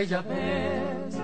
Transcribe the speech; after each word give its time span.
aquella 0.00 0.22
vez 0.22 1.14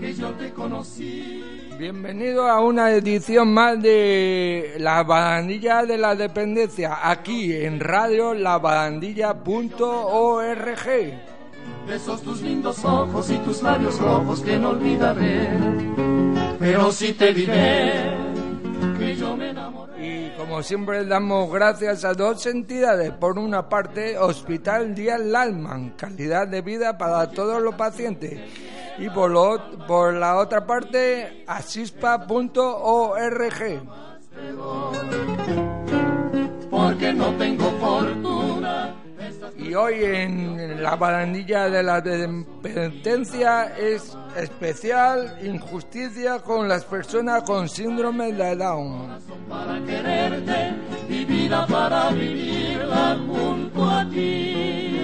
que 0.00 0.14
yo 0.14 0.30
te 0.30 0.50
conocí. 0.54 1.44
Bienvenido 1.78 2.48
a 2.48 2.60
una 2.60 2.90
edición 2.92 3.52
más 3.52 3.82
de 3.82 4.76
La 4.78 5.02
Barandilla 5.02 5.84
de 5.84 5.98
la 5.98 6.14
Dependencia, 6.14 7.10
aquí 7.10 7.52
en 7.52 7.80
radio 7.80 8.32
labarandilla.org. 8.32 10.88
Esos 11.86 12.22
tus 12.22 12.40
lindos 12.40 12.82
ojos 12.82 13.30
y 13.30 13.36
tus 13.38 13.62
labios 13.62 14.00
rojos 14.00 14.40
que 14.40 14.56
no 14.56 14.70
olvidaré, 14.70 15.50
pero 16.58 16.90
si 16.92 17.12
te 17.12 17.34
diré 17.34 18.14
que 18.98 19.16
yo 19.16 19.36
me 19.36 19.50
enamoré. 19.50 19.83
Y 20.04 20.28
como 20.36 20.62
siempre 20.62 21.06
damos 21.06 21.50
gracias 21.50 22.04
a 22.04 22.12
dos 22.12 22.44
entidades. 22.44 23.10
Por 23.12 23.38
una 23.38 23.70
parte, 23.70 24.18
Hospital 24.18 24.94
Díaz 24.94 25.20
Lalman, 25.20 25.90
calidad 25.96 26.46
de 26.46 26.60
vida 26.60 26.98
para 26.98 27.30
todos 27.30 27.62
los 27.62 27.74
pacientes. 27.74 28.38
Y 28.98 29.08
por, 29.08 29.30
la 29.30 30.36
otra 30.36 30.66
parte, 30.66 31.44
asispa.org. 31.46 32.28
Porque 36.70 37.12
no 37.14 37.34
tengo 37.36 37.70
fortuna. 37.80 39.03
Y 39.66 39.74
hoy 39.74 40.04
en 40.04 40.82
la 40.82 40.94
barandilla 40.96 41.68
de 41.70 41.82
la 41.82 42.00
dependencia 42.00 43.74
es 43.78 44.16
especial 44.36 45.38
injusticia 45.42 46.40
con 46.40 46.68
las 46.68 46.84
personas 46.84 47.42
con 47.44 47.68
síndrome 47.68 48.32
de 48.32 48.56
Down. 48.56 49.18
Para 49.48 49.80
quererte, 49.84 50.74
mi 51.08 51.24
vida 51.24 51.66
para 51.66 52.10
vivirla 52.10 53.18
junto 53.26 53.88
a 53.90 54.08
ti. 54.10 55.00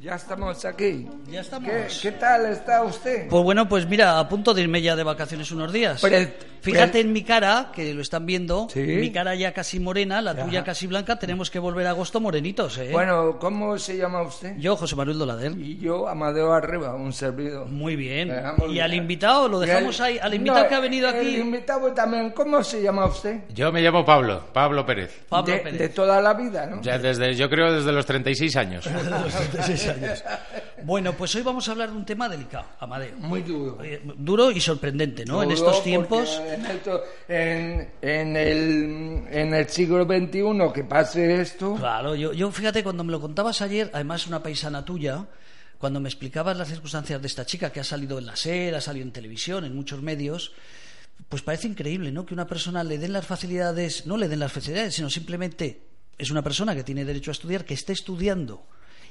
Ya 0.00 0.14
estamos 0.14 0.64
aquí. 0.64 1.08
Ya 1.28 1.40
estamos. 1.40 1.68
¿Qué, 1.68 1.86
qué 2.00 2.12
tal 2.12 2.46
está 2.46 2.82
usted? 2.84 3.28
Pues 3.28 3.42
bueno, 3.42 3.68
pues 3.68 3.86
mira, 3.88 4.18
a 4.20 4.28
punto 4.28 4.54
de 4.54 4.62
irme 4.62 4.80
ya 4.80 4.94
de 4.96 5.02
vacaciones 5.02 5.50
unos 5.50 5.72
días. 5.72 6.00
Pre- 6.00 6.38
Fíjate 6.72 7.00
en 7.00 7.12
mi 7.12 7.22
cara, 7.22 7.70
que 7.74 7.94
lo 7.94 8.02
están 8.02 8.26
viendo, 8.26 8.68
Sí. 8.70 8.80
mi 8.80 9.10
cara 9.10 9.34
ya 9.34 9.52
casi 9.52 9.78
morena, 9.80 10.20
la 10.20 10.34
Ya. 10.34 10.44
tuya 10.44 10.64
casi 10.64 10.86
blanca, 10.86 11.18
tenemos 11.18 11.50
que 11.50 11.58
volver 11.58 11.86
a 11.86 11.90
agosto 11.90 12.20
morenitos, 12.20 12.76
¿eh? 12.78 12.90
Bueno, 12.92 13.38
¿cómo 13.38 13.78
se 13.78 13.96
llama 13.96 14.22
usted? 14.22 14.56
Yo, 14.58 14.76
José 14.76 14.96
Manuel 14.96 15.18
Dolader. 15.18 15.52
Y 15.58 15.78
yo, 15.78 16.08
Amadeo 16.08 16.52
Arriba, 16.52 16.94
un 16.94 17.12
servidor. 17.12 17.66
Muy 17.68 17.96
bien. 17.96 18.32
Muy 18.58 18.76
Y 18.76 18.80
al 18.80 18.92
invitado, 18.94 19.48
lo 19.48 19.60
dejamos 19.60 19.98
el- 20.00 20.04
ahí, 20.06 20.18
al 20.20 20.34
invitado 20.34 20.62
No, 20.64 20.68
que 20.68 20.74
ha 20.74 20.80
venido 20.80 21.08
El 21.08 21.14
aquí, 21.16 21.36
invitado 21.36 21.92
también, 21.92 22.30
¿cómo 22.30 22.62
se 22.64 22.82
llama 22.82 23.06
usted? 23.06 23.40
Yo 23.54 23.70
me 23.72 23.80
llamo 23.80 24.04
Pablo, 24.04 24.42
Pablo 24.52 24.84
Pérez. 24.84 25.24
Pablo 25.28 25.52
de, 25.54 25.60
Pérez. 25.60 25.78
de 25.78 25.88
toda 25.90 26.20
la 26.20 26.34
vida, 26.34 26.66
¿no? 26.66 26.82
Ya 26.82 26.98
desde, 26.98 27.34
yo 27.34 27.48
creo 27.48 27.72
desde 27.72 27.92
los 27.92 28.04
36 28.06 28.56
años. 28.56 28.88
Bueno, 30.82 31.12
pues 31.14 31.34
hoy 31.34 31.42
vamos 31.42 31.68
a 31.68 31.72
hablar 31.72 31.90
de 31.90 31.96
un 31.96 32.04
tema 32.04 32.28
delicado, 32.28 32.64
Amadeo. 32.80 33.16
Muy 33.18 33.42
duro. 33.42 33.78
Eh, 33.82 34.00
Duro 34.16 34.50
y 34.50 34.60
sorprendente, 34.60 35.24
¿no? 35.24 35.42
en 35.42 35.50
estos 35.50 35.74
porque 35.76 35.90
tiempos. 35.90 36.40
En, 37.28 38.36
el, 38.36 39.68
siglo 39.68 40.04
XXI 40.04 40.72
que 40.74 40.84
pase 40.84 41.40
esto. 41.40 41.74
Claro, 41.74 42.14
yo, 42.14 42.32
yo 42.32 42.50
fíjate, 42.50 42.82
cuando 42.82 43.04
me 43.04 43.12
lo 43.12 43.20
contabas 43.20 43.62
ayer, 43.62 43.90
además 43.92 44.26
una 44.26 44.42
paisana 44.42 44.84
tuya, 44.84 45.26
cuando 45.78 46.00
me 46.00 46.08
explicabas 46.08 46.56
las 46.56 46.68
circunstancias 46.68 47.20
de 47.20 47.26
esta 47.26 47.44
chica 47.44 47.70
que 47.70 47.80
ha 47.80 47.84
salido 47.84 48.18
en 48.18 48.26
la 48.26 48.36
SER, 48.36 48.74
ha 48.74 48.80
salido 48.80 49.04
en 49.04 49.12
televisión, 49.12 49.64
en 49.64 49.74
muchos 49.74 50.02
medios, 50.02 50.52
pues 51.28 51.42
parece 51.42 51.68
increíble, 51.68 52.12
¿no? 52.12 52.24
Que 52.24 52.34
una 52.34 52.46
persona 52.46 52.84
le 52.84 52.98
den 52.98 53.12
las 53.12 53.26
facilidades, 53.26 54.06
no 54.06 54.16
le 54.16 54.28
den 54.28 54.38
las 54.38 54.52
facilidades, 54.52 54.94
sino 54.94 55.10
simplemente 55.10 55.82
es 56.18 56.30
una 56.30 56.42
persona 56.42 56.74
que 56.74 56.84
tiene 56.84 57.04
derecho 57.04 57.30
a 57.30 57.32
estudiar, 57.32 57.64
que 57.64 57.74
esté 57.74 57.92
estudiando 57.92 58.66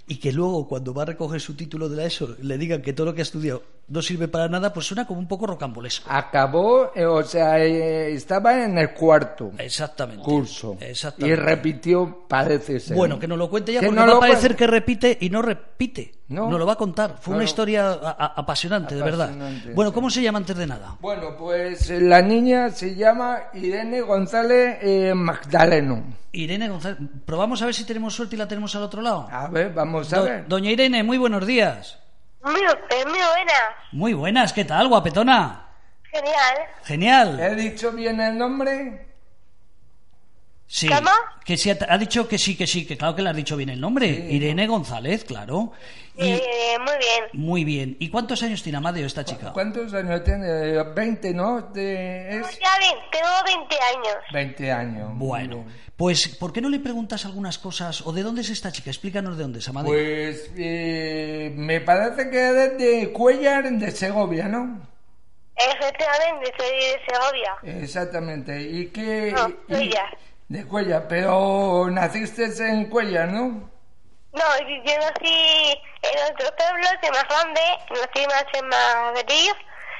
y 0.07 0.17
que 0.17 0.31
luego 0.31 0.67
cuando 0.67 0.93
va 0.93 1.03
a 1.03 1.05
recoger 1.05 1.41
su 1.41 1.55
título 1.55 1.89
de 1.89 1.97
la 1.97 2.05
ESO 2.05 2.35
le 2.41 2.57
digan 2.57 2.81
que 2.81 2.93
todo 2.93 3.07
lo 3.07 3.13
que 3.13 3.21
ha 3.21 3.23
estudiado 3.23 3.63
no 3.87 4.01
sirve 4.01 4.27
para 4.27 4.47
nada, 4.47 4.73
pues 4.73 4.87
suena 4.87 5.05
como 5.05 5.19
un 5.19 5.27
poco 5.27 5.45
rocambolesco. 5.45 6.09
Acabó, 6.11 6.91
eh, 6.95 7.05
o 7.05 7.21
sea, 7.23 7.63
eh, 7.63 8.13
estaba 8.13 8.63
en 8.63 8.77
el 8.79 8.91
cuarto 8.93 9.51
Exactamente. 9.59 10.23
curso. 10.23 10.75
Exactamente. 10.79 11.33
Y 11.33 11.35
repitió, 11.45 12.25
parece 12.27 12.79
ser. 12.79 12.97
Bueno, 12.97 13.19
que 13.19 13.27
nos 13.27 13.37
lo 13.37 13.49
cuente 13.49 13.73
ya, 13.73 13.79
Que 13.81 13.85
porque 13.87 13.99
no 14.01 14.07
va 14.07 14.17
a 14.17 14.19
parecer 14.19 14.55
que 14.55 14.65
repite 14.67 15.17
y 15.21 15.29
no 15.29 15.41
repite. 15.43 16.13
No. 16.27 16.49
Nos 16.49 16.57
lo 16.57 16.65
va 16.65 16.73
a 16.73 16.77
contar. 16.77 17.17
Fue 17.21 17.31
No, 17.33 17.35
una 17.37 17.43
historia 17.45 17.91
a- 17.91 18.09
a- 18.17 18.33
apasionante, 18.37 18.95
de 18.95 19.01
verdad. 19.03 19.29
Bueno, 19.75 19.91
sí. 19.91 19.93
¿cómo 19.93 20.09
se 20.09 20.23
llama 20.23 20.39
antes 20.39 20.57
de 20.57 20.65
nada? 20.65 20.97
Bueno, 20.99 21.35
pues 21.37 21.87
eh, 21.91 22.01
la 22.01 22.23
niña 22.23 22.71
se 22.71 22.95
llama 22.95 23.37
Irene 23.53 24.01
González 24.01 24.79
eh, 24.81 25.13
Magdaleno. 25.13 26.03
Irene 26.31 26.67
González. 26.69 26.97
Probamos 27.25 27.61
a 27.61 27.65
ver 27.65 27.75
si 27.75 27.83
tenemos 27.85 28.15
suerte 28.15 28.35
y 28.35 28.39
la 28.39 28.47
tenemos 28.47 28.75
al 28.75 28.81
otro 28.81 29.03
lado. 29.03 29.27
A 29.31 29.47
ver, 29.47 29.71
vamos 29.73 30.11
a 30.13 30.17
Do- 30.17 30.23
ver. 30.25 30.47
Doña 30.47 30.71
Irene, 30.71 31.03
muy 31.03 31.19
buenos 31.19 31.45
días. 31.45 31.99
Muy, 32.45 32.61
eh, 32.61 33.05
muy 33.05 33.17
buena. 33.17 33.53
Muy 33.91 34.13
buenas, 34.13 34.53
¿qué 34.53 34.63
tal, 34.65 34.87
guapetona? 34.87 35.65
Genial. 36.03 36.57
Genial. 36.83 37.39
¿He 37.39 37.55
dicho 37.55 37.91
bien 37.91 38.21
el 38.21 38.37
nombre? 38.37 39.14
Sí. 40.67 40.87
¿Cómo? 40.87 41.11
Que 41.45 41.57
sí, 41.57 41.69
ha 41.69 41.77
ha 41.87 41.97
dicho 41.97 42.27
que 42.27 42.37
sí, 42.39 42.57
que 42.57 42.65
sí, 42.65 42.85
que 42.87 42.97
claro 42.97 43.15
que 43.15 43.21
le 43.21 43.29
has 43.29 43.35
dicho 43.35 43.55
bien 43.55 43.69
el 43.69 43.79
nombre. 43.79 44.07
Irene 44.07 44.65
González, 44.67 45.23
claro. 45.23 45.71
Y, 46.17 46.31
Eh, 46.31 46.41
muy 46.79 46.97
bien. 46.97 47.23
muy 47.33 47.63
bien. 47.65 47.97
¿Y 47.99 48.09
cuántos 48.09 48.41
años 48.41 48.63
tiene 48.63 48.77
Amadeo 48.79 49.05
esta 49.05 49.23
chica? 49.23 49.51
¿Cuántos 49.53 49.93
años 49.93 50.23
tiene? 50.23 50.81
20, 50.95 51.33
¿no? 51.33 51.61
De- 51.61 52.39
es 52.39 52.59
Ya 52.59 52.79
bien, 52.79 52.95
tengo 53.11 53.27
20 53.45 53.75
años. 53.75 54.15
20 54.33 54.71
años. 54.71 55.09
Bueno, 55.15 55.65
pues 55.95 56.29
¿por 56.29 56.51
qué 56.51 56.61
no 56.61 56.69
le 56.69 56.79
preguntas 56.79 57.25
algunas 57.25 57.57
cosas? 57.59 58.01
¿O 58.07 58.11
de 58.11 58.23
dónde 58.23 58.41
es 58.41 58.49
esta 58.49 58.71
chica? 58.71 58.89
Explícanos 58.89 59.37
de 59.37 59.43
dónde 59.43 59.59
es, 59.59 59.67
Amadeo. 59.69 59.91
Pues 59.91 60.51
eh, 60.57 61.53
me 61.55 61.79
parece 61.81 62.29
que 62.29 62.47
es 62.49 62.77
de 62.77 63.11
Cuellar, 63.13 63.69
de 63.69 63.91
Segovia, 63.91 64.47
¿no? 64.47 64.81
Efectivamente, 65.55 66.51
soy 66.57 66.75
de 66.75 66.99
Segovia. 67.07 67.81
Exactamente. 67.83 68.61
¿Y 68.61 68.87
qué? 68.87 69.33
No, 69.35 69.49
y-. 69.79 69.91
De 70.47 70.63
Cuellar, 70.65 71.07
pero 71.07 71.89
naciste 71.89 72.45
en 72.67 72.85
Cuellar, 72.85 73.29
¿no? 73.29 73.69
No, 74.33 74.43
yo 74.67 74.93
nací 74.99 75.81
en 76.03 76.33
otro 76.33 76.55
pueblo, 76.55 76.87
de 77.01 77.09
más 77.09 77.25
grande, 77.27 77.61
nací 77.89 78.27
más 78.27 78.45
en 78.53 78.67
Madrid 78.67 79.51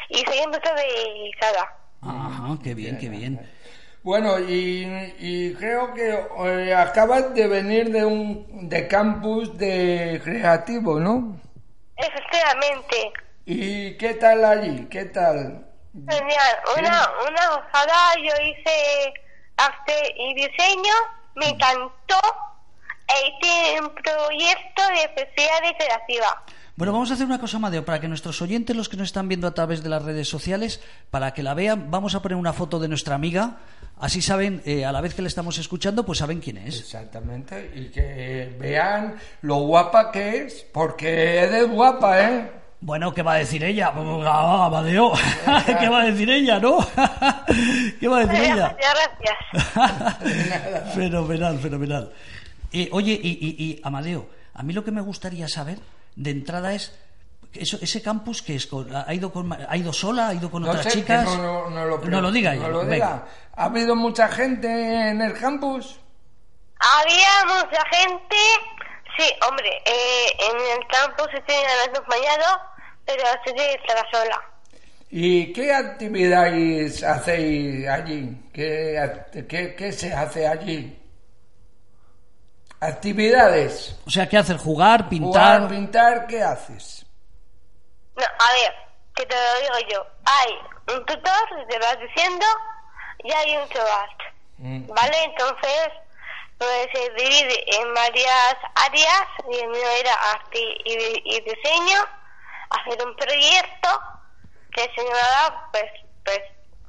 y 0.10 0.18
soy 0.20 0.38
en 0.38 0.52
de 0.52 1.32
Sada. 1.40 1.78
Ajá, 2.02 2.58
qué 2.64 2.76
bien, 2.76 2.98
qué 3.00 3.10
bien. 3.10 3.50
Bueno, 4.04 4.38
y, 4.38 5.16
y 5.18 5.54
creo 5.56 5.94
que 5.96 6.28
eh, 6.46 6.76
acabas 6.76 7.34
de 7.34 7.48
venir 7.48 7.92
de 7.92 8.06
un 8.06 8.70
de 8.70 8.88
campus 8.88 9.58
de 9.58 10.22
creativo, 10.24 11.00
¿no? 11.00 11.42
Efectivamente. 11.96 13.14
¿Y 13.46 13.98
qué 13.98 14.14
tal 14.14 14.46
allí? 14.46 14.86
¿Qué 14.92 15.06
tal? 15.06 15.66
Genial. 15.94 16.60
Una, 16.78 17.10
una 17.28 17.48
gozada, 17.48 18.16
yo 18.18 18.34
hice 18.44 19.14
arte 19.58 20.16
y 20.18 20.34
diseño, 20.36 20.94
me 21.36 21.50
encantó 21.50 22.20
e 23.08 23.28
hice 23.28 23.82
un 23.82 23.90
proyecto 23.90 24.82
de 24.88 25.10
festividad 25.16 25.78
creativa. 25.78 26.44
Bueno, 26.78 26.92
vamos 26.92 27.10
a 27.10 27.14
hacer 27.14 27.26
una 27.26 27.40
cosa, 27.40 27.56
Amadeo, 27.56 27.86
para 27.86 28.02
que 28.02 28.10
nuestros 28.10 28.42
oyentes, 28.42 28.76
los 28.76 28.90
que 28.90 28.98
nos 28.98 29.08
están 29.08 29.30
viendo 29.30 29.48
a 29.48 29.54
través 29.54 29.82
de 29.82 29.88
las 29.88 30.04
redes 30.04 30.28
sociales, 30.28 30.82
para 31.10 31.34
que 31.34 31.42
la 31.42 31.54
vean, 31.54 31.90
vamos 31.90 32.16
a 32.16 32.22
poner 32.22 32.38
una 32.38 32.52
foto 32.52 32.80
de 32.80 32.90
nuestra 32.90 33.16
amiga. 33.16 33.60
Así 33.98 34.22
saben, 34.22 34.62
eh, 34.66 34.84
a 34.84 34.92
la 34.92 35.00
vez 35.00 35.14
que 35.14 35.22
le 35.22 35.30
estamos 35.30 35.58
escuchando, 35.58 36.06
pues 36.06 36.20
saben 36.20 36.42
quién 36.42 36.58
es. 36.58 36.82
Exactamente, 36.82 37.72
y 37.76 37.86
que 37.92 38.54
vean 38.60 39.16
lo 39.42 39.56
guapa 39.62 40.12
que 40.12 40.44
es, 40.44 40.66
porque 40.74 41.38
eres 41.38 41.70
guapa, 41.70 42.22
¿eh? 42.22 42.52
Bueno, 42.82 43.14
¿qué 43.14 43.24
va 43.24 43.34
a 43.34 43.38
decir 43.38 43.64
ella? 43.64 43.92
Ah, 44.26 44.66
Amadeo, 44.68 45.14
¿qué 45.80 45.90
va 45.90 46.02
a 46.02 46.06
decir 46.06 46.30
ella, 46.30 46.60
no? 46.60 46.78
¿Qué 48.00 48.08
va 48.08 48.20
a 48.20 48.26
decir 48.26 48.44
ella? 48.52 48.76
Muchas 48.76 48.94
gracias. 49.82 50.94
fenomenal, 50.96 51.60
fenomenal. 51.60 52.12
Eh, 52.72 52.90
oye, 52.92 53.14
y, 53.22 53.30
y- 53.30 53.64
y, 53.66 53.82
Amadeo, 53.84 54.30
a 54.54 54.62
mí 54.64 54.74
lo 54.74 54.84
que 54.84 54.92
me 54.92 55.02
gustaría 55.02 55.48
saber 55.48 55.80
de 56.16 56.30
entrada 56.32 56.74
es 56.74 56.94
eso, 57.54 57.78
ese 57.82 58.02
campus 58.02 58.42
que 58.42 58.56
es 58.56 58.68
con- 58.68 58.94
ha 58.94 59.12
ido 59.14 59.32
con, 59.32 59.52
ha 59.54 59.78
ido 59.78 59.94
sola, 59.94 60.28
ha 60.28 60.34
ido 60.34 60.52
con 60.52 60.62
No 60.64 60.70
otras 60.70 60.84
sé, 60.84 60.90
que 60.92 60.96
chicas. 60.98 61.26
no, 61.26 61.38
no- 61.38 61.70
no 61.70 61.86
lo, 61.86 61.98
No 62.00 62.22
lo 62.22 62.32
diga 62.32 62.54
no 62.54 62.62
ella, 62.62 62.68
lo 62.70 62.86
diga. 62.86 63.26
¿Ha 63.56 63.64
habido 63.66 63.96
mucha 63.96 64.28
gente 64.28 64.68
en 65.10 65.22
el 65.22 65.34
campus? 65.34 65.98
Había 66.78 67.56
mucha 67.64 67.82
gente, 67.90 68.36
sí, 69.18 69.24
hombre, 69.48 69.70
eh, 69.86 70.28
en 70.52 70.80
el 70.82 70.88
campus 70.88 71.28
se 71.34 71.42
tenían 71.42 71.90
acompañado, 71.90 72.62
pero 73.06 73.24
así 73.28 73.52
estaba 73.56 74.02
sola. 74.12 74.42
¿Y 75.10 75.54
qué 75.54 75.74
actividades 75.74 77.04
hacéis 77.04 77.88
allí? 77.88 78.50
¿Qué, 78.54 79.46
qué- 79.48 79.76
qué 79.76 79.92
se 79.92 80.14
hace 80.14 80.48
allí? 80.48 81.00
Actividades. 82.80 83.98
O 84.06 84.10
sea, 84.10 84.28
¿qué 84.28 84.38
hacer? 84.38 84.58
Jugar, 84.58 85.08
pintar. 85.10 85.60
Jugar, 85.62 85.70
pintar, 85.70 86.28
¿qué 86.28 86.42
haces? 86.44 87.06
No, 88.16 88.24
a 88.24 88.52
ver, 88.62 88.74
que 89.16 89.26
te 89.26 89.36
lo 89.36 89.60
digo 89.62 89.90
yo. 89.94 90.06
Hay 90.26 90.96
un 90.96 91.06
tutor, 91.06 91.66
te 91.70 91.80
lo 91.80 91.86
vas 91.86 91.98
diciendo, 92.00 92.46
y 93.24 93.32
hay 93.32 93.56
un 93.58 93.70
chovat. 93.70 94.10
Mm. 94.58 94.88
¿Vale? 94.88 95.24
Entonces, 95.26 95.88
se 96.60 97.10
divide 97.18 97.82
en 97.82 97.94
varias 97.94 98.56
áreas, 98.76 99.28
y 99.52 99.56
el 99.56 99.70
mío 99.70 99.90
era 100.00 100.14
arte 100.32 100.60
y, 100.60 101.36
y 101.36 101.40
diseño. 101.42 102.00
hacer 102.70 103.06
un 103.06 103.16
proyecto 103.16 103.90
que 104.72 104.82
se 104.96 105.04
llamaba 105.04 105.70
pues, 105.72 105.86
pues, 106.24 106.40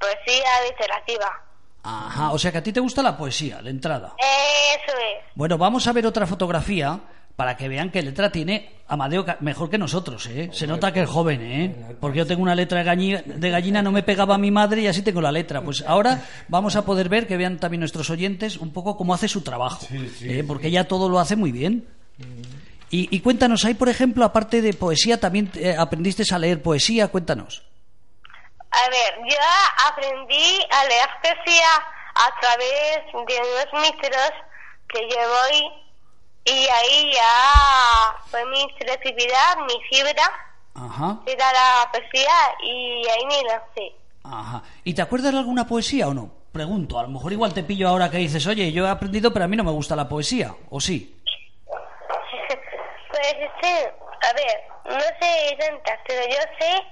poesía 0.00 0.62
literativa. 0.68 1.42
Ajá, 1.82 2.32
o 2.32 2.38
sea 2.38 2.50
que 2.50 2.58
a 2.58 2.62
ti 2.62 2.72
te 2.72 2.80
gusta 2.80 3.02
la 3.02 3.16
poesía, 3.16 3.62
de 3.62 3.70
entrada. 3.70 4.14
Eso 4.18 4.96
es. 4.98 5.24
Bueno, 5.34 5.56
vamos 5.56 5.86
a 5.86 5.92
ver 5.92 6.06
otra 6.06 6.26
fotografía 6.26 6.98
para 7.36 7.56
que 7.56 7.68
vean 7.68 7.90
qué 7.90 8.02
letra 8.02 8.32
tiene 8.32 8.76
Amadeo 8.88 9.26
mejor 9.40 9.68
que 9.68 9.78
nosotros, 9.78 10.26
¿eh? 10.26 10.48
Se 10.52 10.66
nota 10.66 10.92
que 10.92 11.02
es 11.02 11.08
joven, 11.08 11.42
¿eh? 11.42 11.96
Porque 12.00 12.18
yo 12.18 12.26
tengo 12.26 12.42
una 12.42 12.54
letra 12.54 12.82
de, 12.82 13.50
gallina, 13.50 13.82
no 13.82 13.90
me 13.90 14.02
pegaba 14.02 14.38
mi 14.38 14.50
madre 14.50 14.82
y 14.82 14.86
así 14.86 15.02
tengo 15.02 15.20
la 15.20 15.32
letra. 15.32 15.60
Pues 15.60 15.82
ahora 15.86 16.22
vamos 16.48 16.76
a 16.76 16.84
poder 16.84 17.08
ver, 17.08 17.26
que 17.26 17.36
vean 17.36 17.58
también 17.58 17.80
nuestros 17.80 18.08
oyentes, 18.10 18.56
un 18.56 18.72
poco 18.72 18.96
cómo 18.96 19.12
hace 19.12 19.26
su 19.26 19.42
trabajo. 19.42 19.86
¿eh? 20.22 20.44
Porque 20.46 20.68
ella 20.68 20.86
todo 20.86 21.08
lo 21.08 21.18
hace 21.18 21.34
muy 21.34 21.50
bien. 21.50 21.86
Y, 22.90 23.14
y 23.14 23.20
cuéntanos, 23.20 23.64
ahí 23.64 23.74
por 23.74 23.88
ejemplo, 23.88 24.24
aparte 24.24 24.62
de 24.62 24.72
poesía, 24.72 25.18
también 25.18 25.50
eh, 25.56 25.74
aprendiste 25.76 26.22
a 26.32 26.38
leer 26.38 26.62
poesía, 26.62 27.08
cuéntanos. 27.08 27.64
A 28.70 28.88
ver, 28.88 29.28
yo 29.28 29.36
aprendí 29.90 30.60
a 30.70 30.84
leer 30.84 31.08
poesía 31.20 31.68
a 32.14 32.40
través 32.40 33.00
de 33.12 33.34
unos 33.40 33.82
micros 33.82 34.30
que 34.88 35.00
yo 35.10 35.18
voy 35.28 35.85
y 36.46 36.69
ahí 36.69 37.12
ya 37.14 38.16
fue 38.31 38.44
mi 38.46 38.66
creatividad, 38.78 39.56
mi 39.66 39.75
fibra, 39.90 40.22
Ajá, 40.75 41.19
era 41.26 41.52
la 41.52 41.90
poesía 41.93 42.32
y 42.62 43.06
ahí 43.08 43.26
me 43.26 43.43
lancé. 43.44 43.93
ajá. 44.25 44.62
¿Y 44.84 44.94
te 44.94 45.02
acuerdas 45.02 45.32
de 45.32 45.38
alguna 45.38 45.66
poesía 45.66 46.08
o 46.08 46.14
no? 46.14 46.31
Pregunto, 46.52 46.98
a 46.98 47.02
lo 47.02 47.08
mejor 47.08 47.32
igual 47.32 47.52
te 47.52 47.62
pillo 47.62 47.88
ahora 47.88 48.10
que 48.10 48.16
dices, 48.19 48.46
oye, 48.46 48.72
yo 48.72 48.87
he 48.87 48.90
aprendido, 48.90 49.32
pero 49.32 49.44
a 49.44 49.48
mí 49.48 49.56
no 49.56 49.64
me 49.64 49.70
gusta 49.72 49.94
la 49.96 50.08
poesía, 50.08 50.54
¿o 50.70 50.81
sí? 50.81 51.12
Pues 53.10 53.34
este, 53.40 53.92
a 54.28 54.32
ver, 54.34 54.64
no 54.84 55.00
sé 55.00 55.56
tantas, 55.58 55.99
pero 56.06 56.22
yo 56.28 56.38
sé, 56.58 56.82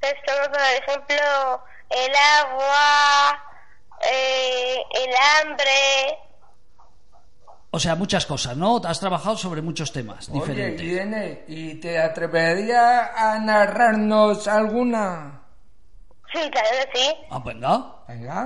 pues 0.00 0.14
como 0.26 0.52
por 0.52 0.60
ejemplo, 0.60 1.62
el 1.90 2.12
agua, 2.42 3.42
eh, 4.10 4.76
el 4.94 5.14
hambre, 5.48 6.18
O 7.70 7.78
sea, 7.78 7.94
muchas 7.96 8.24
cosas, 8.24 8.56
¿no? 8.56 8.80
Has 8.84 8.98
trabajado 8.98 9.36
sobre 9.36 9.60
muchos 9.60 9.92
temas 9.92 10.28
Oye, 10.30 10.40
diferentes. 10.40 10.82
Irene, 10.86 11.44
¿y 11.48 11.74
te 11.74 11.98
atreverías 11.98 13.10
a 13.14 13.38
narrarnos 13.38 14.48
alguna? 14.48 15.42
sí, 16.32 16.50
claro 16.50 16.68
que 16.92 16.98
sí. 16.98 17.14
Ah, 17.30 17.40
venga. 17.44 17.84
Venga. 18.08 18.40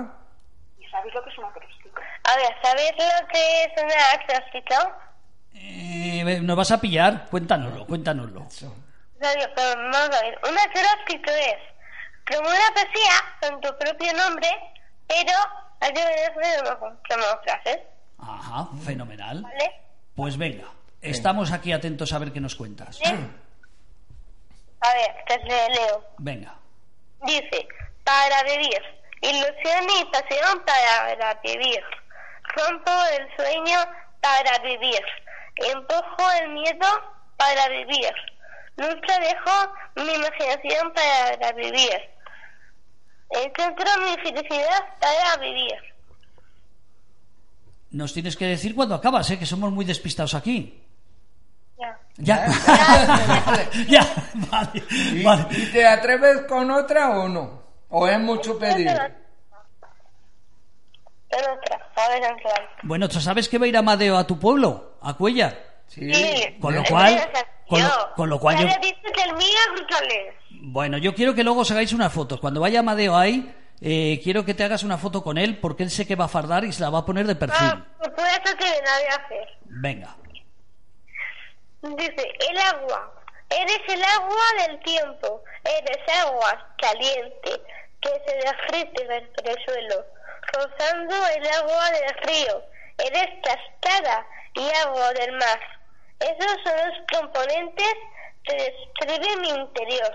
A 2.24 2.36
ver, 2.36 2.48
¿sabéis 2.62 2.92
lo 2.96 3.28
que 3.28 3.64
es 3.64 3.82
una 3.82 4.10
acróstico? 4.12 4.92
Eh, 5.54 6.40
nos 6.42 6.56
vas 6.56 6.70
a 6.70 6.80
pillar, 6.80 7.26
cuéntanoslo, 7.30 7.86
cuéntanoslo. 7.86 8.46
Eso. 8.46 8.74
Pero 9.18 9.46
vamos 9.76 10.16
a 10.16 10.22
ver, 10.22 10.38
un 10.48 10.58
acróstico 10.58 11.30
es 11.30 12.34
como 12.34 12.48
una 12.48 12.68
poesía 12.74 13.14
con 13.40 13.60
tu 13.60 13.68
propio 13.78 14.12
nombre, 14.14 14.48
pero 15.06 15.32
hay 15.80 15.92
que 15.92 16.04
ver 16.04 16.32
como, 16.64 16.88
como 17.08 17.42
frases, 17.44 17.78
Ajá, 18.22 18.68
fenomenal. 18.84 19.42
¿vale? 19.42 19.72
Pues 20.14 20.36
venga, 20.38 20.66
estamos 21.00 21.52
aquí 21.52 21.72
atentos 21.72 22.12
a 22.12 22.18
ver 22.18 22.32
qué 22.32 22.40
nos 22.40 22.54
cuentas. 22.54 22.96
¿Sí? 22.96 23.04
A 24.80 24.94
ver, 24.94 25.14
te 25.26 25.38
le- 25.38 25.68
leo. 25.70 26.04
Venga. 26.18 26.54
Dice, 27.24 27.68
para 28.04 28.42
vivir, 28.44 28.82
ilusión 29.20 29.86
y 30.00 30.04
pasión 30.06 30.62
para 30.66 31.34
vivir. 31.42 31.80
Rompo 32.56 32.90
el 33.18 33.36
sueño 33.36 33.78
para 34.20 34.58
vivir. 34.58 35.00
Empujo 35.56 36.30
el 36.42 36.48
miedo 36.50 36.86
para 37.36 37.68
vivir. 37.68 38.12
Nunca 38.76 39.18
dejo 39.18 39.74
mi 39.96 40.14
imaginación 40.14 40.92
para 40.92 41.52
vivir. 41.52 42.00
Encuentro 43.30 43.86
mi 44.00 44.16
felicidad 44.22 44.84
para 45.00 45.36
vivir. 45.36 45.91
Nos 47.92 48.12
tienes 48.12 48.36
que 48.36 48.46
decir 48.46 48.74
cuando 48.74 48.94
acabas, 48.94 49.30
¿eh? 49.30 49.38
Que 49.38 49.46
somos 49.46 49.70
muy 49.72 49.84
despistados 49.84 50.34
aquí. 50.34 50.82
Ya. 51.78 52.46
Ya. 52.46 52.46
Ya, 53.88 54.06
vale. 54.50 54.82
¿Y, 54.90 55.22
vale. 55.24 55.46
y 55.50 55.66
te 55.72 55.84
atreves 55.86 56.42
con 56.48 56.70
otra 56.70 57.18
o 57.18 57.28
no? 57.28 57.62
¿O 57.88 58.06
es 58.06 58.20
mucho 58.20 58.56
pedir? 58.58 58.86
Pero 61.28 61.54
otra, 61.54 61.90
a 61.96 62.08
ver, 62.10 62.24
Antoine. 62.24 62.68
Bueno, 62.82 63.08
¿tú 63.08 63.18
sabes 63.20 63.48
que 63.48 63.58
va 63.58 63.64
a 63.64 63.68
ir 63.68 63.76
Amadeo 63.76 64.16
a 64.18 64.26
tu 64.26 64.38
pueblo? 64.38 64.98
A 65.00 65.14
Cuellar. 65.14 65.58
Sí. 65.86 66.12
Sí. 66.12 66.56
Con 66.60 66.74
lo 66.74 66.84
cual- 66.84 67.28
con 67.68 67.80
lo- 67.82 67.88
yo. 67.88 68.14
con 68.14 68.28
lo 68.28 68.38
cual 68.38 68.58
yo-. 68.58 68.68
Bueno, 70.50 70.98
yo 70.98 71.14
quiero 71.14 71.34
que 71.34 71.42
luego 71.42 71.60
os 71.62 71.70
hagáis 71.70 71.92
unas 71.92 72.12
fotos. 72.12 72.38
Cuando 72.40 72.60
vaya 72.60 72.80
Amadeo 72.80 73.16
ahí, 73.16 73.52
eh, 73.82 74.20
quiero 74.22 74.44
que 74.44 74.54
te 74.54 74.62
hagas 74.62 74.84
una 74.84 74.96
foto 74.96 75.22
con 75.24 75.38
él 75.38 75.58
porque 75.58 75.82
él 75.82 75.90
sé 75.90 76.06
que 76.06 76.14
va 76.14 76.26
a 76.26 76.28
fardar 76.28 76.64
y 76.64 76.72
se 76.72 76.82
la 76.82 76.90
va 76.90 77.00
a 77.00 77.04
poner 77.04 77.26
de 77.26 77.34
perfil. 77.34 77.58
Ah, 77.60 77.84
pues 77.98 78.10
puede 78.10 78.30
ser 78.30 78.56
que 78.56 78.64
me 78.64 78.80
la 78.80 78.98
voy 78.98 79.06
a 79.10 79.24
hacer. 79.24 79.48
Venga. 79.64 80.16
Dice, 81.82 82.32
el 82.48 82.58
agua. 82.58 83.12
Eres 83.50 83.80
el 83.88 84.02
agua 84.04 84.66
del 84.66 84.80
tiempo. 84.82 85.42
Eres 85.64 86.16
agua 86.24 86.74
caliente 86.78 87.60
que 88.00 88.08
se 88.08 88.34
derrite 88.36 89.04
por 89.34 89.48
el 89.48 89.64
suelo, 89.64 90.06
rozando 90.52 91.26
el 91.36 91.46
agua 91.48 91.90
del 91.90 92.14
río. 92.22 92.62
Eres 92.98 93.28
cascada 93.42 94.26
y 94.54 94.70
agua 94.86 95.12
del 95.12 95.32
mar. 95.32 95.60
Esos 96.20 96.62
son 96.62 96.88
los 96.88 97.20
componentes 97.20 97.94
que 98.44 98.54
describen 98.54 99.40
mi 99.40 99.48
interior. 99.48 100.12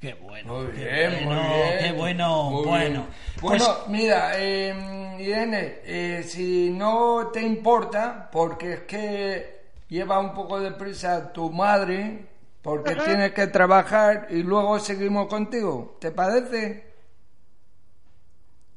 Qué 0.00 0.14
bueno. 0.14 0.54
Muy 0.54 0.72
qué 0.72 0.84
bien, 1.08 1.24
bueno, 1.24 1.42
muy 1.42 1.56
bien. 1.58 1.78
Qué 1.80 1.92
bueno, 1.92 2.44
Muy 2.50 2.64
bueno. 2.66 3.00
bien. 3.00 3.06
Pues- 3.40 3.58
Bueno, 3.66 3.78
mira, 3.88 4.30
eh, 4.36 5.16
Irene, 5.18 5.78
eh, 5.84 6.22
si 6.26 6.70
no 6.70 7.30
te 7.32 7.42
importa, 7.42 8.28
porque 8.30 8.72
es 8.74 8.80
que 8.82 9.60
lleva 9.88 10.20
un 10.20 10.34
poco 10.34 10.60
de 10.60 10.70
prisa 10.72 11.32
tu 11.32 11.50
madre, 11.50 12.26
porque 12.62 12.94
tienes 12.94 13.32
que 13.32 13.48
trabajar 13.48 14.28
y 14.30 14.42
luego 14.44 14.78
seguimos 14.78 15.26
contigo. 15.26 15.96
¿Te 16.00 16.12
parece? 16.12 16.86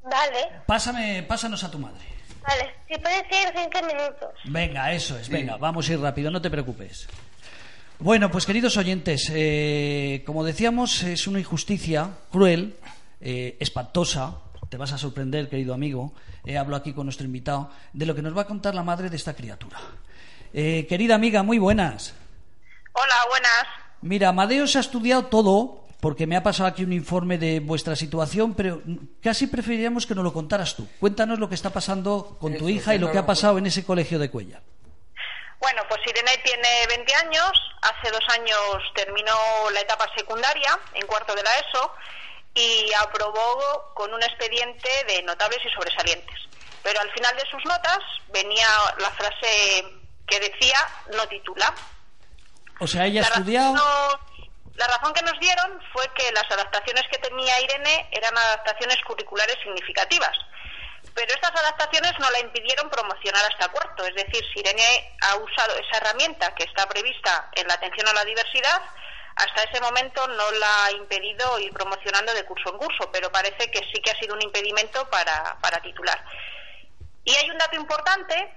Vale, 0.03 0.63
Pásame, 0.65 1.23
pásanos 1.27 1.63
a 1.63 1.69
tu 1.69 1.77
madre. 1.77 2.03
vale. 2.41 2.73
Si 2.87 2.97
puede 2.99 3.17
ser 3.29 3.53
cinco 3.55 3.85
minutos. 3.85 4.29
Venga, 4.45 4.91
eso 4.91 5.17
es, 5.19 5.29
venga, 5.29 5.57
vamos 5.57 5.87
a 5.87 5.93
ir 5.93 5.99
rápido, 5.99 6.31
no 6.31 6.41
te 6.41 6.49
preocupes. 6.49 7.07
Bueno, 8.03 8.31
pues 8.31 8.47
queridos 8.47 8.77
oyentes, 8.77 9.31
eh, 9.31 10.23
como 10.25 10.43
decíamos, 10.43 11.03
es 11.03 11.27
una 11.27 11.37
injusticia 11.37 12.09
cruel, 12.31 12.75
eh, 13.19 13.57
espantosa, 13.59 14.37
te 14.69 14.77
vas 14.77 14.91
a 14.91 14.97
sorprender, 14.97 15.49
querido 15.49 15.75
amigo, 15.75 16.11
eh, 16.43 16.57
hablo 16.57 16.75
aquí 16.75 16.93
con 16.93 17.05
nuestro 17.05 17.27
invitado, 17.27 17.69
de 17.93 18.07
lo 18.07 18.15
que 18.15 18.23
nos 18.23 18.35
va 18.35 18.41
a 18.41 18.47
contar 18.47 18.73
la 18.73 18.81
madre 18.81 19.11
de 19.11 19.17
esta 19.17 19.35
criatura. 19.35 19.77
Eh, 20.51 20.87
querida 20.89 21.13
amiga, 21.13 21.43
muy 21.43 21.59
buenas. 21.59 22.15
Hola, 22.93 23.13
buenas. 23.29 23.67
Mira, 24.01 24.29
Amadeo 24.29 24.65
se 24.65 24.79
ha 24.79 24.81
estudiado 24.81 25.25
todo, 25.25 25.85
porque 25.99 26.25
me 26.25 26.35
ha 26.35 26.41
pasado 26.41 26.69
aquí 26.69 26.83
un 26.83 26.93
informe 26.93 27.37
de 27.37 27.59
vuestra 27.59 27.95
situación, 27.95 28.55
pero 28.55 28.81
casi 29.21 29.45
preferiríamos 29.45 30.07
que 30.07 30.15
nos 30.15 30.23
lo 30.23 30.33
contaras 30.33 30.75
tú. 30.75 30.87
Cuéntanos 30.99 31.37
lo 31.37 31.47
que 31.49 31.53
está 31.55 31.69
pasando 31.69 32.35
con 32.41 32.53
tu 32.53 32.67
Eso, 32.67 32.69
hija 32.69 32.95
y 32.95 32.97
lo 32.97 33.11
que 33.11 33.19
ha 33.19 33.27
pasado 33.27 33.59
en 33.59 33.67
ese 33.67 33.83
colegio 33.83 34.17
de 34.17 34.31
Cuellar. 34.31 34.63
Bueno, 35.61 35.83
pues 35.87 36.01
Irene 36.07 36.37
tiene 36.43 36.87
20 36.87 37.15
años, 37.15 37.51
hace 37.83 38.11
dos 38.11 38.23
años 38.29 38.59
terminó 38.95 39.69
la 39.71 39.81
etapa 39.81 40.07
secundaria, 40.17 40.77
en 40.95 41.05
cuarto 41.05 41.35
de 41.35 41.43
la 41.43 41.55
ESO, 41.59 41.93
y 42.55 42.91
aprobó 42.99 43.93
con 43.93 44.11
un 44.11 44.23
expediente 44.23 44.89
de 45.07 45.21
notables 45.21 45.59
y 45.63 45.69
sobresalientes. 45.69 46.35
Pero 46.81 46.99
al 46.99 47.11
final 47.11 47.35
de 47.37 47.45
sus 47.45 47.63
notas 47.65 47.99
venía 48.29 48.65
la 48.97 49.11
frase 49.11 49.85
que 50.27 50.39
decía 50.39 50.79
no 51.15 51.27
titula. 51.27 51.71
O 52.79 52.87
sea, 52.87 53.05
ella 53.05 53.21
ha 53.21 53.25
estudiado... 53.25 54.19
la 54.73 54.87
razón 54.87 55.13
que 55.13 55.21
nos 55.21 55.39
dieron 55.39 55.79
fue 55.93 56.09
que 56.15 56.31
las 56.31 56.49
adaptaciones 56.51 57.03
que 57.11 57.19
tenía 57.19 57.61
Irene 57.61 58.09
eran 58.11 58.35
adaptaciones 58.35 58.97
curriculares 59.05 59.57
significativas. 59.63 60.35
Pero 61.13 61.33
estas 61.33 61.51
adaptaciones 61.51 62.13
no 62.19 62.29
la 62.29 62.39
impidieron 62.39 62.89
promocionar 62.89 63.43
hasta 63.45 63.69
cuarto. 63.69 64.05
Es 64.05 64.15
decir, 64.15 64.43
si 64.53 64.59
Irene 64.59 65.17
ha 65.21 65.35
usado 65.35 65.75
esa 65.75 65.97
herramienta 65.97 66.55
que 66.55 66.63
está 66.63 66.87
prevista 66.87 67.49
en 67.53 67.67
la 67.67 67.73
atención 67.73 68.07
a 68.07 68.13
la 68.13 68.23
diversidad, 68.23 68.81
hasta 69.35 69.63
ese 69.63 69.81
momento 69.81 70.27
no 70.27 70.51
la 70.51 70.85
ha 70.85 70.91
impedido 70.91 71.59
ir 71.59 71.71
promocionando 71.73 72.33
de 72.33 72.45
curso 72.45 72.69
en 72.69 72.77
curso, 72.77 73.09
pero 73.11 73.31
parece 73.31 73.71
que 73.71 73.79
sí 73.79 74.01
que 74.01 74.11
ha 74.11 74.19
sido 74.19 74.35
un 74.35 74.41
impedimento 74.41 75.09
para, 75.09 75.57
para 75.61 75.81
titular. 75.81 76.23
Y 77.23 77.35
hay 77.35 77.49
un 77.49 77.57
dato 77.57 77.75
importante, 77.75 78.53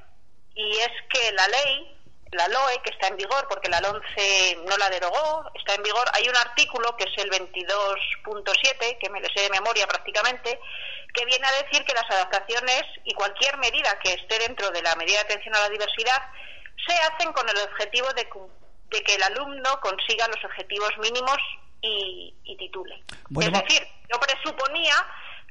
y 0.54 0.78
es 0.78 0.90
que 1.10 1.32
la 1.32 1.48
ley, 1.48 1.98
la 2.32 2.48
LOE, 2.48 2.80
que 2.82 2.90
está 2.90 3.08
en 3.08 3.16
vigor, 3.16 3.46
porque 3.48 3.68
la 3.68 3.80
LONCE 3.80 4.58
no 4.66 4.76
la 4.76 4.90
derogó, 4.90 5.50
está 5.54 5.74
en 5.74 5.82
vigor, 5.82 6.06
hay 6.12 6.28
un 6.28 6.36
artículo 6.36 6.96
que 6.96 7.04
es 7.04 7.18
el 7.18 7.30
22.7, 7.30 8.98
que 8.98 9.10
me 9.10 9.20
le 9.20 9.32
sé 9.34 9.42
de 9.42 9.50
memoria 9.50 9.86
prácticamente, 9.86 10.58
que 11.14 11.24
viene 11.24 11.46
a 11.46 11.62
decir 11.62 11.84
que 11.86 11.94
las 11.94 12.10
adaptaciones 12.10 12.82
y 13.04 13.14
cualquier 13.14 13.56
medida 13.58 13.98
que 14.02 14.12
esté 14.14 14.38
dentro 14.40 14.70
de 14.70 14.82
la 14.82 14.94
medida 14.96 15.14
de 15.18 15.24
atención 15.32 15.54
a 15.54 15.60
la 15.60 15.68
diversidad 15.70 16.20
se 16.86 16.92
hacen 16.92 17.32
con 17.32 17.48
el 17.48 17.56
objetivo 17.58 18.08
de, 18.14 18.26
que 18.26 19.14
el 19.14 19.22
alumno 19.22 19.80
consiga 19.80 20.26
los 20.28 20.44
objetivos 20.44 20.90
mínimos 20.98 21.38
y, 21.80 22.34
y 22.44 22.56
titule. 22.56 23.02
Bueno, 23.30 23.56
es 23.56 23.62
decir, 23.64 23.86
yo 24.12 24.18
presuponía 24.18 24.94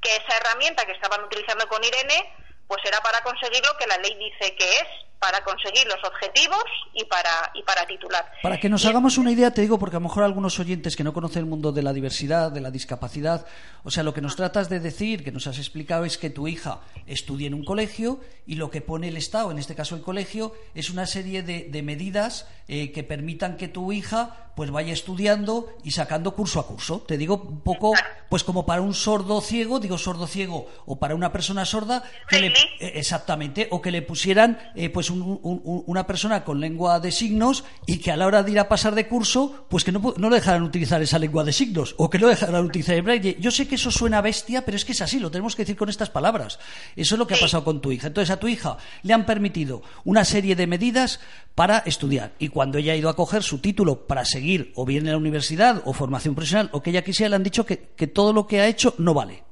que 0.01 0.15
esa 0.17 0.37
herramienta 0.37 0.85
que 0.85 0.91
estaban 0.91 1.23
utilizando 1.23 1.67
con 1.69 1.81
Irene, 1.83 2.33
pues 2.67 2.81
era 2.85 2.99
para 3.01 3.21
conseguir 3.23 3.61
lo 3.65 3.77
que 3.77 3.87
la 3.87 3.97
ley 3.97 4.15
dice 4.15 4.55
que 4.55 4.65
es, 4.65 4.83
para 5.19 5.41
conseguir 5.45 5.85
los 5.87 6.03
objetivos 6.03 6.63
y 6.93 7.05
para, 7.05 7.51
y 7.53 7.63
para 7.63 7.85
titular. 7.85 8.29
Para 8.41 8.59
que 8.59 8.67
nos 8.67 8.83
Y- 8.83 8.87
hagamos 8.89 9.17
una 9.17 9.31
idea, 9.31 9.51
te 9.51 9.61
digo, 9.61 9.79
porque 9.79 9.95
a 9.95 9.99
lo 9.99 10.07
mejor 10.09 10.23
algunos 10.25 10.59
oyentes 10.59 10.97
que 10.97 11.03
no 11.05 11.13
conocen 11.13 11.39
el 11.43 11.45
mundo 11.45 11.71
de 11.71 11.81
la 11.81 11.93
diversidad, 11.93 12.51
de 12.51 12.59
la 12.59 12.69
discapacidad, 12.71 13.45
o 13.83 13.91
sea, 13.91 14.03
lo 14.03 14.13
que 14.13 14.21
nos 14.21 14.35
tratas 14.35 14.69
de 14.69 14.79
decir, 14.79 15.23
que 15.23 15.31
nos 15.31 15.47
has 15.47 15.57
explicado, 15.57 16.05
es 16.05 16.17
que 16.17 16.29
tu 16.29 16.47
hija 16.47 16.81
estudie 17.05 17.47
en 17.47 17.53
un 17.53 17.65
colegio 17.65 18.19
y 18.45 18.55
lo 18.55 18.69
que 18.71 18.81
pone 18.81 19.07
el 19.09 19.17
Estado, 19.17 19.51
en 19.51 19.59
este 19.59 19.75
caso 19.75 19.95
el 19.95 20.01
colegio, 20.01 20.53
es 20.75 20.89
una 20.89 21.05
serie 21.05 21.43
de, 21.43 21.69
de 21.71 21.81
medidas 21.83 22.47
eh, 22.67 22.91
que 22.91 23.03
permitan 23.03 23.57
que 23.57 23.67
tu 23.67 23.91
hija 23.91 24.39
pues 24.55 24.69
vaya 24.69 24.93
estudiando 24.93 25.67
y 25.83 25.91
sacando 25.91 26.35
curso 26.35 26.59
a 26.59 26.67
curso. 26.67 26.99
Te 27.07 27.17
digo 27.17 27.37
un 27.49 27.61
poco, 27.61 27.91
pues 28.29 28.43
como 28.43 28.67
para 28.67 28.81
un 28.83 28.93
sordo 28.93 29.41
ciego, 29.41 29.79
digo 29.79 29.97
sordo 29.97 30.27
ciego, 30.27 30.67
o 30.85 30.99
para 30.99 31.15
una 31.15 31.31
persona 31.31 31.65
sorda, 31.65 32.03
que 32.29 32.39
le, 32.39 32.47
eh, 32.79 32.91
exactamente, 32.95 33.67
o 33.71 33.81
que 33.81 33.89
le 33.89 34.03
pusieran 34.03 34.59
eh, 34.75 34.89
pues 34.89 35.09
un- 35.09 35.23
un- 35.23 35.61
un- 35.63 35.83
una 35.87 36.05
persona 36.05 36.43
con 36.43 36.59
lengua 36.59 36.99
de 36.99 37.11
signos 37.11 37.63
y 37.87 37.97
que 37.97 38.11
a 38.11 38.17
la 38.17 38.27
hora 38.27 38.43
de 38.43 38.51
ir 38.51 38.59
a 38.59 38.69
pasar 38.69 38.93
de 38.93 39.07
curso, 39.07 39.65
pues 39.69 39.83
que 39.83 39.91
no, 39.91 40.13
no 40.17 40.29
le 40.29 40.35
dejaran 40.35 40.61
utilizar 40.61 41.01
esa 41.01 41.17
lengua 41.17 41.43
de 41.43 41.51
signos, 41.53 41.95
o 41.97 42.09
que 42.09 42.19
no 42.19 42.27
dejaran 42.27 42.63
utilizar 42.63 42.95
el 42.95 43.01
braille. 43.01 43.37
Yo 43.39 43.49
sé 43.49 43.67
que 43.67 43.72
eso 43.75 43.91
suena 43.91 44.21
bestia, 44.21 44.63
pero 44.65 44.77
es 44.77 44.85
que 44.85 44.91
es 44.91 45.01
así, 45.01 45.19
lo 45.19 45.31
tenemos 45.31 45.55
que 45.55 45.63
decir 45.63 45.75
con 45.75 45.89
estas 45.89 46.09
palabras. 46.09 46.59
Eso 46.95 47.15
es 47.15 47.19
lo 47.19 47.27
que 47.27 47.35
ha 47.35 47.39
pasado 47.39 47.63
con 47.63 47.81
tu 47.81 47.91
hija. 47.91 48.07
Entonces 48.07 48.31
a 48.31 48.39
tu 48.39 48.47
hija 48.47 48.77
le 49.03 49.13
han 49.13 49.25
permitido 49.25 49.81
una 50.03 50.25
serie 50.25 50.55
de 50.55 50.67
medidas 50.67 51.19
para 51.55 51.79
estudiar 51.79 52.31
y 52.39 52.49
cuando 52.49 52.77
ella 52.77 52.93
ha 52.93 52.95
ido 52.95 53.09
a 53.09 53.15
coger 53.15 53.43
su 53.43 53.59
título 53.59 54.07
para 54.07 54.25
seguir 54.25 54.71
o 54.75 54.85
bien 54.85 55.05
en 55.05 55.11
la 55.11 55.17
universidad 55.17 55.81
o 55.85 55.93
formación 55.93 56.35
profesional 56.35 56.69
o 56.73 56.81
que 56.81 56.89
ella 56.89 57.03
quisiera, 57.03 57.29
le 57.29 57.35
han 57.35 57.43
dicho 57.43 57.65
que, 57.65 57.89
que 57.95 58.07
todo 58.07 58.33
lo 58.33 58.47
que 58.47 58.61
ha 58.61 58.67
hecho 58.67 58.95
no 58.97 59.13
vale. 59.13 59.43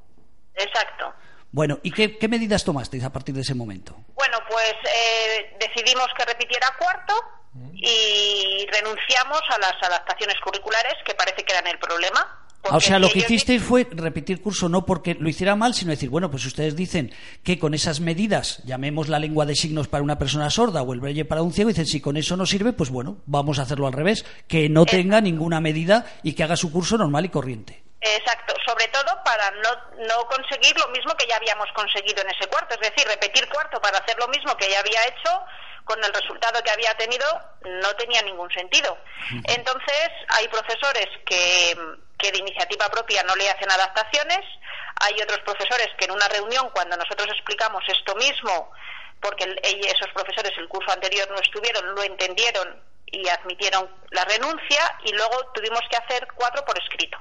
Exacto. 0.56 1.14
Bueno, 1.52 1.80
¿y 1.84 1.92
qué, 1.92 2.18
qué 2.18 2.28
medidas 2.28 2.64
tomasteis 2.64 3.04
a 3.04 3.12
partir 3.12 3.36
de 3.36 3.42
ese 3.42 3.54
momento? 3.54 3.96
Bueno, 4.16 4.38
pues 4.50 4.74
eh, 4.96 5.58
decidimos 5.60 6.08
que 6.18 6.26
repitiera 6.26 6.68
cuarto 6.80 7.14
y 7.74 8.66
renunciamos 8.72 9.42
a 9.50 9.60
las 9.60 9.74
adaptaciones 9.84 10.38
curriculares 10.42 10.94
que 11.06 11.14
parece 11.14 11.44
que 11.44 11.52
eran 11.52 11.68
el 11.68 11.78
problema. 11.78 12.41
O 12.70 12.80
sea, 12.80 13.00
lo 13.00 13.10
que 13.10 13.20
hicisteis 13.20 13.62
fue 13.62 13.88
repetir 13.90 14.42
curso 14.42 14.70
no 14.70 14.86
porque 14.86 15.16
lo 15.16 15.30
hiciera 15.30 15.56
mal, 15.56 15.74
sino 15.74 15.92
decir, 15.92 16.10
bueno, 16.10 16.30
pues 16.30 16.46
ustedes 16.46 16.76
dicen 16.76 17.14
que 17.44 17.58
con 17.58 17.74
esas 17.74 18.00
medidas, 18.00 18.62
llamemos 18.66 19.10
la 19.10 19.20
lengua 19.20 19.46
de 19.46 19.56
signos 19.56 19.88
para 19.88 20.04
una 20.04 20.18
persona 20.18 20.50
sorda 20.50 20.82
o 20.84 20.94
el 20.94 21.00
braille 21.00 21.26
para 21.26 21.42
un 21.42 21.54
ciego, 21.54 21.70
dicen, 21.70 21.88
si 21.88 22.02
con 22.02 22.18
eso 22.18 22.38
no 22.38 22.46
sirve, 22.46 22.74
pues 22.74 22.90
bueno, 22.90 23.18
vamos 23.26 23.60
a 23.60 23.64
hacerlo 23.64 23.88
al 23.88 23.94
revés, 23.94 24.26
que 24.48 24.70
no 24.70 24.86
tenga 24.86 25.22
ninguna 25.22 25.60
medida 25.60 26.06
y 26.24 26.34
que 26.34 26.44
haga 26.44 26.56
su 26.56 26.72
curso 26.72 26.98
normal 26.98 27.26
y 27.26 27.30
corriente. 27.30 27.84
Exacto, 28.00 28.54
sobre 28.66 28.88
todo 28.88 29.12
para 29.24 29.52
no, 29.52 30.06
no 30.08 30.26
conseguir 30.26 30.78
lo 30.80 30.88
mismo 30.90 31.14
que 31.18 31.28
ya 31.28 31.36
habíamos 31.38 31.68
conseguido 31.76 32.22
en 32.22 32.30
ese 32.30 32.48
cuarto, 32.48 32.76
es 32.76 32.82
decir, 32.82 33.08
repetir 33.08 33.48
cuarto 33.50 33.80
para 33.82 34.00
hacer 34.00 34.18
lo 34.18 34.28
mismo 34.28 34.56
que 34.58 34.70
ya 34.70 34.80
había 34.80 35.02
hecho 35.06 35.30
con 35.86 36.04
el 36.04 36.14
resultado 36.14 36.62
que 36.64 36.72
había 36.72 36.94
tenido 36.96 37.26
no 37.66 37.94
tenía 37.96 38.22
ningún 38.22 38.50
sentido. 38.52 38.98
Entonces, 39.46 40.10
hay 40.30 40.48
profesores 40.48 41.08
que, 41.26 41.78
que 42.22 42.32
de 42.32 42.40
iniciativa 42.40 42.88
propia 42.90 43.24
no 43.24 43.36
le 43.36 43.50
hacen 43.50 43.70
adaptaciones, 43.72 44.46
hay 45.02 45.20
otros 45.22 45.40
profesores 45.40 45.90
que 45.98 46.06
en 46.06 46.12
una 46.12 46.28
reunión, 46.28 46.70
cuando 46.70 46.96
nosotros 46.96 47.28
explicamos 47.32 47.84
esto 47.88 48.16
mismo, 48.16 48.72
porque 49.20 49.44
esos 49.64 50.10
profesores 50.14 50.52
el 50.58 50.68
curso 50.68 50.92
anterior 50.92 51.30
no 51.30 51.40
estuvieron, 51.40 51.96
lo 51.96 52.04
entendieron 52.04 52.82
y 53.08 53.28
admitieron 53.28 53.90
la 54.12 54.24
renuncia 54.26 54.98
y 55.04 55.12
luego 55.14 55.52
tuvimos 55.54 55.82
que 55.90 55.98
hacer 55.98 56.28
cuatro 56.36 56.64
por 56.66 56.78
escrito. 56.82 57.18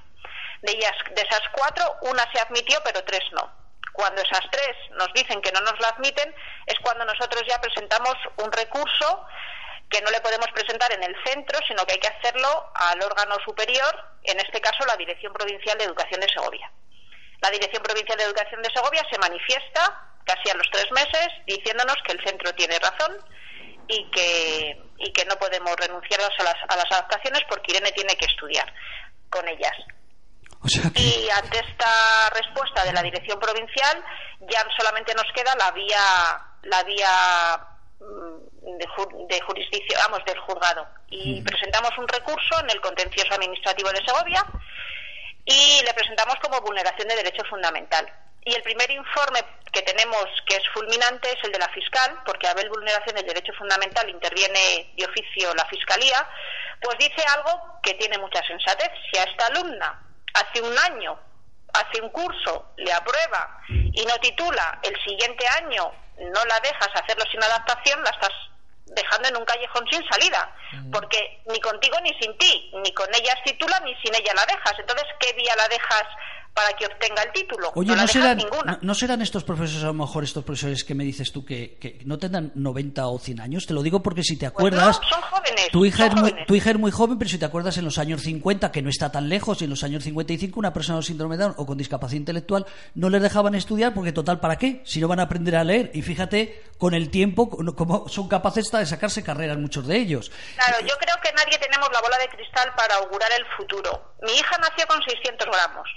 De 0.62 0.72
ellas, 0.72 0.92
de 1.10 1.22
esas 1.22 1.42
cuatro, 1.52 1.84
una 2.02 2.30
se 2.32 2.40
admitió, 2.40 2.78
pero 2.84 3.02
tres 3.04 3.22
no. 3.32 3.50
Cuando 3.92 4.22
esas 4.22 4.44
tres 4.50 4.76
nos 4.92 5.12
dicen 5.14 5.40
que 5.40 5.52
no 5.52 5.60
nos 5.60 5.78
la 5.80 5.88
admiten, 5.88 6.34
es 6.66 6.78
cuando 6.80 7.04
nosotros 7.04 7.42
ya 7.48 7.60
presentamos 7.60 8.14
un 8.36 8.52
recurso 8.52 9.26
que 9.90 10.00
no 10.02 10.10
le 10.10 10.20
podemos 10.20 10.46
presentar 10.54 10.92
en 10.92 11.02
el 11.02 11.14
centro, 11.24 11.58
sino 11.66 11.84
que 11.84 11.94
hay 11.94 11.98
que 11.98 12.08
hacerlo 12.08 12.70
al 12.74 13.02
órgano 13.02 13.36
superior, 13.44 13.92
en 14.22 14.38
este 14.38 14.60
caso 14.60 14.86
la 14.86 14.96
Dirección 14.96 15.32
Provincial 15.32 15.76
de 15.76 15.84
Educación 15.84 16.20
de 16.20 16.28
Segovia. 16.28 16.70
La 17.42 17.50
Dirección 17.50 17.82
Provincial 17.82 18.16
de 18.16 18.24
Educación 18.24 18.62
de 18.62 18.70
Segovia 18.72 19.04
se 19.10 19.18
manifiesta 19.18 20.06
casi 20.24 20.50
a 20.50 20.54
los 20.54 20.70
tres 20.70 20.86
meses 20.92 21.28
diciéndonos 21.46 21.96
que 22.06 22.12
el 22.12 22.24
centro 22.24 22.54
tiene 22.54 22.78
razón 22.78 23.18
y 23.88 24.08
que, 24.10 24.80
y 24.98 25.12
que 25.12 25.24
no 25.24 25.34
podemos 25.36 25.74
renunciar 25.76 26.20
a 26.20 26.42
las, 26.44 26.56
a 26.68 26.76
las 26.76 26.92
adaptaciones 26.92 27.42
porque 27.48 27.72
Irene 27.72 27.90
tiene 27.90 28.14
que 28.14 28.26
estudiar 28.26 28.72
con 29.28 29.46
ellas. 29.48 29.74
O 30.62 30.68
sea 30.68 30.90
que... 30.94 31.00
Y 31.00 31.30
ante 31.30 31.58
esta 31.58 32.30
respuesta 32.30 32.84
de 32.84 32.92
la 32.92 33.02
dirección 33.02 33.40
provincial 33.40 34.04
ya 34.40 34.64
solamente 34.76 35.14
nos 35.14 35.26
queda 35.34 35.54
la 35.56 35.72
vía 35.72 35.98
la 36.62 36.82
vía 36.84 37.69
de, 38.00 38.86
ju- 38.88 39.26
de 39.28 39.40
jurisdicción, 39.42 40.00
vamos, 40.08 40.24
del 40.24 40.38
juzgado. 40.40 40.86
Y 41.08 41.42
presentamos 41.42 41.96
un 41.98 42.08
recurso 42.08 42.60
en 42.60 42.70
el 42.70 42.80
contencioso 42.80 43.34
administrativo 43.34 43.90
de 43.90 44.04
Segovia 44.04 44.44
y 45.44 45.82
le 45.84 45.94
presentamos 45.94 46.36
como 46.36 46.60
vulneración 46.60 47.08
de 47.08 47.16
derecho 47.16 47.44
fundamental. 47.48 48.10
Y 48.42 48.54
el 48.54 48.62
primer 48.62 48.90
informe 48.90 49.40
que 49.70 49.82
tenemos 49.82 50.24
que 50.46 50.56
es 50.56 50.62
fulminante 50.72 51.30
es 51.30 51.44
el 51.44 51.52
de 51.52 51.58
la 51.58 51.68
fiscal, 51.68 52.22
porque 52.24 52.48
a 52.48 52.54
ver 52.54 52.68
vulneración 52.70 53.16
del 53.16 53.26
derecho 53.26 53.52
fundamental 53.58 54.08
interviene 54.08 54.92
de 54.96 55.04
oficio 55.04 55.54
la 55.54 55.66
fiscalía, 55.66 56.26
pues 56.80 56.96
dice 56.98 57.22
algo 57.36 57.78
que 57.82 57.94
tiene 57.94 58.16
mucha 58.18 58.42
sensatez. 58.46 58.90
Si 59.12 59.18
a 59.18 59.24
esta 59.24 59.46
alumna 59.46 60.02
hace 60.34 60.62
un 60.62 60.76
año 60.78 61.18
hace 61.72 62.00
un 62.02 62.08
curso, 62.08 62.72
le 62.78 62.92
aprueba 62.92 63.60
y 63.68 64.04
no 64.04 64.16
titula, 64.18 64.80
el 64.82 64.96
siguiente 65.04 65.46
año 65.46 65.92
no 66.20 66.44
la 66.44 66.60
dejas 66.60 66.88
hacerlo 66.94 67.24
sin 67.30 67.42
adaptación, 67.42 68.02
la 68.02 68.10
estás 68.10 68.32
dejando 68.86 69.28
en 69.28 69.36
un 69.36 69.44
callejón 69.44 69.86
sin 69.90 70.06
salida, 70.08 70.52
porque 70.92 71.42
ni 71.46 71.60
contigo 71.60 71.96
ni 72.02 72.10
sin 72.20 72.36
ti, 72.38 72.70
ni 72.82 72.92
con 72.92 73.08
ellas 73.14 73.36
titula 73.44 73.80
ni 73.80 73.94
sin 73.96 74.14
ella 74.14 74.32
la 74.34 74.46
dejas. 74.46 74.74
Entonces, 74.78 75.06
¿qué 75.20 75.32
vía 75.34 75.54
la 75.56 75.68
dejas 75.68 76.04
para 76.60 76.76
que 76.76 76.86
obtenga 76.86 77.22
el 77.22 77.32
título? 77.32 77.72
Oye, 77.74 77.88
no 77.88 77.96
la 77.96 78.02
¿no 78.02 78.06
dejas 78.06 78.22
serán, 78.22 78.36
ninguna. 78.38 78.72
no, 78.72 78.78
no 78.82 78.94
serán 78.94 79.22
estos 79.22 79.44
profesores, 79.44 79.82
a 79.82 79.86
lo 79.86 79.94
mejor 79.94 80.24
estos 80.24 80.44
profesores 80.44 80.84
que 80.84 80.94
me 80.94 81.04
dices 81.04 81.32
tú 81.32 81.44
que, 81.44 81.76
que 81.80 81.98
no 82.04 82.18
tendrán 82.18 82.52
90 82.54 83.06
o 83.06 83.18
100 83.18 83.40
años? 83.40 83.66
Te 83.66 83.74
lo 83.74 83.82
digo 83.82 84.02
porque 84.02 84.22
si 84.22 84.36
te 84.36 84.50
Pues 84.50 84.52
acuerdas... 84.72 85.00
no, 85.00 85.08
son 85.08 85.20
jóvenes. 85.22 85.68
Tu 85.72 85.84
hija, 85.84 86.08
son 86.08 86.16
es 86.16 86.22
muy, 86.22 86.44
tu 86.46 86.54
hija 86.54 86.70
es 86.70 86.78
muy 86.78 86.90
joven, 86.90 87.18
pero 87.18 87.30
si 87.30 87.38
te 87.38 87.44
acuerdas 87.44 87.76
en 87.78 87.84
los 87.84 87.98
años 87.98 88.22
50, 88.22 88.70
que 88.72 88.82
no 88.82 88.90
está 88.90 89.10
tan 89.10 89.28
lejos, 89.28 89.60
y 89.60 89.64
en 89.64 89.70
los 89.70 89.82
años 89.84 90.04
55 90.04 90.58
una 90.60 90.72
persona 90.72 90.96
con 90.96 91.02
síndrome 91.02 91.36
de 91.36 91.44
Down 91.44 91.54
o 91.56 91.66
con 91.66 91.78
discapacidad 91.78 92.18
intelectual 92.18 92.66
no 92.94 93.08
les 93.08 93.22
dejaban 93.22 93.54
estudiar 93.54 93.94
porque 93.94 94.12
total, 94.12 94.40
¿para 94.40 94.56
qué? 94.56 94.82
Si 94.84 95.00
no 95.00 95.08
van 95.08 95.20
a 95.20 95.24
aprender 95.24 95.56
a 95.56 95.64
leer. 95.64 95.90
Y 95.94 96.02
fíjate, 96.02 96.64
con 96.78 96.94
el 96.94 97.10
tiempo, 97.10 97.48
como 97.74 98.08
son 98.08 98.28
capaces 98.28 98.70
de 98.70 98.86
sacarse 98.86 99.22
carreras 99.22 99.58
muchos 99.58 99.86
de 99.86 99.96
ellos. 99.96 100.30
Claro, 100.56 100.80
yo 100.80 100.94
creo 100.98 101.16
que 101.22 101.32
nadie 101.32 101.58
tenemos 101.58 101.88
la 101.92 102.00
bola 102.00 102.18
de 102.18 102.28
cristal 102.28 102.70
para 102.76 102.96
augurar 102.96 103.30
el 103.38 103.44
futuro. 103.56 104.14
Mi 104.22 104.32
hija 104.32 104.56
nació 104.58 104.86
con 104.86 105.00
600 105.02 105.46
gramos 105.46 105.88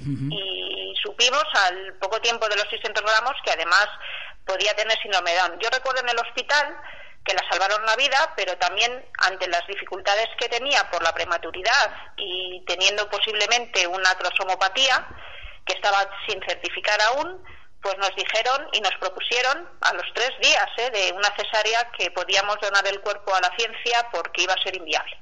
y 0.00 0.94
supimos 1.02 1.44
al 1.54 1.94
poco 1.94 2.20
tiempo 2.20 2.48
de 2.48 2.56
los 2.56 2.68
600 2.68 3.02
gramos 3.02 3.34
que 3.44 3.52
además 3.52 3.86
podía 4.44 4.74
tener 4.74 4.96
Down. 5.02 5.58
Yo 5.60 5.68
recuerdo 5.70 6.00
en 6.00 6.08
el 6.08 6.18
hospital 6.18 6.76
que 7.24 7.34
la 7.34 7.44
salvaron 7.50 7.84
la 7.84 7.96
vida, 7.96 8.32
pero 8.36 8.56
también 8.56 9.04
ante 9.18 9.46
las 9.48 9.66
dificultades 9.66 10.28
que 10.38 10.48
tenía 10.48 10.90
por 10.90 11.02
la 11.02 11.12
prematuridad 11.12 12.12
y 12.16 12.64
teniendo 12.66 13.08
posiblemente 13.10 13.86
una 13.86 14.14
cromosomopatía 14.14 15.06
que 15.66 15.74
estaba 15.74 16.08
sin 16.26 16.40
certificar 16.42 16.98
aún, 17.02 17.44
pues 17.82 17.96
nos 17.98 18.14
dijeron 18.16 18.68
y 18.72 18.80
nos 18.80 18.94
propusieron 18.94 19.68
a 19.82 19.92
los 19.92 20.06
tres 20.14 20.30
días 20.40 20.66
¿eh? 20.78 20.90
de 20.90 21.12
una 21.12 21.28
cesárea 21.36 21.90
que 21.96 22.10
podíamos 22.10 22.56
donar 22.60 22.86
el 22.86 23.00
cuerpo 23.00 23.34
a 23.34 23.40
la 23.40 23.54
ciencia 23.56 24.08
porque 24.10 24.42
iba 24.42 24.54
a 24.54 24.62
ser 24.62 24.76
inviable. 24.76 25.20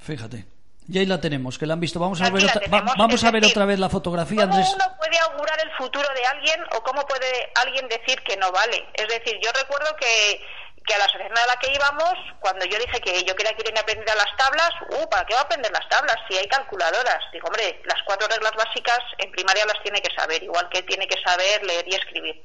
Fíjate. 0.00 0.55
Y 0.88 0.98
ahí 0.98 1.06
la 1.06 1.20
tenemos, 1.20 1.58
que 1.58 1.66
la 1.66 1.74
han 1.74 1.80
visto. 1.80 1.98
Vamos 1.98 2.20
a 2.20 2.26
Aquí 2.26 2.34
ver, 2.34 2.44
otra, 2.44 2.60
tenemos, 2.60 2.90
va- 2.90 2.94
vamos 2.96 3.24
a 3.24 3.30
ver 3.30 3.40
decir, 3.42 3.56
otra 3.56 3.66
vez 3.66 3.78
la 3.78 3.88
fotografía, 3.88 4.42
¿Cómo 4.42 4.54
Andrés. 4.54 4.72
uno 4.74 4.96
puede 4.98 5.18
augurar 5.18 5.58
el 5.64 5.70
futuro 5.76 6.08
de 6.14 6.24
alguien 6.26 6.60
o 6.76 6.82
cómo 6.82 7.04
puede 7.06 7.50
alguien 7.56 7.88
decir 7.88 8.20
que 8.22 8.36
no 8.36 8.52
vale? 8.52 8.86
Es 8.94 9.08
decir, 9.08 9.36
yo 9.42 9.50
recuerdo 9.52 9.94
que, 9.96 10.40
que 10.86 10.94
a 10.94 10.98
la 10.98 11.04
asociación 11.06 11.36
a 11.36 11.46
la 11.46 11.56
que 11.56 11.72
íbamos, 11.74 12.14
cuando 12.38 12.64
yo 12.66 12.78
dije 12.78 13.00
que 13.00 13.24
yo 13.24 13.34
quería 13.34 13.52
que 13.54 13.62
Irene 13.62 13.80
aprendiera 13.80 14.14
las 14.14 14.30
tablas, 14.36 14.70
uh, 14.90 15.08
¿para 15.08 15.24
qué 15.26 15.34
va 15.34 15.40
a 15.40 15.44
aprender 15.44 15.72
las 15.72 15.88
tablas 15.88 16.16
si 16.28 16.36
hay 16.38 16.46
calculadoras? 16.46 17.18
Digo, 17.32 17.48
hombre, 17.48 17.80
las 17.84 18.00
cuatro 18.06 18.28
reglas 18.28 18.52
básicas 18.54 19.00
en 19.18 19.32
primaria 19.32 19.66
las 19.66 19.82
tiene 19.82 20.00
que 20.00 20.14
saber, 20.14 20.40
igual 20.44 20.68
que 20.70 20.82
tiene 20.84 21.08
que 21.08 21.20
saber 21.20 21.64
leer 21.66 21.84
y 21.88 21.96
escribir, 21.96 22.40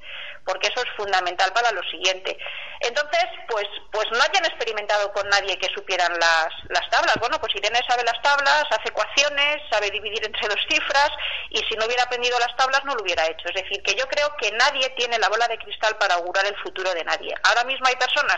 porque 0.45 0.67
eso 0.67 0.81
es 0.81 0.91
fundamental 0.95 1.51
para 1.53 1.71
lo 1.71 1.81
siguiente. 1.83 2.37
Entonces, 2.79 3.25
pues, 3.47 3.67
pues 3.91 4.05
no 4.11 4.21
hayan 4.21 4.45
experimentado 4.45 5.11
con 5.13 5.27
nadie 5.29 5.57
que 5.57 5.69
supieran 5.73 6.11
las, 6.19 6.49
las 6.69 6.89
tablas. 6.89 7.15
Bueno, 7.19 7.39
pues 7.39 7.53
Irene 7.55 7.79
sabe 7.87 8.03
las 8.03 8.19
tablas, 8.21 8.65
hace 8.71 8.89
ecuaciones, 8.89 9.61
sabe 9.69 9.91
dividir 9.91 10.25
entre 10.25 10.47
dos 10.47 10.59
cifras 10.69 11.09
y 11.49 11.59
si 11.69 11.75
no 11.75 11.85
hubiera 11.85 12.03
aprendido 12.03 12.39
las 12.39 12.55
tablas 12.55 12.83
no 12.85 12.95
lo 12.95 13.03
hubiera 13.03 13.25
hecho. 13.27 13.47
Es 13.49 13.61
decir, 13.61 13.81
que 13.83 13.93
yo 13.93 14.07
creo 14.07 14.35
que 14.37 14.51
nadie 14.53 14.89
tiene 14.91 15.19
la 15.19 15.29
bola 15.29 15.47
de 15.47 15.59
cristal 15.59 15.95
para 15.97 16.15
augurar 16.15 16.45
el 16.45 16.57
futuro 16.57 16.91
de 16.93 17.03
nadie. 17.03 17.35
Ahora 17.43 17.63
mismo 17.65 17.85
hay 17.87 17.95
personas 17.95 18.37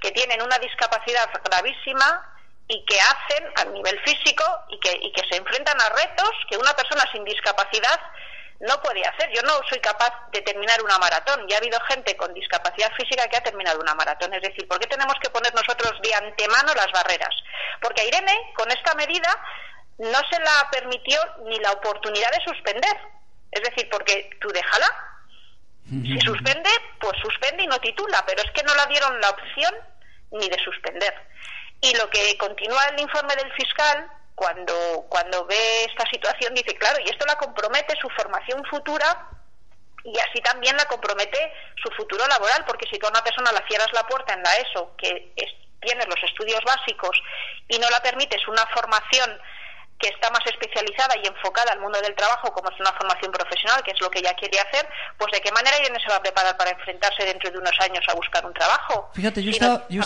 que 0.00 0.12
tienen 0.12 0.42
una 0.42 0.58
discapacidad 0.58 1.28
gravísima 1.44 2.30
y 2.68 2.84
que 2.86 2.98
hacen 2.98 3.44
a 3.56 3.64
nivel 3.66 4.00
físico 4.00 4.44
y 4.70 4.80
que, 4.80 4.98
y 5.02 5.12
que 5.12 5.22
se 5.28 5.36
enfrentan 5.36 5.78
a 5.80 5.88
retos 5.90 6.30
que 6.48 6.56
una 6.56 6.74
persona 6.74 7.04
sin 7.12 7.24
discapacidad 7.24 8.00
no 8.60 8.80
puede 8.82 9.04
hacer. 9.04 9.30
Yo 9.34 9.42
no 9.42 9.60
soy 9.68 9.78
capaz 9.80 10.12
de 10.32 10.40
terminar 10.42 10.80
una 10.82 10.98
maratón. 10.98 11.46
Ya 11.48 11.56
ha 11.56 11.58
habido 11.58 11.78
gente 11.88 12.16
con 12.16 12.32
discapacidad 12.34 12.92
física 12.94 13.28
que 13.28 13.36
ha 13.36 13.42
terminado 13.42 13.80
una 13.80 13.94
maratón. 13.94 14.32
Es 14.34 14.42
decir, 14.42 14.66
¿por 14.68 14.78
qué 14.78 14.86
tenemos 14.86 15.14
que 15.20 15.30
poner 15.30 15.54
nosotros 15.54 15.92
de 16.02 16.14
antemano 16.14 16.74
las 16.74 16.90
barreras? 16.92 17.34
Porque 17.80 18.02
a 18.02 18.04
Irene, 18.04 18.52
con 18.56 18.70
esta 18.70 18.94
medida, 18.94 19.28
no 19.98 20.18
se 20.30 20.40
la 20.40 20.68
permitió 20.70 21.18
ni 21.44 21.58
la 21.58 21.72
oportunidad 21.72 22.30
de 22.30 22.44
suspender. 22.44 22.96
Es 23.50 23.62
decir, 23.62 23.88
porque 23.90 24.30
tú 24.40 24.48
déjala. 24.48 24.86
Si 25.86 26.18
suspende, 26.20 26.70
pues 26.98 27.12
suspende 27.20 27.62
y 27.62 27.66
no 27.66 27.78
titula, 27.78 28.24
pero 28.26 28.42
es 28.42 28.50
que 28.52 28.62
no 28.62 28.74
la 28.74 28.86
dieron 28.86 29.20
la 29.20 29.28
opción 29.28 29.74
ni 30.30 30.48
de 30.48 30.58
suspender. 30.64 31.14
Y 31.82 31.94
lo 31.96 32.08
que 32.08 32.38
continúa 32.38 32.80
el 32.90 33.00
informe 33.00 33.36
del 33.36 33.52
fiscal, 33.52 34.08
cuando, 34.34 35.06
cuando 35.08 35.46
ve 35.46 35.84
esta 35.84 36.08
situación, 36.10 36.54
dice, 36.54 36.74
claro, 36.76 36.98
y 37.04 37.08
esto 37.08 37.24
la 37.26 37.36
compromete 37.36 37.94
su 38.00 38.08
formación 38.10 38.64
futura 38.64 39.28
y 40.04 40.12
así 40.18 40.40
también 40.42 40.76
la 40.76 40.84
compromete 40.86 41.52
su 41.82 41.90
futuro 41.94 42.26
laboral, 42.26 42.64
porque 42.66 42.86
si 42.90 42.98
tú 42.98 43.06
a 43.06 43.10
una 43.10 43.24
persona 43.24 43.52
la 43.52 43.66
cierras 43.66 43.92
la 43.92 44.06
puerta 44.06 44.34
en 44.34 44.42
la 44.42 44.54
ESO, 44.56 44.94
que 44.98 45.32
es, 45.36 45.50
tienes 45.80 46.06
los 46.08 46.22
estudios 46.22 46.60
básicos 46.64 47.16
y 47.68 47.78
no 47.78 47.88
la 47.90 48.00
permites 48.00 48.46
una 48.48 48.66
formación 48.74 49.38
que 49.98 50.08
está 50.08 50.28
más 50.30 50.44
especializada 50.46 51.14
y 51.22 51.26
enfocada 51.26 51.72
al 51.72 51.80
mundo 51.80 52.00
del 52.00 52.14
trabajo, 52.14 52.52
como 52.52 52.68
es 52.68 52.80
una 52.80 52.92
formación 52.92 53.30
profesional, 53.32 53.82
que 53.82 53.92
es 53.92 54.00
lo 54.00 54.10
que 54.10 54.18
ella 54.18 54.34
quiere 54.34 54.58
hacer, 54.58 54.86
pues 55.16 55.32
de 55.32 55.40
qué 55.40 55.52
manera 55.52 55.76
ella 55.78 55.94
se 55.98 56.10
va 56.10 56.16
a 56.16 56.22
preparar 56.22 56.56
para 56.56 56.70
enfrentarse 56.70 57.24
dentro 57.24 57.50
de 57.50 57.58
unos 57.58 57.78
años 57.80 58.04
a 58.08 58.14
buscar 58.14 58.44
un 58.44 58.52
trabajo. 58.52 59.10
Fíjate, 59.14 59.42
yo, 59.42 59.50
estaba, 59.52 59.86
yo 59.88 60.02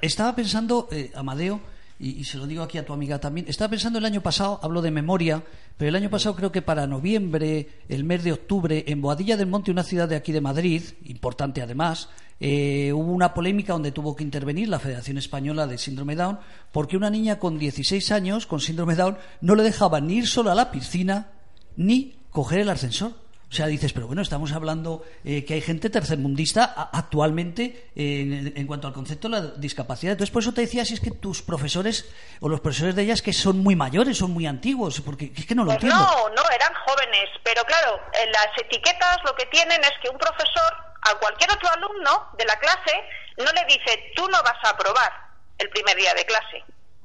estaba, 0.00 0.34
pensando, 0.34 0.88
eh, 0.92 1.10
Amadeo, 1.16 1.60
y, 2.00 2.22
se 2.24 2.38
lo 2.38 2.46
digo 2.46 2.62
aquí 2.62 2.78
a 2.78 2.84
tu 2.84 2.92
amiga 2.92 3.18
también, 3.18 3.46
estaba 3.48 3.70
pensando 3.70 3.98
el 3.98 4.04
año 4.04 4.20
pasado, 4.20 4.60
hablo 4.62 4.82
de 4.82 4.90
memoria, 4.90 5.42
pero 5.76 5.88
el 5.88 5.96
año 5.96 6.10
pasado 6.10 6.36
creo 6.36 6.52
que 6.52 6.62
para 6.62 6.86
noviembre, 6.86 7.68
el 7.88 8.04
mes 8.04 8.22
de 8.22 8.32
octubre, 8.32 8.84
en 8.86 9.00
Boadilla 9.00 9.36
del 9.36 9.48
Monte, 9.48 9.70
una 9.70 9.82
ciudad 9.82 10.08
de 10.08 10.16
aquí 10.16 10.30
de 10.30 10.40
Madrid, 10.40 10.82
importante 11.06 11.60
además, 11.60 12.08
eh, 12.40 12.92
hubo 12.92 13.12
una 13.12 13.34
polémica 13.34 13.72
donde 13.72 13.90
tuvo 13.90 14.14
que 14.14 14.22
intervenir 14.22 14.68
la 14.68 14.78
Federación 14.78 15.18
Española 15.18 15.66
de 15.66 15.76
Síndrome 15.76 16.14
Down 16.14 16.38
porque 16.70 16.96
una 16.96 17.10
niña 17.10 17.40
con 17.40 17.58
16 17.58 18.12
años 18.12 18.46
con 18.46 18.60
síndrome 18.60 18.94
Down 18.94 19.18
no 19.40 19.56
le 19.56 19.64
dejaba 19.64 20.00
ni 20.00 20.18
ir 20.18 20.28
sola 20.28 20.52
a 20.52 20.54
la 20.54 20.70
piscina 20.70 21.32
ni 21.76 22.14
coger 22.30 22.60
el 22.60 22.68
ascensor. 22.68 23.12
O 23.50 23.54
sea, 23.54 23.66
dices, 23.66 23.94
pero 23.94 24.06
bueno, 24.06 24.20
estamos 24.20 24.52
hablando 24.52 25.06
eh, 25.24 25.42
que 25.46 25.54
hay 25.54 25.62
gente 25.62 25.88
tercermundista 25.88 26.90
actualmente 26.92 27.88
en, 27.96 28.66
cuanto 28.66 28.86
al 28.86 28.92
concepto 28.92 29.28
de 29.28 29.40
la 29.40 29.46
discapacidad. 29.56 30.12
Entonces, 30.12 30.30
por 30.30 30.42
eso 30.42 30.52
te 30.52 30.60
decía 30.60 30.84
si 30.84 30.92
es 30.92 31.00
que 31.00 31.10
tus 31.10 31.40
profesores 31.40 32.12
o 32.40 32.48
los 32.50 32.60
profesores 32.60 32.94
de 32.94 33.02
ellas 33.02 33.22
que 33.22 33.32
son 33.32 33.58
muy 33.60 33.74
mayores, 33.74 34.18
son 34.18 34.32
muy 34.32 34.46
antiguos, 34.46 35.00
porque 35.00 35.32
es 35.34 35.46
que 35.46 35.54
no 35.54 35.64
lo 35.64 35.72
pues 35.72 35.82
entiendo. 35.82 36.04
No, 36.04 36.28
no, 36.28 36.42
eran 36.50 36.74
jóvenes, 36.86 37.30
pero 37.42 37.64
claro, 37.64 37.98
las 38.12 38.48
etiquetas 38.62 39.16
lo 39.24 39.34
que 39.34 39.46
tienen 39.46 39.80
es 39.82 39.92
que 40.02 40.10
un 40.10 40.18
profesor 40.18 40.76
a 41.00 41.14
cualquier 41.14 41.50
otro 41.50 41.70
alumno 41.70 42.28
de 42.36 42.44
la 42.44 42.58
clase 42.58 43.02
no 43.38 43.50
le 43.52 43.64
dice, 43.64 44.12
tú 44.14 44.28
no 44.28 44.42
vas 44.42 44.62
a 44.62 44.70
aprobar 44.70 45.10
el 45.56 45.70
primer 45.70 45.96
día 45.96 46.12
de 46.12 46.26
clase. 46.26 46.64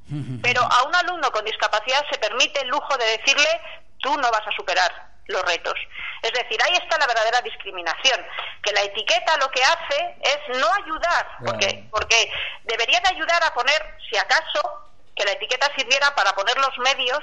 Pero 0.41 0.61
a 0.61 0.83
un 0.83 0.93
alumno 0.93 1.31
con 1.31 1.45
discapacidad 1.45 2.03
se 2.11 2.19
permite 2.19 2.59
el 2.61 2.67
lujo 2.67 2.97
de 2.97 3.05
decirle, 3.17 3.47
tú 3.99 4.13
no 4.17 4.29
vas 4.29 4.45
a 4.45 4.51
superar 4.57 5.12
los 5.27 5.41
retos. 5.43 5.75
Es 6.21 6.31
decir, 6.31 6.59
ahí 6.63 6.75
está 6.75 6.97
la 6.97 7.07
verdadera 7.07 7.41
discriminación, 7.41 8.25
que 8.61 8.73
la 8.73 8.81
etiqueta 8.81 9.37
lo 9.37 9.49
que 9.49 9.63
hace 9.63 10.15
es 10.21 10.57
no 10.59 10.67
ayudar, 10.83 11.27
porque, 11.45 11.87
porque 11.91 12.31
debería 12.63 12.99
de 13.01 13.15
ayudar 13.15 13.43
a 13.43 13.53
poner, 13.53 13.97
si 14.09 14.17
acaso, 14.17 14.89
que 15.15 15.25
la 15.25 15.31
etiqueta 15.31 15.71
sirviera 15.77 16.13
para 16.15 16.33
poner 16.33 16.57
los 16.57 16.77
medios 16.79 17.19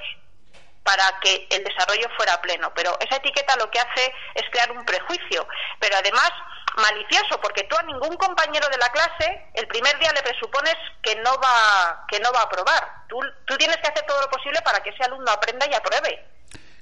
para 0.82 1.04
que 1.20 1.46
el 1.50 1.62
desarrollo 1.62 2.08
fuera 2.16 2.40
pleno. 2.40 2.72
Pero 2.74 2.96
esa 3.00 3.16
etiqueta 3.16 3.56
lo 3.56 3.70
que 3.70 3.80
hace 3.80 4.14
es 4.34 4.42
crear 4.50 4.70
un 4.72 4.84
prejuicio, 4.84 5.46
pero 5.78 5.96
además 5.96 6.30
malicioso, 6.76 7.40
porque 7.40 7.64
tú 7.64 7.76
a 7.76 7.82
ningún 7.82 8.16
compañero 8.16 8.68
de 8.68 8.78
la 8.78 8.88
clase 8.90 9.46
el 9.54 9.66
primer 9.66 9.98
día 9.98 10.12
le 10.12 10.22
presupones 10.22 10.76
que 11.02 11.16
no 11.16 11.36
va, 11.38 12.04
que 12.08 12.20
no 12.20 12.32
va 12.32 12.40
a 12.40 12.44
aprobar. 12.44 13.06
Tú, 13.08 13.20
tú 13.44 13.56
tienes 13.56 13.76
que 13.78 13.88
hacer 13.88 14.06
todo 14.06 14.20
lo 14.20 14.30
posible 14.30 14.60
para 14.62 14.80
que 14.80 14.90
ese 14.90 15.02
alumno 15.04 15.30
aprenda 15.30 15.66
y 15.68 15.74
apruebe. 15.74 16.29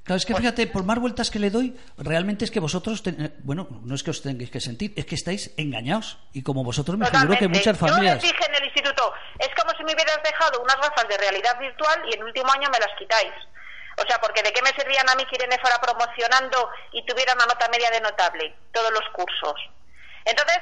Claro, 0.09 0.17
es 0.17 0.25
que 0.25 0.33
fíjate, 0.33 0.65
por 0.65 0.83
más 0.85 0.97
vueltas 0.97 1.29
que 1.29 1.37
le 1.37 1.51
doy, 1.51 1.77
realmente 1.99 2.43
es 2.43 2.49
que 2.49 2.59
vosotros, 2.59 3.03
bueno, 3.43 3.67
no 3.85 3.93
es 3.93 4.01
que 4.01 4.09
os 4.09 4.23
tengáis 4.23 4.49
que 4.49 4.59
sentir, 4.59 4.91
es 4.97 5.05
que 5.05 5.13
estáis 5.13 5.53
engañados. 5.55 6.17
Y 6.33 6.41
como 6.41 6.63
vosotros 6.63 6.97
me 6.97 7.05
figuro 7.05 7.37
que 7.37 7.47
muchas 7.47 7.77
familias... 7.77 8.17
Yo 8.17 8.25
les 8.25 8.33
dije 8.33 8.45
en 8.49 8.55
el 8.55 8.65
instituto, 8.65 9.13
es 9.37 9.49
como 9.53 9.69
si 9.77 9.83
me 9.83 9.93
hubieras 9.93 10.17
dejado 10.23 10.63
unas 10.63 10.77
gafas 10.77 11.07
de 11.07 11.15
realidad 11.15 11.59
virtual 11.59 12.01
y 12.09 12.15
en 12.15 12.21
el 12.21 12.25
último 12.25 12.51
año 12.51 12.67
me 12.73 12.79
las 12.79 12.89
quitáis. 12.97 13.29
O 14.01 14.07
sea, 14.07 14.17
porque 14.19 14.41
¿de 14.41 14.51
qué 14.51 14.63
me 14.63 14.71
servían 14.71 15.07
a 15.07 15.13
mí 15.13 15.23
que 15.29 15.35
Irene 15.35 15.59
fuera 15.61 15.77
promocionando 15.79 16.71
y 16.91 17.05
tuviera 17.05 17.35
una 17.35 17.45
nota 17.45 17.69
media 17.69 17.91
de 17.91 18.01
notable? 18.01 18.55
Todos 18.73 18.89
los 18.91 19.05
cursos. 19.13 19.61
Entonces, 20.25 20.57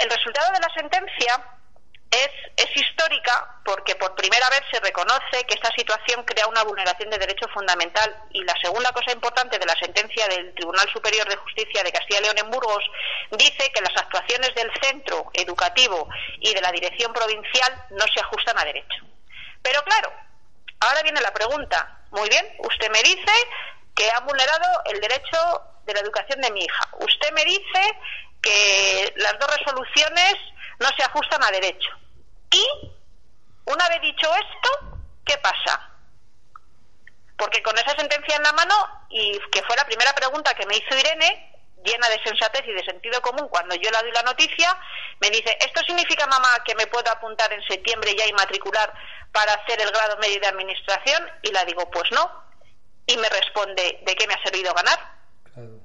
el 0.00 0.08
resultado 0.08 0.50
de 0.50 0.60
la 0.60 0.72
sentencia 0.72 1.44
es, 2.14 2.76
histórica 2.76 3.60
porque 3.64 3.94
por 3.94 4.14
primera 4.16 4.48
vez 4.50 4.62
se 4.70 4.80
reconoce 4.80 5.44
que 5.46 5.54
esta 5.54 5.70
situación 5.76 6.24
crea 6.24 6.48
una 6.48 6.64
vulneración 6.64 7.08
de 7.08 7.18
derecho 7.18 7.46
fundamental 7.54 8.12
y 8.30 8.42
la 8.42 8.54
segunda 8.60 8.90
cosa 8.92 9.12
importante 9.12 9.58
de 9.58 9.66
la 9.66 9.74
sentencia 9.78 10.26
del 10.26 10.52
Tribunal 10.54 10.88
Superior 10.92 11.28
de 11.28 11.36
Justicia 11.36 11.84
de 11.84 11.92
Castilla 11.92 12.18
y 12.18 12.22
León 12.24 12.38
en 12.38 12.50
Burgos 12.50 12.82
dice 13.32 13.70
que 13.72 13.80
las 13.80 13.96
actuaciones 13.96 14.52
del 14.54 14.70
centro 14.82 15.30
educativo 15.34 16.08
y 16.40 16.52
de 16.52 16.60
la 16.60 16.72
dirección 16.72 17.12
provincial 17.12 17.86
no 17.90 18.04
se 18.12 18.20
ajustan 18.20 18.58
a 18.58 18.64
derecho. 18.64 19.04
Pero 19.62 19.82
claro, 19.84 20.12
ahora 20.80 21.02
viene 21.02 21.20
la 21.20 21.32
pregunta. 21.32 22.00
Muy 22.10 22.28
bien, 22.28 22.46
usted 22.58 22.90
me 22.90 23.02
dice 23.02 23.32
que 23.94 24.10
ha 24.10 24.20
vulnerado 24.20 24.82
el 24.86 25.00
derecho 25.00 25.62
de 25.84 25.94
la 25.94 26.00
educación 26.00 26.40
de 26.40 26.50
mi 26.50 26.64
hija. 26.64 26.88
Usted 26.98 27.32
me 27.32 27.44
dice 27.44 27.98
que 28.42 29.12
las 29.16 29.38
dos 29.38 29.56
resoluciones 29.56 30.34
no 30.80 30.88
se 30.96 31.04
ajustan 31.04 31.42
a 31.42 31.50
derecho. 31.50 31.90
Y, 32.54 32.92
una 33.64 33.88
vez 33.88 34.00
dicho 34.00 34.28
esto, 34.32 34.98
¿qué 35.24 35.36
pasa? 35.38 35.90
Porque 37.36 37.62
con 37.62 37.76
esa 37.76 37.96
sentencia 37.96 38.36
en 38.36 38.42
la 38.44 38.52
mano, 38.52 38.74
y 39.10 39.38
que 39.50 39.62
fue 39.64 39.74
la 39.76 39.84
primera 39.84 40.12
pregunta 40.14 40.54
que 40.54 40.66
me 40.66 40.76
hizo 40.76 40.96
Irene, 40.96 41.50
llena 41.84 42.08
de 42.08 42.22
sensatez 42.22 42.62
y 42.66 42.72
de 42.72 42.84
sentido 42.84 43.20
común, 43.20 43.48
cuando 43.48 43.74
yo 43.74 43.90
le 43.90 43.98
doy 43.98 44.12
la 44.12 44.22
noticia, 44.22 44.78
me 45.20 45.30
dice, 45.30 45.56
¿esto 45.60 45.82
significa, 45.84 46.26
mamá, 46.26 46.62
que 46.64 46.76
me 46.76 46.86
puedo 46.86 47.10
apuntar 47.10 47.52
en 47.52 47.62
septiembre 47.66 48.14
ya 48.16 48.26
y 48.26 48.32
matricular 48.32 48.92
para 49.32 49.52
hacer 49.54 49.80
el 49.80 49.90
grado 49.90 50.16
medio 50.18 50.40
de 50.40 50.46
administración? 50.46 51.28
Y 51.42 51.50
la 51.50 51.64
digo, 51.64 51.90
pues 51.90 52.10
no. 52.12 52.44
Y 53.06 53.16
me 53.16 53.28
responde, 53.28 53.98
¿de 54.02 54.14
qué 54.14 54.26
me 54.28 54.34
ha 54.34 54.42
servido 54.44 54.72
ganar? 54.72 55.13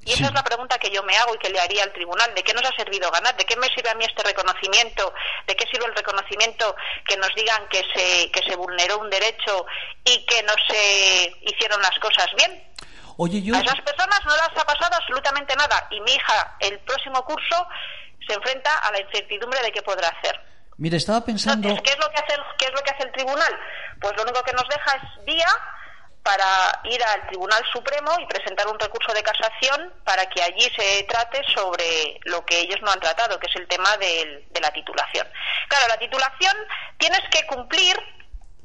Y 0.03 0.13
esa 0.13 0.25
es 0.25 0.33
la 0.33 0.43
pregunta 0.43 0.79
que 0.79 0.89
yo 0.89 1.03
me 1.03 1.15
hago 1.15 1.35
y 1.35 1.37
que 1.37 1.49
le 1.49 1.59
haría 1.59 1.83
al 1.83 1.93
tribunal. 1.93 2.33
¿De 2.33 2.43
qué 2.43 2.53
nos 2.53 2.65
ha 2.65 2.75
servido 2.75 3.11
ganar? 3.11 3.35
¿De 3.37 3.45
qué 3.45 3.55
me 3.55 3.67
sirve 3.67 3.89
a 3.89 3.95
mí 3.95 4.03
este 4.03 4.23
reconocimiento? 4.23 5.13
¿De 5.45 5.55
qué 5.55 5.65
sirve 5.71 5.85
el 5.85 5.95
reconocimiento 5.95 6.75
que 7.07 7.17
nos 7.17 7.29
digan 7.35 7.67
que 7.69 7.83
se, 7.93 8.31
que 8.31 8.41
se 8.49 8.55
vulneró 8.55 8.97
un 8.97 9.09
derecho 9.09 9.65
y 10.03 10.25
que 10.25 10.41
no 10.43 10.53
se 10.67 11.35
hicieron 11.41 11.81
las 11.81 11.97
cosas 11.99 12.27
bien? 12.35 12.63
Oye, 13.17 13.43
yo... 13.43 13.55
A 13.55 13.59
esas 13.59 13.81
personas 13.81 14.19
no 14.25 14.31
les 14.31 14.57
ha 14.57 14.65
pasado 14.65 14.95
absolutamente 14.95 15.55
nada. 15.55 15.87
Y 15.91 16.01
mi 16.01 16.13
hija, 16.13 16.55
el 16.61 16.79
próximo 16.79 17.23
curso, 17.23 17.67
se 18.27 18.33
enfrenta 18.33 18.75
a 18.79 18.91
la 18.91 19.01
incertidumbre 19.01 19.61
de 19.61 19.71
qué 19.71 19.83
podrá 19.83 20.07
hacer. 20.07 20.39
Mire, 20.77 20.97
estaba 20.97 21.23
pensando... 21.23 21.67
¿qué, 21.83 21.91
es 21.91 21.99
lo 21.99 22.09
que 22.09 22.17
hace 22.17 22.41
¿Qué 22.57 22.65
es 22.65 22.71
lo 22.71 22.81
que 22.81 22.91
hace 22.91 23.03
el 23.03 23.11
tribunal? 23.11 23.53
Pues 24.01 24.15
lo 24.15 24.23
único 24.23 24.41
que 24.43 24.53
nos 24.53 24.67
deja 24.67 24.95
es 24.95 25.25
vía 25.25 25.47
para 26.23 26.81
ir 26.83 27.03
al 27.03 27.27
Tribunal 27.27 27.63
Supremo 27.71 28.11
y 28.19 28.25
presentar 28.25 28.67
un 28.67 28.79
recurso 28.79 29.13
de 29.13 29.23
casación 29.23 29.93
para 30.03 30.25
que 30.27 30.43
allí 30.43 30.69
se 30.75 31.03
trate 31.03 31.41
sobre 31.53 32.19
lo 32.25 32.45
que 32.45 32.59
ellos 32.59 32.81
no 32.81 32.91
han 32.91 32.99
tratado, 32.99 33.39
que 33.39 33.47
es 33.47 33.55
el 33.55 33.67
tema 33.67 33.97
de 33.97 34.45
la 34.61 34.71
titulación. 34.71 35.27
Claro, 35.67 35.87
la 35.87 35.97
titulación 35.97 36.55
tienes 36.97 37.21
que 37.31 37.45
cumplir, 37.47 37.97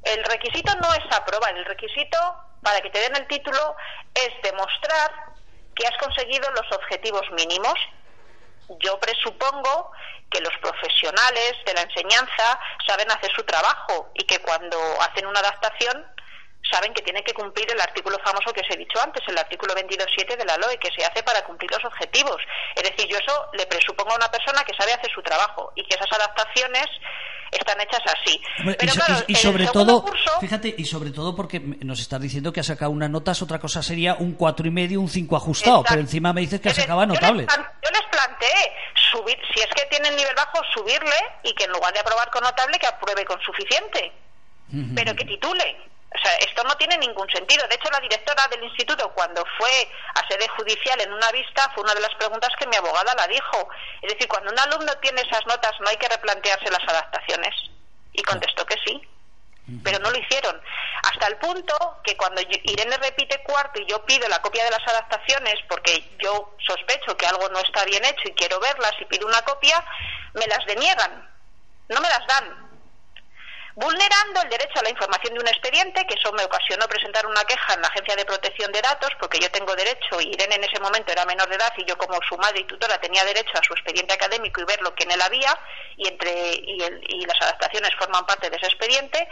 el 0.03 0.25
requisito 0.25 0.75
no 0.77 0.93
es 0.95 1.05
aprobar, 1.17 1.57
el 1.57 1.65
requisito 1.65 2.19
para 2.63 2.81
que 2.81 2.91
te 2.91 2.99
den 2.99 3.17
el 3.17 3.27
título 3.29 3.77
es 4.15 4.31
demostrar 4.43 5.13
que 5.75 5.87
has 5.87 5.97
conseguido 5.99 6.51
los 6.53 6.73
objetivos 6.73 7.23
mínimos. 7.33 7.75
Yo 8.81 8.99
presupongo 8.99 9.93
que 10.31 10.41
los 10.41 10.57
profesionales 10.59 11.55
de 11.67 11.75
la 11.75 11.83
enseñanza 11.83 12.59
saben 12.87 13.11
hacer 13.11 13.31
su 13.33 13.43
trabajo 13.45 14.11
y 14.15 14.25
que 14.25 14.41
cuando 14.41 14.79
hacen 15.03 15.27
una 15.27 15.41
adaptación 15.41 16.14
saben 16.75 16.93
que 16.93 17.03
tienen 17.03 17.23
que 17.23 17.33
cumplir 17.33 17.71
el 17.71 17.81
artículo 17.81 18.19
famoso 18.25 18.53
que 18.53 18.61
os 18.61 18.71
he 18.75 18.77
dicho 18.77 18.99
antes, 19.01 19.23
el 19.29 19.39
artículo 19.39 19.75
22.7 19.75 20.37
de 20.37 20.45
la 20.45 20.57
LOE, 20.59 20.77
que 20.79 20.91
se 20.91 21.07
hace 21.07 21.23
para 21.23 21.43
cumplir 21.43 21.71
los 21.71 21.85
objetivos. 21.85 22.37
Es 22.75 22.83
decir, 22.83 23.07
yo 23.07 23.17
eso 23.19 23.47
le 23.53 23.67
presupongo 23.67 24.13
a 24.13 24.17
una 24.17 24.31
persona 24.31 24.65
que 24.65 24.75
sabe 24.77 24.93
hacer 24.93 25.11
su 25.15 25.23
trabajo 25.23 25.71
y 25.77 25.87
que 25.87 25.95
esas 25.95 26.11
adaptaciones 26.19 26.87
están 27.53 27.81
hechas 27.81 28.03
así. 28.07 28.41
y, 29.29 29.35
sobre 29.37 29.67
todo, 29.69 30.05
fíjate, 30.41 30.75
y 30.77 30.85
sobre 30.85 31.11
todo 31.11 31.37
porque 31.37 31.61
nos 31.61 32.01
estás 32.01 32.21
diciendo 32.21 32.53
que 32.53 32.61
ha 32.61 32.65
sacado 32.65 32.91
una 32.91 33.09
nota, 33.09 33.33
otra 33.41 33.61
cosa 33.61 33.83
sería 33.83 34.15
un 34.15 34.35
cuatro 34.35 34.67
y 34.67 34.71
medio, 34.71 35.01
un 35.01 35.09
5 35.09 35.37
ajustado, 35.37 35.85
pero 35.89 36.01
encima 36.01 36.33
me 36.33 36.41
dices 36.41 36.61
que 36.61 36.71
ha 36.71 36.75
sacado 36.75 37.07
notable. 37.07 37.47
Yo 37.47 37.91
les, 37.91 38.03
planteé 38.11 38.73
subir, 39.13 39.37
si 39.53 39.61
es 39.61 39.69
que 39.75 39.87
tienen 39.91 40.17
nivel 40.17 40.35
bajo, 40.35 40.61
subirle 40.73 41.17
y 41.43 41.53
que 41.55 41.65
en 41.65 41.73
lugar 41.73 41.93
de 41.93 42.01
aprobar 42.01 42.31
con 42.31 42.43
notable, 42.43 42.79
que 42.79 42.87
apruebe 42.87 43.25
con 43.25 43.41
suficiente. 43.41 44.13
pero 44.95 45.15
que 45.15 45.25
titule. 45.25 45.94
O 46.15 46.19
sea, 46.23 46.33
esto 46.37 46.63
no 46.63 46.77
tiene 46.77 46.97
ningún 46.99 47.29
sentido. 47.31 47.67
De 47.67 47.75
hecho, 47.75 47.91
la 47.91 48.01
directora 48.01 48.47
del 48.51 48.63
instituto, 48.63 49.13
cuando 49.15 49.45
fue 49.59 49.91
a 50.15 50.27
sede 50.29 50.47
judicial 50.49 51.01
en 51.01 51.13
una 51.13 51.31
vista, 51.33 51.71
fue 51.75 51.83
una 51.83 51.95
de 51.95 52.01
las 52.01 52.15
preguntas 52.15 52.51
que 52.59 52.67
mi 52.67 52.77
abogada 52.77 53.13
la 53.17 53.27
dijo. 53.27 53.69
Es 54.01 54.13
decir, 54.13 54.29
cuando 54.29 54.53
un 54.53 54.59
alumno 54.59 54.93
tiene 55.03 55.23
esas 55.23 55.45
notas, 55.47 55.73
no 55.81 55.89
hay 55.89 55.97
que 55.97 56.09
replantearse 56.09 56.71
las 56.71 56.89
adaptaciones. 56.89 57.55
Y 58.13 58.23
contestó 58.23 58.65
que 58.65 58.77
sí 58.87 59.03
pero 59.83 59.99
no 59.99 60.11
lo 60.11 60.19
hicieron. 60.19 60.61
Hasta 61.03 61.27
el 61.27 61.37
punto 61.37 61.75
que 62.03 62.17
cuando 62.17 62.41
Irene 62.43 62.97
repite 62.99 63.43
cuarto 63.45 63.81
y 63.81 63.87
yo 63.87 64.05
pido 64.05 64.29
la 64.29 64.43
copia 64.43 64.65
de 64.65 64.71
las 64.71 64.87
adaptaciones, 64.87 65.55
porque 65.69 66.17
yo 66.19 66.55
sospecho 66.67 67.17
que 67.17 67.27
algo 67.27 67.49
no 67.49 67.59
está 67.61 67.85
bien 67.85 68.05
hecho 68.05 68.23
y 68.27 68.35
quiero 68.35 68.61
verlas 68.61 68.93
y 69.01 69.05
pido 69.07 69.27
una 69.27 69.41
copia, 69.43 69.83
me 70.35 70.47
las 70.47 70.65
deniegan, 70.67 71.31
no 71.89 72.01
me 72.01 72.09
las 72.09 72.27
dan 72.27 72.64
vulnerando 73.75 74.43
el 74.43 74.49
derecho 74.51 74.79
a 74.79 74.83
la 74.83 74.91
información 74.91 75.35
de 75.35 75.41
un 75.41 75.49
expediente, 75.49 76.07
que 76.07 76.15
eso 76.15 76.33
me 76.33 76.45
ocasionó 76.45 76.87
presentar 76.87 77.27
una 77.27 77.45
queja 77.45 77.75
en 77.75 77.83
la 77.83 77.89
Agencia 77.89 78.15
de 78.15 78.25
Protección 78.25 78.71
de 78.71 78.81
Datos, 78.81 79.11
porque 79.19 79.41
yo 79.41 79.51
tengo 79.51 79.75
derecho, 79.75 80.21
y 80.21 80.33
Irene 80.33 80.57
en 80.57 80.65
ese 80.65 80.81
momento 80.81 81.11
era 81.11 81.25
menor 81.25 81.49
de 81.49 81.57
edad, 81.57 81.73
y 81.77 81.85
yo 81.85 81.99
como 81.99 82.19
su 82.29 82.37
madre 82.39 82.61
y 82.61 82.65
tutora 82.65 83.01
tenía 83.01 83.25
derecho 83.25 83.53
a 83.55 83.65
su 83.65 83.73
expediente 83.73 84.15
académico 84.15 84.61
y 84.61 84.65
ver 84.65 84.81
lo 84.83 84.95
que 84.95 85.05
en 85.05 85.11
él 85.13 85.23
había, 85.23 85.59
y, 85.97 86.09
entre, 86.09 86.55
y, 86.55 86.79
y 87.09 87.27
las 87.27 87.41
adaptaciones 87.43 87.91
forman 87.99 88.25
parte 88.27 88.49
de 88.49 88.57
ese 88.57 88.67
expediente, 88.67 89.29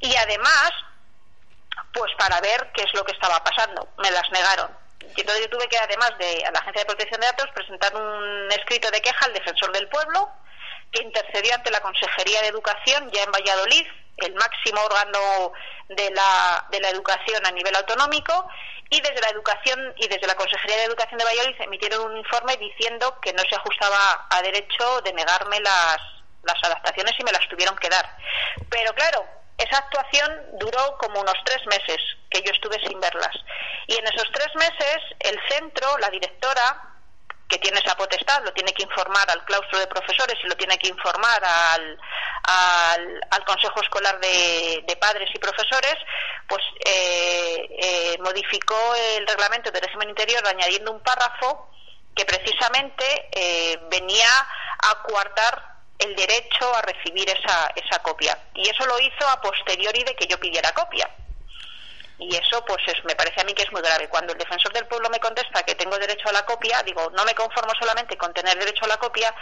y 0.00 0.16
además, 0.16 0.72
pues 1.92 2.12
para 2.18 2.40
ver 2.40 2.70
qué 2.74 2.84
es 2.84 2.94
lo 2.94 3.04
que 3.04 3.12
estaba 3.12 3.42
pasando, 3.44 3.88
me 3.98 4.10
las 4.10 4.30
negaron. 4.30 4.70
Entonces 5.16 5.42
yo 5.42 5.50
tuve 5.50 5.68
que, 5.68 5.78
además 5.78 6.12
de 6.18 6.44
a 6.46 6.50
la 6.50 6.58
Agencia 6.60 6.80
de 6.80 6.86
Protección 6.86 7.20
de 7.20 7.26
Datos, 7.26 7.50
presentar 7.54 7.94
un 7.94 8.50
escrito 8.50 8.90
de 8.90 9.02
queja 9.02 9.26
al 9.26 9.34
defensor 9.34 9.70
del 9.72 9.88
pueblo, 9.88 10.30
que 10.94 11.02
intercedió 11.02 11.54
ante 11.54 11.70
la 11.70 11.80
Consejería 11.80 12.40
de 12.42 12.48
Educación 12.48 13.10
ya 13.10 13.24
en 13.24 13.32
Valladolid, 13.32 13.86
el 14.18 14.34
máximo 14.34 14.80
órgano 14.80 15.52
de 15.88 16.10
la, 16.10 16.64
de 16.70 16.80
la 16.80 16.88
educación 16.90 17.44
a 17.44 17.50
nivel 17.50 17.74
autonómico, 17.74 18.48
y 18.90 19.00
desde 19.00 19.20
la 19.20 19.30
educación 19.30 19.92
y 19.96 20.06
desde 20.06 20.26
la 20.26 20.36
Consejería 20.36 20.76
de 20.76 20.84
Educación 20.84 21.18
de 21.18 21.24
Valladolid 21.24 21.60
emitieron 21.60 22.12
un 22.12 22.16
informe 22.16 22.56
diciendo 22.56 23.18
que 23.20 23.32
no 23.32 23.42
se 23.48 23.56
ajustaba 23.56 24.26
a 24.30 24.40
derecho 24.42 25.00
de 25.00 25.12
negarme 25.12 25.58
las, 25.60 25.98
las 26.44 26.62
adaptaciones 26.62 27.14
y 27.18 27.24
me 27.24 27.32
las 27.32 27.48
tuvieron 27.48 27.76
que 27.76 27.88
dar. 27.88 28.16
Pero 28.70 28.94
claro, 28.94 29.26
esa 29.58 29.78
actuación 29.78 30.58
duró 30.60 30.96
como 30.98 31.20
unos 31.20 31.36
tres 31.44 31.66
meses 31.66 31.98
que 32.30 32.42
yo 32.42 32.52
estuve 32.52 32.78
sin 32.86 33.00
verlas. 33.00 33.34
Y 33.88 33.96
en 33.96 34.06
esos 34.06 34.30
tres 34.32 34.54
meses 34.54 34.98
el 35.20 35.38
centro, 35.48 35.98
la 35.98 36.10
directora, 36.10 36.93
que 37.48 37.58
tiene 37.58 37.80
esa 37.84 37.96
potestad, 37.96 38.42
lo 38.44 38.52
tiene 38.52 38.72
que 38.72 38.82
informar 38.82 39.30
al 39.30 39.44
claustro 39.44 39.78
de 39.78 39.86
profesores 39.86 40.36
y 40.42 40.48
lo 40.48 40.56
tiene 40.56 40.78
que 40.78 40.88
informar 40.88 41.42
al, 41.44 41.98
al, 43.30 43.44
Consejo 43.44 43.80
Escolar 43.82 44.18
de, 44.20 44.96
Padres 44.98 45.28
y 45.34 45.38
Profesores, 45.38 45.96
pues 46.48 46.62
eh, 46.86 47.66
eh, 47.78 48.16
modificó 48.20 48.76
el 49.16 49.26
reglamento 49.26 49.70
de 49.70 49.80
régimen 49.80 50.08
interior 50.08 50.42
añadiendo 50.46 50.92
un 50.92 51.00
párrafo 51.00 51.68
que 52.14 52.24
precisamente 52.24 53.28
eh, 53.32 53.78
venía 53.90 54.28
a 54.82 55.02
coartar 55.02 55.74
el 55.98 56.16
derecho 56.16 56.74
a 56.74 56.82
recibir 56.82 57.28
esa, 57.28 57.70
esa 57.76 58.02
copia. 58.02 58.38
Y 58.54 58.68
eso 58.68 58.86
lo 58.86 58.98
hizo 58.98 59.28
a 59.28 59.40
posteriori 59.40 60.02
de 60.04 60.14
que 60.14 60.26
yo 60.26 60.40
pidiera 60.40 60.72
copia 60.72 61.08
y 62.18 62.36
eso 62.36 62.64
pues 62.64 62.80
me 63.04 63.14
parece 63.16 63.40
a 63.40 63.44
mí 63.44 63.52
que 63.54 63.62
es 63.62 63.72
muy 63.72 63.82
grave. 63.82 64.08
Cuando 64.08 64.32
el 64.32 64.38
defensor 64.38 64.72
del 64.72 64.86
pueblo 64.86 65.10
me 65.10 65.20
contesta 65.20 65.62
que 65.62 65.74
tengo 65.74 65.98
derecho 65.98 66.28
a 66.28 66.32
la 66.32 66.44
copia, 66.46 66.82
digo, 66.82 67.10
no 67.10 67.24
me 67.24 67.34
conformo 67.34 67.72
solamente 67.78 68.16
con 68.16 68.32
tener 68.32 68.56
derecho 68.58 68.84
a 68.84 68.88
la 68.88 68.98
copia, 68.98 69.34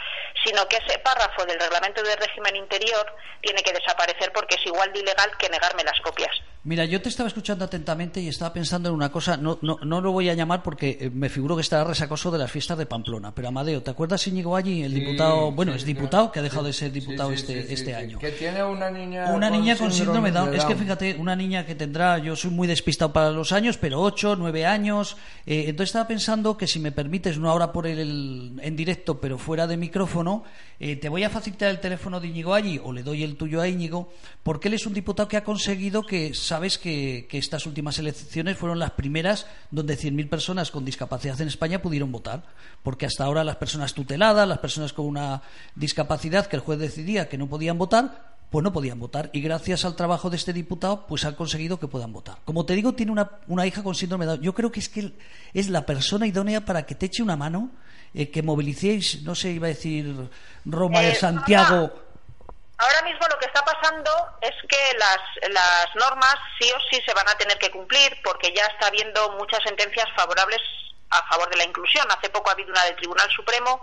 sino 0.44 0.66
que 0.68 0.76
ese 0.76 0.98
párrafo 1.00 1.44
del 1.44 1.60
reglamento 1.60 2.02
de 2.02 2.16
régimen 2.16 2.56
interior 2.56 3.14
tiene 3.40 3.62
que 3.62 3.72
desaparecer 3.72 4.32
porque 4.32 4.56
es 4.56 4.66
igual 4.66 4.92
de 4.92 5.00
ilegal 5.00 5.36
que 5.38 5.48
negarme 5.48 5.84
las 5.84 6.00
copias. 6.00 6.32
Mira, 6.64 6.84
yo 6.84 7.02
te 7.02 7.08
estaba 7.08 7.26
escuchando 7.26 7.64
atentamente 7.64 8.20
y 8.20 8.28
estaba 8.28 8.52
pensando 8.52 8.88
en 8.88 8.94
una 8.94 9.10
cosa, 9.10 9.36
no, 9.36 9.58
no, 9.62 9.78
no 9.82 10.00
lo 10.00 10.12
voy 10.12 10.28
a 10.28 10.34
llamar 10.34 10.62
porque 10.62 10.96
eh, 11.00 11.10
me 11.10 11.28
figuro 11.28 11.56
que 11.56 11.62
estará 11.62 11.82
resacoso 11.82 12.30
de 12.30 12.38
las 12.38 12.52
fiestas 12.52 12.78
de 12.78 12.86
Pamplona, 12.86 13.34
pero 13.34 13.48
Amadeo, 13.48 13.82
¿te 13.82 13.90
acuerdas 13.90 14.24
Íñigo 14.28 14.54
allí, 14.54 14.84
el 14.84 14.94
diputado, 14.94 15.50
bueno, 15.50 15.74
es 15.74 15.84
diputado, 15.84 16.30
que 16.30 16.38
ha 16.38 16.42
dejado 16.42 16.66
de 16.66 16.72
ser 16.72 16.92
diputado 16.92 17.32
este, 17.32 17.72
este 17.72 17.96
año? 17.96 18.20
Que 18.20 18.30
tiene 18.30 18.62
una 18.62 18.92
niña 18.92 19.32
Una 19.34 19.50
niña 19.50 19.76
con 19.76 19.90
síndrome 19.90 20.30
de 20.30 20.38
Down. 20.38 20.54
Es 20.54 20.64
que 20.64 20.76
fíjate, 20.76 21.16
una 21.18 21.34
niña 21.34 21.66
que 21.66 21.74
tendrá, 21.74 22.18
yo 22.18 22.36
soy 22.36 22.52
muy 22.52 22.68
despistado 22.68 23.12
para 23.12 23.32
los 23.32 23.50
años, 23.50 23.76
pero 23.76 24.00
ocho, 24.00 24.36
nueve 24.36 24.64
años. 24.64 25.16
Eh, 25.46 25.64
entonces 25.66 25.88
estaba 25.88 26.06
pensando 26.06 26.56
que 26.56 26.68
si 26.68 26.78
me 26.78 26.92
permites, 26.92 27.38
no 27.38 27.50
ahora 27.50 27.72
por 27.72 27.88
el, 27.88 28.52
en 28.62 28.76
directo, 28.76 29.20
pero 29.20 29.36
fuera 29.36 29.66
de 29.66 29.76
micrófono, 29.76 30.44
eh, 30.78 30.94
te 30.94 31.08
voy 31.08 31.24
a 31.24 31.30
facilitar 31.30 31.70
el 31.70 31.80
teléfono 31.80 32.20
de 32.20 32.28
Íñigo 32.28 32.54
allí, 32.54 32.80
o 32.82 32.92
le 32.92 33.02
doy 33.02 33.24
el 33.24 33.36
tuyo 33.36 33.60
a 33.60 33.66
Íñigo, 33.66 34.12
porque 34.44 34.68
él 34.68 34.74
es 34.74 34.86
un 34.86 34.94
diputado 34.94 35.28
que 35.28 35.36
ha 35.36 35.42
conseguido 35.42 36.02
que, 36.02 36.34
sabes 36.52 36.76
que 36.76 37.26
que 37.28 37.38
estas 37.38 37.64
últimas 37.64 37.98
elecciones 37.98 38.58
fueron 38.58 38.78
las 38.78 38.90
primeras 38.90 39.46
donde 39.70 39.96
100.000 39.96 40.28
personas 40.28 40.70
con 40.70 40.84
discapacidad 40.84 41.40
en 41.40 41.48
España 41.48 41.80
pudieron 41.80 42.12
votar, 42.12 42.42
porque 42.82 43.06
hasta 43.06 43.24
ahora 43.24 43.42
las 43.42 43.56
personas 43.56 43.94
tuteladas, 43.94 44.46
las 44.46 44.58
personas 44.58 44.92
con 44.92 45.06
una 45.06 45.40
discapacidad 45.74 46.46
que 46.46 46.56
el 46.56 46.62
juez 46.62 46.78
decidía 46.78 47.30
que 47.30 47.38
no 47.38 47.48
podían 47.48 47.78
votar, 47.78 48.36
pues 48.50 48.62
no 48.62 48.70
podían 48.70 49.00
votar 49.00 49.30
y 49.32 49.40
gracias 49.40 49.86
al 49.86 49.96
trabajo 49.96 50.28
de 50.28 50.36
este 50.36 50.52
diputado 50.52 51.06
pues 51.06 51.24
han 51.24 51.36
conseguido 51.36 51.80
que 51.80 51.88
puedan 51.88 52.12
votar. 52.12 52.36
Como 52.44 52.66
te 52.66 52.74
digo, 52.74 52.92
tiene 52.92 53.12
una, 53.46 53.66
hija 53.66 53.82
con 53.82 53.94
síndrome 53.94 54.26
de 54.26 54.32
Down. 54.32 54.42
Yo 54.42 54.54
creo 54.54 54.70
que 54.70 54.80
es 54.80 54.90
que 54.90 55.14
es 55.54 55.70
la 55.70 55.86
persona 55.86 56.26
idónea 56.26 56.66
para 56.66 56.84
que 56.84 56.94
te 56.94 57.06
eche 57.06 57.22
una 57.22 57.34
mano, 57.34 57.70
eh, 58.12 58.28
que 58.28 58.42
movilicéis, 58.42 59.22
no 59.22 59.34
sé, 59.34 59.52
iba 59.52 59.68
a 59.68 59.70
decir 59.70 60.28
Roma 60.66 61.00
de 61.00 61.12
eh, 61.12 61.14
Santiago. 61.14 62.11
Ahora 62.82 63.02
mismo 63.02 63.24
lo 63.28 63.38
que 63.38 63.46
está 63.46 63.64
pasando 63.64 64.10
es 64.40 64.50
que 64.68 64.98
las, 64.98 65.18
las 65.50 65.94
normas 65.94 66.34
sí 66.58 66.68
o 66.72 66.80
sí 66.90 67.00
se 67.06 67.14
van 67.14 67.28
a 67.28 67.38
tener 67.38 67.56
que 67.56 67.70
cumplir 67.70 68.20
porque 68.24 68.52
ya 68.52 68.64
está 68.64 68.88
habiendo 68.88 69.30
muchas 69.38 69.60
sentencias 69.62 70.06
favorables 70.16 70.58
a 71.10 71.22
favor 71.28 71.48
de 71.48 71.58
la 71.58 71.64
inclusión. 71.64 72.10
Hace 72.10 72.28
poco 72.30 72.50
ha 72.50 72.54
habido 72.54 72.72
una 72.72 72.84
del 72.86 72.96
Tribunal 72.96 73.30
Supremo 73.30 73.80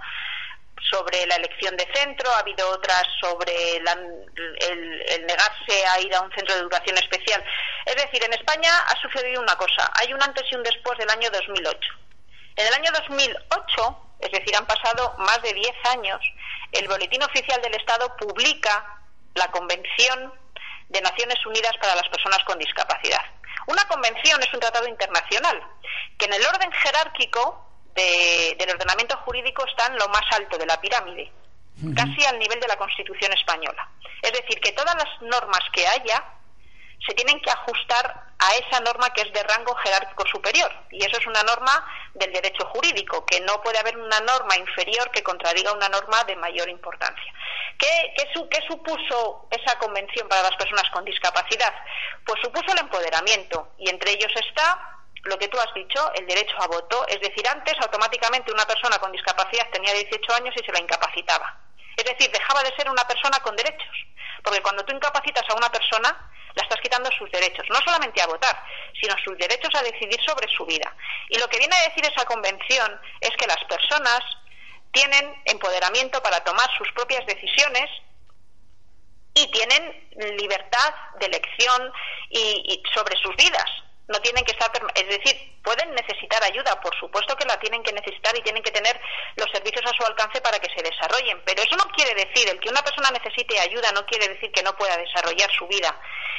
sobre 0.92 1.26
la 1.28 1.36
elección 1.36 1.78
de 1.78 1.88
centro, 1.94 2.30
ha 2.34 2.40
habido 2.40 2.70
otras 2.72 3.04
sobre 3.22 3.78
el, 3.78 5.26
negarse 5.26 5.86
a 5.88 6.02
ir 6.02 6.14
a 6.14 6.20
un 6.20 6.32
centro 6.34 6.56
de 6.56 6.62
educación 6.62 6.98
especial. 6.98 7.42
Es 7.86 7.96
decir, 7.96 8.22
en 8.22 8.34
España 8.34 8.70
ha 8.88 9.00
sucedido 9.02 9.42
una 9.42 9.56
cosa, 9.56 9.90
hay 9.96 10.12
un 10.12 10.22
antes 10.22 10.44
y 10.52 10.56
un 10.56 10.64
después 10.64 10.98
del 10.98 11.10
año 11.10 11.30
2008. 11.32 11.80
En 12.58 12.68
el 12.68 12.74
año 12.74 12.92
2008, 12.92 14.10
es 14.20 14.32
decir, 14.32 14.54
han 14.58 14.66
pasado 14.66 15.16
más 15.20 15.42
de 15.42 15.54
10 15.54 15.74
años, 15.92 16.20
el 16.72 16.88
Boletín 16.88 17.24
Oficial 17.24 17.62
del 17.62 17.76
Estado 17.76 18.16
publica 18.18 19.02
la 19.36 19.50
Convención 19.52 20.34
de 20.90 21.02
Naciones 21.02 21.46
Unidas 21.46 21.74
para 21.82 21.96
las 21.96 22.08
Personas 22.10 22.40
con 22.46 22.58
Discapacidad. 22.60 23.24
Una 23.68 23.88
convención 23.88 24.42
es 24.42 24.54
un 24.54 24.60
tratado 24.60 24.88
internacional 24.88 25.62
que 26.18 26.26
en 26.26 26.34
el 26.34 26.46
orden 26.46 26.72
jerárquico 26.72 27.66
del 27.94 28.70
ordenamiento 28.70 29.18
jurídico 29.18 29.66
está 29.66 29.88
en 29.88 29.98
lo 29.98 30.08
más 30.10 30.24
alto 30.32 30.58
de 30.58 30.66
la 30.66 30.80
pirámide, 30.80 31.32
casi 31.96 32.26
al 32.26 32.40
nivel 32.40 32.60
de 32.60 32.68
la 32.68 32.78
Constitución 32.78 33.32
española. 33.34 33.90
Es 34.22 34.32
decir, 34.32 34.60
que 34.60 34.72
todas 34.72 34.96
las 34.96 35.22
normas 35.22 35.62
que 35.74 35.86
haya 35.88 36.24
se 37.06 37.14
tienen 37.14 37.40
que 37.42 37.50
ajustar 37.50 38.30
a 38.40 38.56
esa 38.56 38.80
norma 38.82 39.10
que 39.14 39.22
es 39.22 39.34
de 39.34 39.44
rango 39.44 39.76
jerárquico 39.76 40.26
superior. 40.28 40.72
Y 40.92 41.04
eso 41.04 41.18
es 41.18 41.28
una 41.28 41.44
norma 41.44 41.86
del 42.14 42.32
derecho 42.32 42.66
jurídico, 42.68 43.26
que 43.26 43.40
no 43.42 43.62
puede 43.62 43.80
haber 43.80 43.98
una 43.98 44.20
norma 44.22 44.56
inferior 44.58 45.12
que 45.12 45.24
contradiga 45.24 45.74
una 45.74 45.90
norma 45.90 46.24
de 46.24 46.36
mayor 46.36 46.70
importancia. 46.70 47.34
¿Qué, 47.78 48.14
qué, 48.16 48.62
supuso 48.68 49.48
esa 49.52 49.78
convención 49.80 50.28
para 50.28 50.44
las 50.44 50.56
personas 50.58 50.90
con 50.92 51.06
discapacidad? 51.06 51.74
Pues 52.26 52.42
supuso 52.42 52.72
el 52.74 52.80
empoderamiento, 52.80 53.74
y 53.78 53.90
entre 53.90 54.12
ellos 54.12 54.32
está 54.36 55.00
lo 55.24 55.38
que 55.38 55.48
tú 55.48 55.58
has 55.60 55.74
dicho, 55.74 56.12
el 56.16 56.26
derecho 56.28 56.56
a 56.60 56.68
voto. 56.68 57.06
Es 57.08 57.20
decir, 57.20 57.48
antes 57.48 57.76
automáticamente 57.82 58.52
una 58.52 58.66
persona 58.66 58.98
con 59.00 59.12
discapacidad 59.12 59.70
tenía 59.72 59.94
18 59.94 60.34
años 60.36 60.56
y 60.56 60.66
se 60.66 60.72
la 60.72 60.80
incapacitaba. 60.80 61.58
Es 61.96 62.06
decir, 62.06 62.32
dejaba 62.32 62.64
de 62.64 62.74
ser 62.76 62.90
una 62.90 63.06
persona 63.06 63.40
con 63.40 63.56
derechos. 63.56 63.96
Porque 64.44 64.62
cuando 64.62 64.84
tú 64.86 64.96
incapacitas 64.96 65.44
a 65.50 65.56
una 65.56 65.70
persona, 65.70 66.29
la 66.56 66.64
estás 66.64 66.80
quitando 66.82 67.10
sus 67.12 67.30
derechos, 67.32 67.66
no 67.70 67.80
solamente 67.86 68.22
a 68.22 68.28
votar, 68.28 68.64
sino 69.00 69.16
sus 69.24 69.38
derechos 69.38 69.70
a 69.76 69.84
decidir 69.84 70.20
sobre 70.26 70.48
su 70.50 70.66
vida. 70.66 70.94
Y 71.30 71.38
lo 71.40 71.48
que 71.48 71.60
viene 71.60 71.76
a 71.76 71.90
decir 71.90 72.06
esa 72.06 72.26
convención 72.26 73.00
es 73.22 73.32
que 73.38 73.48
las 73.48 73.64
personas 73.66 74.20
tienen 74.92 75.42
empoderamiento 75.46 76.22
para 76.22 76.44
tomar 76.44 76.66
sus 76.78 76.92
propias 76.94 77.26
decisiones 77.26 77.90
y 79.34 79.48
tienen 79.52 80.10
libertad 80.38 80.94
de 81.20 81.28
elección 81.28 81.94
y, 82.30 82.82
sobre 82.94 83.16
sus 83.18 83.36
vidas 83.36 83.70
no 84.10 84.20
tienen 84.22 84.44
que 84.44 84.52
estar, 84.52 84.72
es 84.96 85.08
decir, 85.08 85.62
pueden 85.64 85.94
necesitar 85.94 86.44
ayuda, 86.44 86.82
por 86.82 86.98
supuesto 87.00 87.36
que 87.36 87.46
la 87.46 87.60
tienen 87.60 87.84
que 87.84 87.94
necesitar 87.94 88.36
y 88.36 88.42
tienen 88.42 88.64
que 88.64 88.72
tener 88.72 89.00
los 89.36 89.48
servicios 89.52 89.86
a 89.86 89.96
su 89.96 90.04
alcance 90.04 90.42
para 90.42 90.58
que 90.60 90.74
se 90.76 90.82
desarrollen, 90.82 91.40
pero 91.46 91.62
eso 91.62 91.76
no 91.78 91.86
quiere 91.92 92.16
decir, 92.16 92.50
el 92.50 92.60
que 92.60 92.70
una 92.70 92.82
persona 92.82 93.12
necesite 93.12 93.60
ayuda 93.60 93.92
no 93.92 94.06
quiere 94.08 94.28
decir 94.28 94.52
que 94.52 94.64
no 94.64 94.76
pueda 94.76 94.98
desarrollar 94.98 95.50
su 95.52 95.68
vida. 95.68 95.96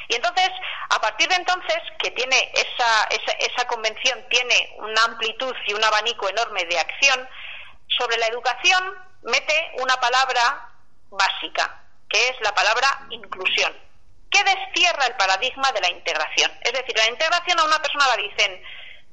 Y 0.09 0.17
entonces, 0.17 0.51
a 0.89 1.01
partir 1.01 1.29
de 1.29 1.37
entonces, 1.37 1.79
que 2.03 2.11
tiene 2.11 2.51
esa, 2.55 3.05
esa, 3.11 3.33
esa 3.39 3.67
convención 3.69 4.27
tiene 4.29 4.75
una 4.79 5.05
amplitud 5.05 5.55
y 5.69 5.73
un 5.73 5.85
abanico 5.85 6.29
enorme 6.29 6.65
de 6.65 6.77
acción, 6.77 7.29
sobre 7.87 8.17
la 8.19 8.27
educación 8.27 8.97
mete 9.23 9.71
una 9.81 9.95
palabra 10.01 10.71
básica, 11.11 11.85
que 12.09 12.29
es 12.31 12.35
la 12.41 12.53
palabra 12.53 13.07
inclusión. 13.11 13.90
¿Qué 14.31 14.43
destierra 14.45 15.07
el 15.07 15.17
paradigma 15.17 15.73
de 15.73 15.81
la 15.81 15.91
integración? 15.91 16.51
Es 16.63 16.73
decir, 16.73 16.97
la 16.97 17.09
integración 17.09 17.59
a 17.59 17.65
una 17.65 17.83
persona 17.83 18.07
la 18.07 18.23
dicen, 18.23 18.63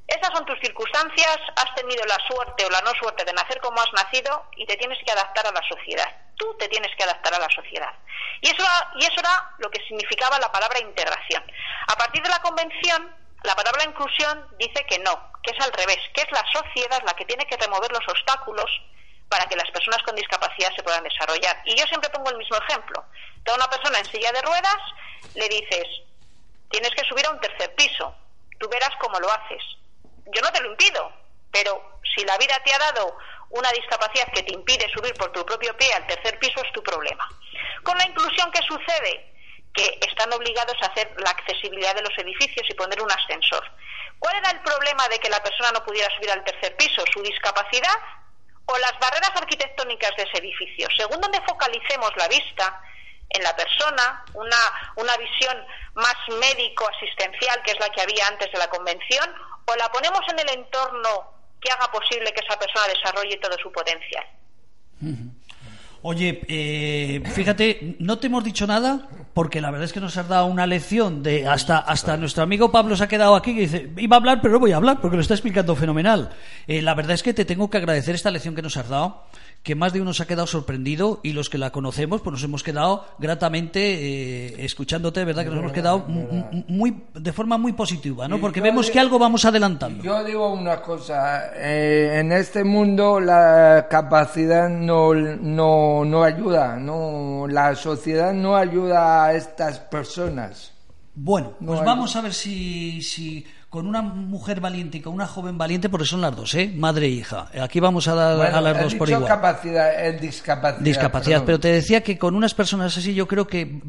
esas 0.07 0.31
son 0.31 0.45
tus 0.45 0.59
circunstancias, 0.59 1.37
has 1.55 1.75
tenido 1.75 2.05
la 2.05 2.17
suerte 2.27 2.65
o 2.65 2.69
la 2.69 2.81
no 2.81 2.91
suerte 2.91 3.25
de 3.25 3.33
nacer 3.33 3.59
como 3.59 3.81
has 3.81 3.91
nacido 3.93 4.45
y 4.55 4.65
te 4.65 4.77
tienes 4.77 4.97
que 5.03 5.11
adaptar 5.11 5.47
a 5.47 5.51
la 5.51 5.61
sociedad. 5.67 6.07
Tú 6.37 6.55
te 6.57 6.69
tienes 6.69 6.95
que 6.95 7.03
adaptar 7.03 7.33
a 7.33 7.39
la 7.39 7.49
sociedad. 7.49 7.91
Y 8.41 8.49
eso, 8.49 8.63
y 8.95 9.03
eso 9.03 9.19
era 9.19 9.51
lo 9.57 9.69
que 9.69 9.83
significaba 9.87 10.39
la 10.39 10.51
palabra 10.51 10.79
integración. 10.79 11.43
A 11.87 11.95
partir 11.95 12.21
de 12.21 12.29
la 12.29 12.41
convención, 12.41 13.13
la 13.43 13.55
palabra 13.55 13.83
inclusión 13.83 14.47
dice 14.59 14.85
que 14.85 14.99
no, 14.99 15.31
que 15.43 15.51
es 15.51 15.65
al 15.65 15.73
revés, 15.73 15.99
que 16.13 16.21
es 16.21 16.31
la 16.31 16.45
sociedad 16.53 17.01
la 17.05 17.13
que 17.13 17.25
tiene 17.25 17.45
que 17.45 17.57
remover 17.57 17.91
los 17.91 18.07
obstáculos 18.07 18.69
para 19.29 19.45
que 19.45 19.55
las 19.55 19.69
personas 19.71 20.01
con 20.03 20.15
discapacidad 20.15 20.73
se 20.75 20.83
puedan 20.83 21.03
desarrollar. 21.03 21.61
Y 21.65 21.75
yo 21.75 21.85
siempre 21.87 22.09
pongo 22.11 22.29
el 22.29 22.37
mismo 22.37 22.57
ejemplo. 22.57 23.03
a 23.45 23.53
una 23.53 23.69
persona 23.69 23.99
en 23.99 24.05
silla 24.05 24.31
de 24.31 24.41
ruedas, 24.41 24.77
le 25.35 25.49
dices, 25.49 25.85
tienes 26.69 26.91
que 26.91 27.03
subir 27.03 27.25
a 27.25 27.31
un 27.31 27.39
tercer 27.39 27.73
piso, 27.75 28.13
tú 28.59 28.67
verás 28.69 28.91
cómo 28.99 29.19
lo 29.19 29.31
haces 29.31 29.63
yo 30.33 30.41
no 30.41 30.51
te 30.51 30.61
lo 30.61 30.71
impido, 30.71 31.11
pero 31.51 31.99
si 32.15 32.23
la 32.25 32.37
vida 32.37 32.55
te 32.63 32.73
ha 32.73 32.79
dado 32.79 33.17
una 33.49 33.71
discapacidad 33.71 34.31
que 34.33 34.43
te 34.43 34.53
impide 34.53 34.89
subir 34.93 35.13
por 35.13 35.31
tu 35.31 35.45
propio 35.45 35.75
pie 35.77 35.91
al 35.93 36.05
tercer 36.07 36.37
piso 36.39 36.61
es 36.63 36.71
tu 36.73 36.83
problema. 36.83 37.27
Con 37.83 37.97
la 37.97 38.05
inclusión, 38.05 38.51
¿qué 38.51 38.61
sucede? 38.63 39.33
Que 39.73 39.99
están 40.07 40.31
obligados 40.33 40.75
a 40.81 40.87
hacer 40.87 41.13
la 41.17 41.29
accesibilidad 41.29 41.95
de 41.95 42.01
los 42.01 42.17
edificios 42.17 42.67
y 42.69 42.73
poner 42.73 43.01
un 43.01 43.11
ascensor. 43.11 43.63
¿Cuál 44.19 44.35
era 44.37 44.51
el 44.51 44.59
problema 44.61 45.07
de 45.07 45.19
que 45.19 45.29
la 45.29 45.41
persona 45.41 45.69
no 45.71 45.85
pudiera 45.85 46.13
subir 46.15 46.31
al 46.31 46.43
tercer 46.43 46.75
piso? 46.75 47.03
¿Su 47.13 47.21
discapacidad 47.21 47.95
o 48.65 48.77
las 48.79 48.99
barreras 48.99 49.31
arquitectónicas 49.35 50.11
de 50.17 50.23
ese 50.23 50.39
edificio? 50.39 50.89
Según 50.97 51.21
donde 51.21 51.39
focalicemos 51.41 52.11
la 52.17 52.27
vista, 52.27 52.81
en 53.29 53.43
la 53.43 53.55
persona, 53.55 54.23
una, 54.33 54.57
una 54.95 55.17
visión 55.17 55.57
más 55.95 56.15
médico-asistencial, 56.27 57.61
que 57.63 57.71
es 57.71 57.79
la 57.79 57.89
que 57.89 58.01
había 58.01 58.27
antes 58.27 58.51
de 58.51 58.57
la 58.57 58.69
convención, 58.69 59.29
o 59.65 59.75
la 59.75 59.91
ponemos 59.91 60.21
en 60.29 60.39
el 60.39 60.49
entorno 60.49 61.33
que 61.59 61.71
haga 61.71 61.91
posible 61.91 62.31
que 62.33 62.45
esa 62.45 62.57
persona 62.57 62.87
desarrolle 62.87 63.37
todo 63.37 63.57
su 63.61 63.71
potencial. 63.71 64.25
Oye, 66.03 66.41
eh, 66.47 67.21
fíjate, 67.33 67.95
no 67.99 68.19
te 68.19 68.27
hemos 68.27 68.43
dicho 68.43 68.65
nada 68.67 69.07
porque 69.37 69.61
la 69.61 69.69
verdad 69.69 69.85
es 69.85 69.93
que 69.93 69.99
nos 69.99 70.17
has 70.17 70.27
dado 70.27 70.47
una 70.47 70.65
lección 70.65 71.21
de 71.21 71.47
hasta 71.47 71.77
hasta 71.77 72.17
nuestro 72.17 72.41
amigo 72.41 72.71
Pablo 72.71 72.95
se 72.95 73.03
ha 73.03 73.07
quedado 73.07 73.35
aquí 73.35 73.51
y 73.51 73.67
dice 73.67 73.91
iba 73.97 74.15
a 74.15 74.19
hablar 74.19 74.41
pero 74.41 74.55
no 74.55 74.59
voy 74.59 74.71
a 74.71 74.77
hablar 74.77 74.99
porque 74.99 75.15
lo 75.15 75.21
está 75.21 75.35
explicando 75.35 75.75
fenomenal. 75.75 76.31
Eh, 76.65 76.81
la 76.81 76.95
verdad 76.95 77.11
es 77.11 77.21
que 77.21 77.35
te 77.35 77.45
tengo 77.45 77.69
que 77.69 77.77
agradecer 77.77 78.15
esta 78.15 78.31
lección 78.31 78.55
que 78.55 78.63
nos 78.63 78.77
has 78.77 78.89
dado 78.89 79.27
que 79.67 79.75
más 79.75 79.91
de 79.91 79.99
uno 79.99 80.13
se 80.13 80.23
ha 80.23 80.27
quedado 80.27 80.47
sorprendido 80.47 81.19
y 81.23 81.33
los 81.33 81.49
que 81.49 81.57
la 81.57 81.71
conocemos 81.71 82.21
pues 82.21 82.31
nos 82.31 82.43
hemos 82.43 82.63
quedado 82.63 83.05
gratamente 83.19 83.79
eh, 83.81 84.65
escuchándote, 84.65 85.25
¿verdad? 85.25 85.43
Que 85.43 85.49
nos 85.49 85.59
hemos 85.59 85.73
quedado 85.73 86.05
muy 86.07 87.03
de 87.13 87.33
forma 87.33 87.57
muy 87.57 87.73
positiva, 87.73 88.29
¿no? 88.29 88.39
Porque 88.39 88.61
vemos 88.61 88.89
que 88.89 88.99
algo 88.99 89.19
vamos 89.19 89.43
adelantando. 89.43 90.01
Yo 90.01 90.23
digo 90.23 90.53
una 90.53 90.81
cosa, 90.81 91.51
eh, 91.53 92.19
en 92.19 92.31
este 92.31 92.63
mundo 92.63 93.19
la 93.19 93.87
capacidad 93.89 94.69
no, 94.69 95.13
no, 95.13 96.05
no 96.05 96.23
ayuda, 96.23 96.77
no, 96.77 97.45
la 97.49 97.75
sociedad 97.75 98.33
no 98.33 98.55
ayuda 98.55 99.25
a 99.25 99.26
estas 99.33 99.79
personas. 99.79 100.73
Bueno, 101.15 101.53
pues 101.65 101.83
vamos 101.83 102.15
a 102.15 102.21
ver 102.21 102.33
si, 102.33 103.01
si 103.01 103.45
con 103.69 103.85
una 103.85 104.01
mujer 104.01 104.61
valiente 104.61 104.99
y 104.99 105.01
con 105.01 105.13
una 105.13 105.27
joven 105.27 105.57
valiente, 105.57 105.89
porque 105.89 106.05
son 106.05 106.21
las 106.21 106.33
dos, 106.33 106.55
¿eh? 106.55 106.71
Madre 106.73 107.07
e 107.07 107.09
hija. 107.09 107.49
Aquí 107.61 107.81
vamos 107.81 108.07
a 108.07 108.15
dar 108.15 108.53
a 108.53 108.61
las 108.61 108.81
dos 108.81 108.95
por 108.95 109.09
igual. 109.09 109.25
capacidad, 109.25 110.05
el 110.05 110.19
discapacidad. 110.21 110.81
Discapacidad, 110.81 111.43
pero 111.45 111.59
te 111.59 111.67
decía 111.67 112.01
que 112.01 112.17
con 112.17 112.35
unas 112.35 112.53
personas 112.53 112.97
así 112.97 113.13
yo 113.13 113.27
creo 113.27 113.45
que 113.45 113.81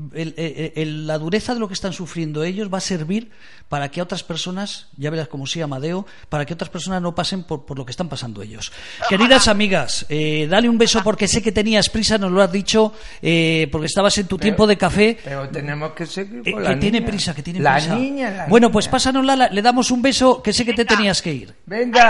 la 0.75 1.19
dureza 1.19 1.55
de 1.55 1.61
lo 1.61 1.69
que 1.69 1.75
están 1.75 1.93
sufriendo 1.93 2.43
ellos 2.43 2.73
va 2.73 2.79
a 2.79 2.81
servir 2.81 3.31
para 3.69 3.91
que 3.91 4.01
otras 4.03 4.23
personas, 4.23 4.89
ya 4.97 5.11
verás 5.11 5.29
como 5.29 5.47
sí, 5.47 5.61
Amadeo, 5.61 6.07
para 6.29 6.45
que 6.47 6.55
otras 6.55 6.71
personas 6.71 7.03
no 7.03 7.15
pasen 7.15 7.45
por, 7.45 7.77
lo 7.77 7.85
que 7.85 7.91
están 7.91 8.09
pasando 8.09 8.43
ellos. 8.43 8.73
Queridas 9.09 9.47
amigas, 9.49 10.07
eh, 10.09 10.49
dale 10.51 10.69
un 10.69 10.79
beso 10.79 11.03
porque 11.05 11.29
sé 11.29 11.43
que 11.43 11.53
tenías 11.53 11.89
prisa, 11.91 12.19
nos 12.19 12.33
lo 12.33 12.43
has 12.43 12.51
dicho, 12.51 12.95
eh, 13.23 13.69
porque 13.71 13.87
estabas 13.87 14.17
en 14.19 14.27
tu 14.27 14.39
tiempo 14.39 14.67
de 14.67 14.77
café. 14.77 15.19
Pero 15.23 15.49
tenemos 15.51 15.93
que 15.93 16.07
seguir 16.07 16.43
con 16.51 16.63
eh, 16.63 16.65
la 16.65 16.75
que 16.75 16.81
tiene 16.81 17.03
prisa, 17.03 17.35
que 17.35 17.43
tiene 17.43 17.61
la 17.61 17.75
prisa. 17.75 17.95
Niña, 17.95 18.47
bueno, 18.49 18.73
pues 18.73 18.89
pásanosla, 18.89 19.51
le 19.51 19.63
damos 19.69 19.91
un 19.91 20.01
beso, 20.01 20.43
que 20.43 20.53
sé 20.53 20.65
que 20.65 20.73
te 20.73 20.85
tenías 20.85 21.21
que 21.21 21.31
ir. 21.31 21.55
Venga. 21.67 22.09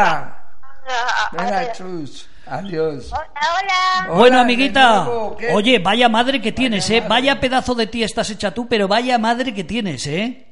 Venga, 1.33 1.73
chus. 1.73 2.29
Adiós. 2.47 3.13
Hola, 3.13 4.17
bueno, 4.17 4.41
amiguita. 4.41 5.09
Oye, 5.53 5.81
vaya 5.81 6.09
madre 6.09 6.41
que 6.41 6.53
tienes, 6.53 6.89
¿eh? 6.89 7.03
Vaya 7.07 7.41
pedazo 7.41 7.75
de 7.75 7.87
ti 7.87 8.03
estás 8.05 8.31
hecha 8.31 8.53
tú, 8.53 8.69
pero 8.69 8.87
vaya 8.87 9.19
madre 9.19 9.53
que 9.53 9.65
tienes, 9.65 10.07
¿eh? 10.07 10.47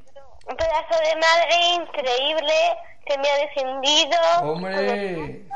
Un 0.51 0.57
pedazo 0.57 0.97
de 1.09 1.15
madre 1.27 1.55
increíble 1.81 2.55
que 3.07 3.15
me 3.19 3.29
ha 3.31 3.39
defendido. 3.47 4.19
Hombre. 4.43 5.47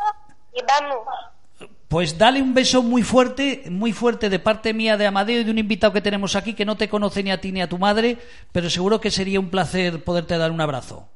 Y 0.54 0.60
vamos. 0.66 0.98
Pues 1.88 2.16
dale 2.16 2.40
un 2.40 2.54
beso 2.54 2.82
muy 2.84 3.02
fuerte, 3.02 3.64
muy 3.68 3.92
fuerte 3.92 4.30
de 4.30 4.38
parte 4.38 4.72
mía 4.72 4.96
de 4.96 5.08
Amadeo 5.08 5.40
y 5.40 5.44
de 5.44 5.50
un 5.50 5.58
invitado 5.58 5.92
que 5.92 6.00
tenemos 6.00 6.36
aquí 6.36 6.54
que 6.54 6.64
no 6.64 6.76
te 6.76 6.88
conoce 6.88 7.24
ni 7.24 7.32
a 7.32 7.40
ti 7.40 7.50
ni 7.50 7.60
a 7.60 7.68
tu 7.68 7.78
madre, 7.78 8.16
pero 8.52 8.70
seguro 8.70 9.00
que 9.00 9.10
sería 9.10 9.40
un 9.40 9.50
placer 9.50 10.04
poderte 10.04 10.38
dar 10.38 10.52
un 10.52 10.60
abrazo. 10.60 11.08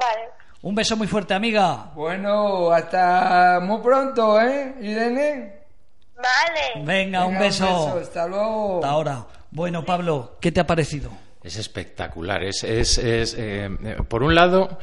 Vale. 0.00 0.30
Un 0.62 0.74
beso 0.74 0.96
muy 0.96 1.06
fuerte, 1.06 1.34
amiga. 1.34 1.90
Bueno, 1.94 2.70
hasta 2.70 3.60
muy 3.62 3.80
pronto, 3.80 4.40
¿eh, 4.40 4.74
Irene? 4.80 5.60
Vale. 6.16 6.84
Venga, 6.84 7.26
un 7.26 7.38
beso. 7.38 7.98
Hasta 7.98 8.26
luego. 8.26 8.76
Hasta 8.76 8.88
ahora. 8.88 9.26
Bueno, 9.50 9.84
Pablo, 9.84 10.36
¿qué 10.40 10.52
te 10.52 10.60
ha 10.60 10.66
parecido? 10.66 11.10
Es 11.42 11.56
espectacular. 11.56 12.42
Es, 12.42 12.62
es, 12.64 12.98
es 12.98 13.34
eh, 13.38 13.68
por 14.08 14.22
un 14.22 14.34
lado, 14.34 14.78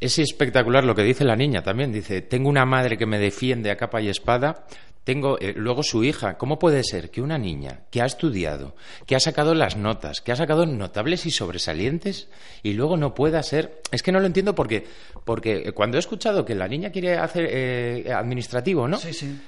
es 0.00 0.18
espectacular 0.18 0.84
lo 0.84 0.94
que 0.94 1.02
dice 1.02 1.24
la 1.24 1.36
niña 1.36 1.62
también. 1.62 1.92
Dice, 1.92 2.22
tengo 2.22 2.48
una 2.48 2.64
madre 2.64 2.96
que 2.96 3.06
me 3.06 3.18
defiende 3.18 3.70
a 3.70 3.76
capa 3.76 4.00
y 4.00 4.08
espada. 4.08 4.64
Tengo 5.04 5.38
eh, 5.40 5.52
luego 5.56 5.82
su 5.82 6.04
hija. 6.04 6.38
¿Cómo 6.38 6.58
puede 6.58 6.84
ser 6.84 7.10
que 7.10 7.20
una 7.20 7.38
niña 7.38 7.80
que 7.90 8.02
ha 8.02 8.06
estudiado, 8.06 8.76
que 9.06 9.16
ha 9.16 9.20
sacado 9.20 9.54
las 9.54 9.76
notas, 9.76 10.20
que 10.20 10.32
ha 10.32 10.36
sacado 10.36 10.64
notables 10.64 11.26
y 11.26 11.30
sobresalientes 11.30 12.28
y 12.62 12.74
luego 12.74 12.96
no 12.96 13.14
pueda 13.14 13.42
ser? 13.42 13.80
Es 13.90 14.02
que 14.02 14.12
no 14.12 14.20
lo 14.20 14.26
entiendo 14.26 14.54
porque 14.54 14.86
porque 15.24 15.72
cuando 15.72 15.96
he 15.96 16.00
escuchado 16.00 16.44
que 16.44 16.54
la 16.54 16.68
niña 16.68 16.90
quiere 16.90 17.16
hacer 17.16 17.48
eh, 17.50 18.12
administrativo, 18.12 18.86
¿no? 18.86 18.98
Sí, 18.98 19.12
sí. 19.12 19.38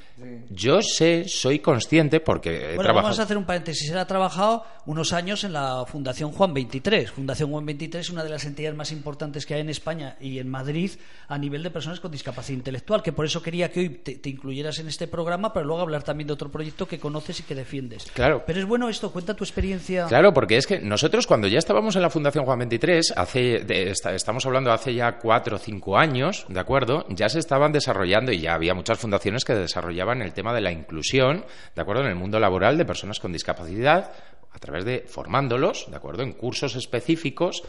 Yo 0.49 0.81
sé, 0.81 1.25
soy 1.27 1.59
consciente 1.59 2.21
porque 2.21 2.73
he 2.73 2.77
bueno, 2.77 2.95
vamos 2.95 3.19
a 3.19 3.25
hacer 3.25 3.37
un 3.37 3.45
paréntesis. 3.45 3.91
Él 3.91 3.99
ha 3.99 4.07
trabajado 4.07 4.65
unos 4.87 5.13
años 5.13 5.43
en 5.43 5.53
la 5.53 5.85
Fundación 5.87 6.31
Juan 6.31 6.55
23. 6.55 7.11
Fundación 7.11 7.51
Juan 7.51 7.67
23 7.67 8.07
es 8.07 8.13
una 8.13 8.23
de 8.23 8.31
las 8.31 8.45
entidades 8.45 8.77
más 8.77 8.93
importantes 8.93 9.45
que 9.45 9.55
hay 9.55 9.63
en 9.63 9.71
España 9.71 10.17
y 10.21 10.39
en 10.39 10.49
Madrid 10.49 10.93
a 11.27 11.37
nivel 11.37 11.65
de 11.65 11.71
personas 11.71 11.99
con 11.99 12.13
discapacidad 12.13 12.59
intelectual, 12.59 13.03
que 13.03 13.13
por 13.13 13.25
eso 13.25 13.43
quería 13.43 13.73
que 13.73 13.81
hoy 13.81 13.89
te, 13.89 14.29
incluyeras 14.29 14.79
en 14.79 14.87
este 14.87 15.09
programa, 15.09 15.53
pero 15.53 15.67
luego 15.67 15.83
hablar 15.83 16.05
también 16.05 16.29
de 16.29 16.35
otro 16.35 16.49
proyecto 16.49 16.87
que 16.87 17.01
conoces 17.01 17.41
y 17.41 17.43
que 17.43 17.57
defiendes. 17.57 18.05
Claro. 18.13 18.45
Pero 18.47 18.61
es 18.61 18.67
bueno 18.67 18.89
esto, 18.89 19.11
cuenta 19.11 19.35
tu 19.35 19.43
experiencia. 19.43 20.07
Claro, 20.07 20.33
porque 20.33 20.57
es 20.57 20.67
que 20.67 20.79
nosotros 20.79 21.27
cuando 21.27 21.49
ya 21.49 21.59
estábamos 21.59 21.97
en 21.97 22.03
la 22.03 22.11
Fundación 22.11 22.45
Juan 22.45 22.61
23, 22.61 23.15
hace, 23.17 23.65
estamos 23.91 24.47
hablando 24.47 24.71
hace 24.71 24.95
ya 24.95 25.19
cuatro 25.19 25.57
o 25.57 25.59
cinco 25.59 25.99
años, 25.99 26.47
¿de 26.49 26.61
acuerdo? 26.61 27.05
Ya 27.09 27.29
se 27.29 27.41
estaban 27.41 27.73
desarrollando 27.73 28.31
y 28.31 28.41
ya 28.41 28.55
había 28.55 28.75
muchas 28.75 28.99
fundaciones 28.99 29.45
que 29.45 29.55
desarrollaban 29.55 30.04
el 30.13 30.33
tema 30.33 30.55
de 30.55 30.61
la 30.61 30.73
inclusión, 30.73 31.45
¿de 31.75 31.83
acuerdo? 31.83 32.03
En 32.03 32.09
el 32.09 32.15
mundo 32.15 32.39
laboral 32.39 32.77
de 32.79 32.85
personas 32.85 33.21
con 33.21 33.33
discapacidad, 33.33 34.13
a 34.53 34.59
través 34.59 34.85
de 34.85 35.05
formándolos, 35.07 35.91
¿de 35.91 35.97
acuerdo? 35.97 36.23
En 36.23 36.33
cursos 36.33 36.77
específicos, 36.77 37.63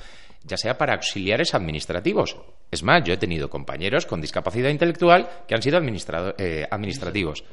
ya 0.44 0.58
sea 0.58 0.78
para 0.78 0.94
auxiliares 0.94 1.56
administrativos. 1.56 2.38
Es 2.70 2.84
más, 2.84 3.04
yo 3.04 3.14
he 3.14 3.18
tenido 3.18 3.50
compañeros 3.50 4.06
con 4.06 4.22
discapacidad 4.22 4.70
intelectual 4.70 5.28
que 5.48 5.56
han 5.56 5.62
sido 5.62 5.80
eh, 6.38 6.68
administrativos. 6.70 7.44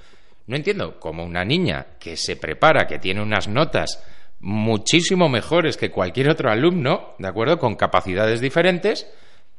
No 0.47 0.57
entiendo 0.57 0.99
cómo 1.01 1.25
una 1.25 1.45
niña 1.45 1.87
que 1.99 2.17
se 2.17 2.37
prepara, 2.37 2.87
que 2.87 2.99
tiene 2.99 3.23
unas 3.23 3.49
notas 3.49 4.03
muchísimo 4.41 5.29
mejores 5.29 5.77
que 5.77 5.91
cualquier 5.91 6.29
otro 6.29 6.51
alumno, 6.51 7.15
¿de 7.19 7.29
acuerdo? 7.29 7.59
Con 7.59 7.77
capacidades 7.77 8.41
diferentes, 8.41 9.07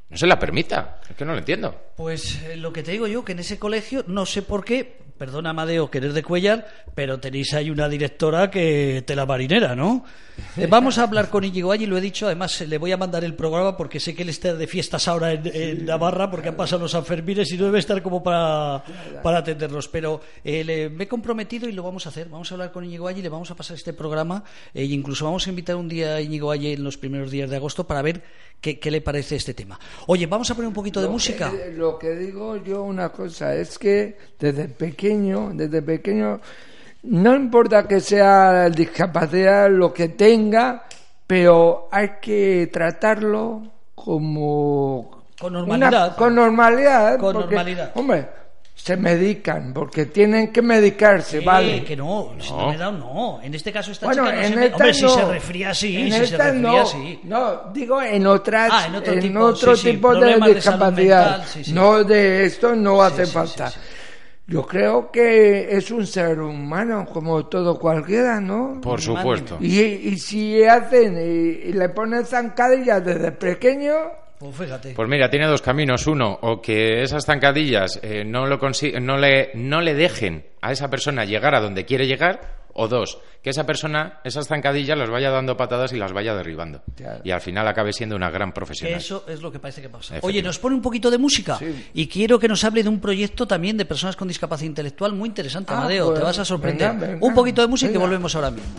no 0.09 0.17
se 0.17 0.27
la 0.27 0.37
permita. 0.37 0.99
Es 1.09 1.15
que 1.15 1.25
no 1.25 1.31
lo 1.31 1.39
entiendo. 1.39 1.75
Pues 1.95 2.43
eh, 2.43 2.57
lo 2.57 2.71
que 2.73 2.83
te 2.83 2.91
digo 2.91 3.07
yo, 3.07 3.25
que 3.25 3.31
en 3.31 3.39
ese 3.39 3.57
colegio, 3.57 4.03
no 4.07 4.25
sé 4.25 4.41
por 4.41 4.65
qué, 4.65 4.97
perdona 5.17 5.51
Amadeo 5.51 5.89
que 5.89 5.99
eres 5.99 6.13
de 6.13 6.23
Cuellar, 6.23 6.67
pero 6.95 7.19
tenéis 7.19 7.53
ahí 7.53 7.69
una 7.69 7.87
directora 7.87 8.49
que 8.49 9.03
te 9.05 9.15
la 9.15 9.25
marinera, 9.25 9.75
¿no? 9.75 10.03
Eh, 10.57 10.67
vamos 10.67 10.97
a 10.97 11.03
hablar 11.03 11.29
con 11.29 11.43
Íñigo 11.43 11.71
allí, 11.71 11.85
lo 11.85 11.97
he 11.97 12.01
dicho, 12.01 12.25
además 12.25 12.59
le 12.61 12.77
voy 12.77 12.91
a 12.91 12.97
mandar 12.97 13.23
el 13.23 13.35
programa 13.35 13.77
porque 13.77 13.99
sé 13.99 14.15
que 14.15 14.23
él 14.23 14.29
está 14.29 14.53
de 14.53 14.67
fiestas 14.67 15.07
ahora 15.07 15.31
en, 15.33 15.85
Navarra 15.85 16.31
porque 16.31 16.49
han 16.49 16.55
pasado 16.55 16.81
los 16.81 16.91
Sanfermines 16.91 17.51
y 17.51 17.57
no 17.57 17.65
debe 17.65 17.79
estar 17.79 18.01
como 18.01 18.23
para, 18.23 18.83
para 19.21 19.39
atenderlos, 19.39 19.87
pero 19.87 20.21
eh, 20.43 20.89
me 20.91 21.03
he 21.03 21.07
comprometido 21.07 21.69
y 21.69 21.71
lo 21.71 21.83
vamos 21.83 22.05
a 22.05 22.09
hacer, 22.09 22.29
vamos 22.29 22.51
a 22.51 22.55
hablar 22.55 22.71
con 22.71 22.83
Íñigo 22.83 23.07
allí, 23.07 23.21
le 23.21 23.29
vamos 23.29 23.51
a 23.51 23.55
pasar 23.55 23.77
este 23.77 23.93
programa 23.93 24.43
e 24.73 24.85
incluso 24.85 25.25
vamos 25.25 25.45
a 25.45 25.49
invitar 25.49 25.75
un 25.75 25.87
día 25.87 26.15
a 26.15 26.21
Íñigo 26.21 26.51
allí 26.51 26.73
en 26.73 26.83
los 26.83 26.97
primeros 26.97 27.29
días 27.29 27.49
de 27.49 27.57
agosto 27.57 27.85
para 27.85 28.01
ver 28.01 28.23
qué, 28.79 28.89
le 28.91 29.01
parece 29.01 29.35
este 29.35 29.53
tema. 29.53 29.77
Oye, 30.07 30.25
vamos 30.25 30.49
a 30.49 30.55
poner 30.55 30.67
un 30.69 30.73
poquito 30.73 31.01
de 31.01 31.09
música. 31.09 31.51
lo 31.75 31.99
que 31.99 32.11
digo 32.15 32.55
yo 32.57 32.83
una 32.83 33.09
cosa 33.09 33.53
es 33.55 33.77
que 33.77 34.17
desde 34.39 34.69
pequeño, 34.69 35.51
desde 35.53 35.81
pequeño, 35.81 36.39
no 37.03 37.35
importa 37.35 37.85
que 37.87 37.99
sea 37.99 38.69
discapacidad 38.69 39.69
lo 39.69 39.93
que 39.93 40.07
tenga, 40.09 40.85
pero 41.27 41.89
hay 41.91 42.11
que 42.21 42.69
tratarlo 42.71 43.63
como 43.93 45.23
Con 45.39 45.55
una- 45.55 45.59
normalidad. 45.65 46.15
con 46.15 46.35
normalidad. 46.35 47.17
Con 47.19 47.33
porque, 47.33 47.55
normalidad. 47.55 47.91
Hombre, 47.95 48.27
se 48.75 48.97
medican 48.97 49.71
porque 49.73 50.07
tienen 50.07 50.51
que 50.51 50.61
medicarse, 50.61 51.39
vale. 51.41 51.83
que 51.83 51.95
no, 51.95 52.33
si 52.39 52.51
no 52.51 52.69
me 52.71 52.77
da, 52.77 52.91
no. 52.91 53.39
En 53.41 53.53
este 53.53 53.71
caso 53.71 53.91
esta 53.91 54.07
Bueno, 54.07 54.23
chica 54.25 54.35
no 54.35 54.41
en 54.41 54.49
se 54.49 54.55
me- 54.59 54.67
Hombre, 54.73 54.93
si 54.93 55.01
no. 55.03 55.09
se 55.09 55.25
resfría 55.25 55.73
sí, 55.73 55.97
En 55.97 56.11
si 56.11 56.25
se 56.35 56.53
no. 56.53 56.85
sí. 56.85 57.19
No, 57.23 57.71
digo 57.73 58.01
en 58.01 58.27
otras, 58.27 58.69
Ah, 58.73 58.85
en 58.87 58.95
otro 58.95 59.19
tipo, 59.19 59.39
otro 59.39 59.75
sí, 59.75 59.81
sí, 59.83 59.91
tipo 59.91 60.15
de 60.15 60.53
discapacidad. 60.53 61.29
mental, 61.31 61.47
sí, 61.47 61.63
sí. 61.63 61.71
No 61.73 62.03
de 62.03 62.45
esto 62.45 62.75
no 62.75 63.01
hace 63.01 63.25
sí, 63.25 63.31
falta. 63.31 63.69
sí, 63.69 63.79
sí. 63.81 63.89
Yo 64.47 64.65
creo 64.67 65.09
que 65.09 65.77
es 65.77 65.89
un 65.89 66.05
ser 66.05 66.39
humano 66.41 67.05
como 67.05 67.45
todo 67.45 67.79
cualquiera, 67.79 68.41
¿no? 68.41 68.81
Por 68.81 68.99
supuesto. 68.99 69.57
Y, 69.61 69.79
y 69.79 70.17
si 70.17 70.61
hacen 70.65 71.15
y, 71.15 71.69
y 71.69 71.73
le 71.73 71.87
ponen 71.89 72.25
zancadillas 72.25 73.05
desde 73.05 73.31
pequeño, 73.31 73.93
Pues 74.43 74.55
fíjate. 74.55 74.93
Pues 74.93 75.09
mira, 75.09 75.29
tiene 75.29 75.47
dos 75.47 75.61
caminos. 75.61 76.05
Uno, 76.07 76.37
o 76.41 76.61
que 76.61 77.01
esas 77.03 77.25
zancadillas 77.25 77.99
eh, 78.03 78.23
no, 78.25 78.45
lo 78.45 78.59
consi- 78.59 78.99
no, 79.01 79.17
le, 79.17 79.51
no 79.55 79.81
le 79.81 79.93
dejen 79.93 80.45
a 80.61 80.71
esa 80.71 80.89
persona 80.89 81.23
llegar 81.25 81.55
a 81.55 81.61
donde 81.61 81.85
quiere 81.85 82.07
llegar. 82.07 82.61
O 82.75 82.87
dos, 82.87 83.19
que 83.43 83.51
esa 83.51 83.67
persona, 83.67 84.19
esas 84.23 84.47
zancadillas, 84.47 84.97
las 84.97 85.07
vaya 85.07 85.29
dando 85.29 85.55
patadas 85.55 85.93
y 85.93 85.97
las 85.97 86.11
vaya 86.11 86.33
derribando. 86.33 86.81
Claro. 86.95 87.21
Y 87.23 87.29
al 87.29 87.39
final 87.39 87.67
acabe 87.67 87.93
siendo 87.93 88.15
una 88.15 88.31
gran 88.31 88.49
Que 88.49 88.55
profesional. 88.55 88.97
eso 88.97 89.25
es 89.27 89.43
lo 89.43 89.51
que 89.51 89.59
parece 89.59 89.79
que 89.83 89.89
pasa. 89.89 90.15
Oye, 90.23 90.41
nos 90.41 90.57
pone 90.57 90.75
un 90.75 90.81
poquito 90.81 91.11
de 91.11 91.19
música 91.19 91.55
Sí. 91.59 91.89
y 91.93 92.07
quiero 92.07 92.39
que 92.39 92.47
nos 92.47 92.63
hable 92.63 92.81
de 92.81 92.89
un 92.89 92.99
proyecto 92.99 93.45
también 93.45 93.77
de 93.77 93.85
personas 93.85 94.15
con 94.15 94.27
discapacidad 94.27 94.69
intelectual 94.69 95.13
muy 95.13 95.29
interesante, 95.29 95.71
Ah, 95.71 95.77
Amadeo. 95.81 96.07
pues, 96.07 96.19
te 96.19 96.25
vas 96.25 96.39
a 96.39 96.45
sorprender. 96.45 96.93
venga, 96.93 97.07
venga, 97.09 97.25
un 97.27 97.33
poquito 97.35 97.61
de 97.61 97.67
música 97.67 97.91
y 97.93 97.97
volvemos 97.97 98.33
ahora 98.35 98.49
mismo. 98.49 98.71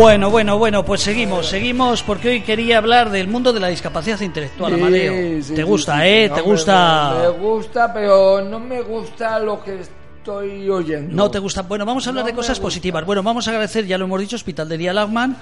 Bueno, 0.00 0.30
bueno, 0.30 0.56
bueno, 0.56 0.82
pues 0.82 1.02
seguimos, 1.02 1.46
seguimos 1.48 2.02
porque 2.02 2.30
hoy 2.30 2.40
quería 2.40 2.78
hablar 2.78 3.10
del 3.10 3.28
mundo 3.28 3.52
de 3.52 3.60
la 3.60 3.68
discapacidad 3.68 4.18
intelectual, 4.22 4.72
Sí, 4.74 4.80
Amadeo. 4.80 5.42
sí, 5.42 5.52
¿Te 5.54 5.62
gusta, 5.62 5.96
sí, 6.00 6.08
eh? 6.08 6.30
¿Te 6.34 6.40
gusta? 6.40 7.16
Me, 7.18 7.20
me 7.24 7.28
gusta, 7.38 7.92
pero 7.92 8.40
no 8.40 8.58
me 8.58 8.80
gusta 8.80 9.38
lo 9.38 9.62
que 9.62 9.80
estoy 9.80 10.70
oyendo. 10.70 11.14
No 11.14 11.30
te 11.30 11.38
gusta. 11.38 11.60
Bueno, 11.62 11.84
vamos 11.84 12.06
a 12.06 12.10
hablar 12.10 12.24
No 12.24 12.30
de 12.30 12.34
cosas 12.34 12.58
positivas. 12.58 13.04
Bueno, 13.04 13.22
vamos 13.22 13.46
a 13.46 13.50
agradecer, 13.50 13.84
ya 13.86 13.98
lo 13.98 14.06
hemos 14.06 14.18
dicho, 14.20 14.36
Hospital 14.36 14.70
de 14.70 14.78
Día 14.78 14.94
Lagman, 14.94 15.36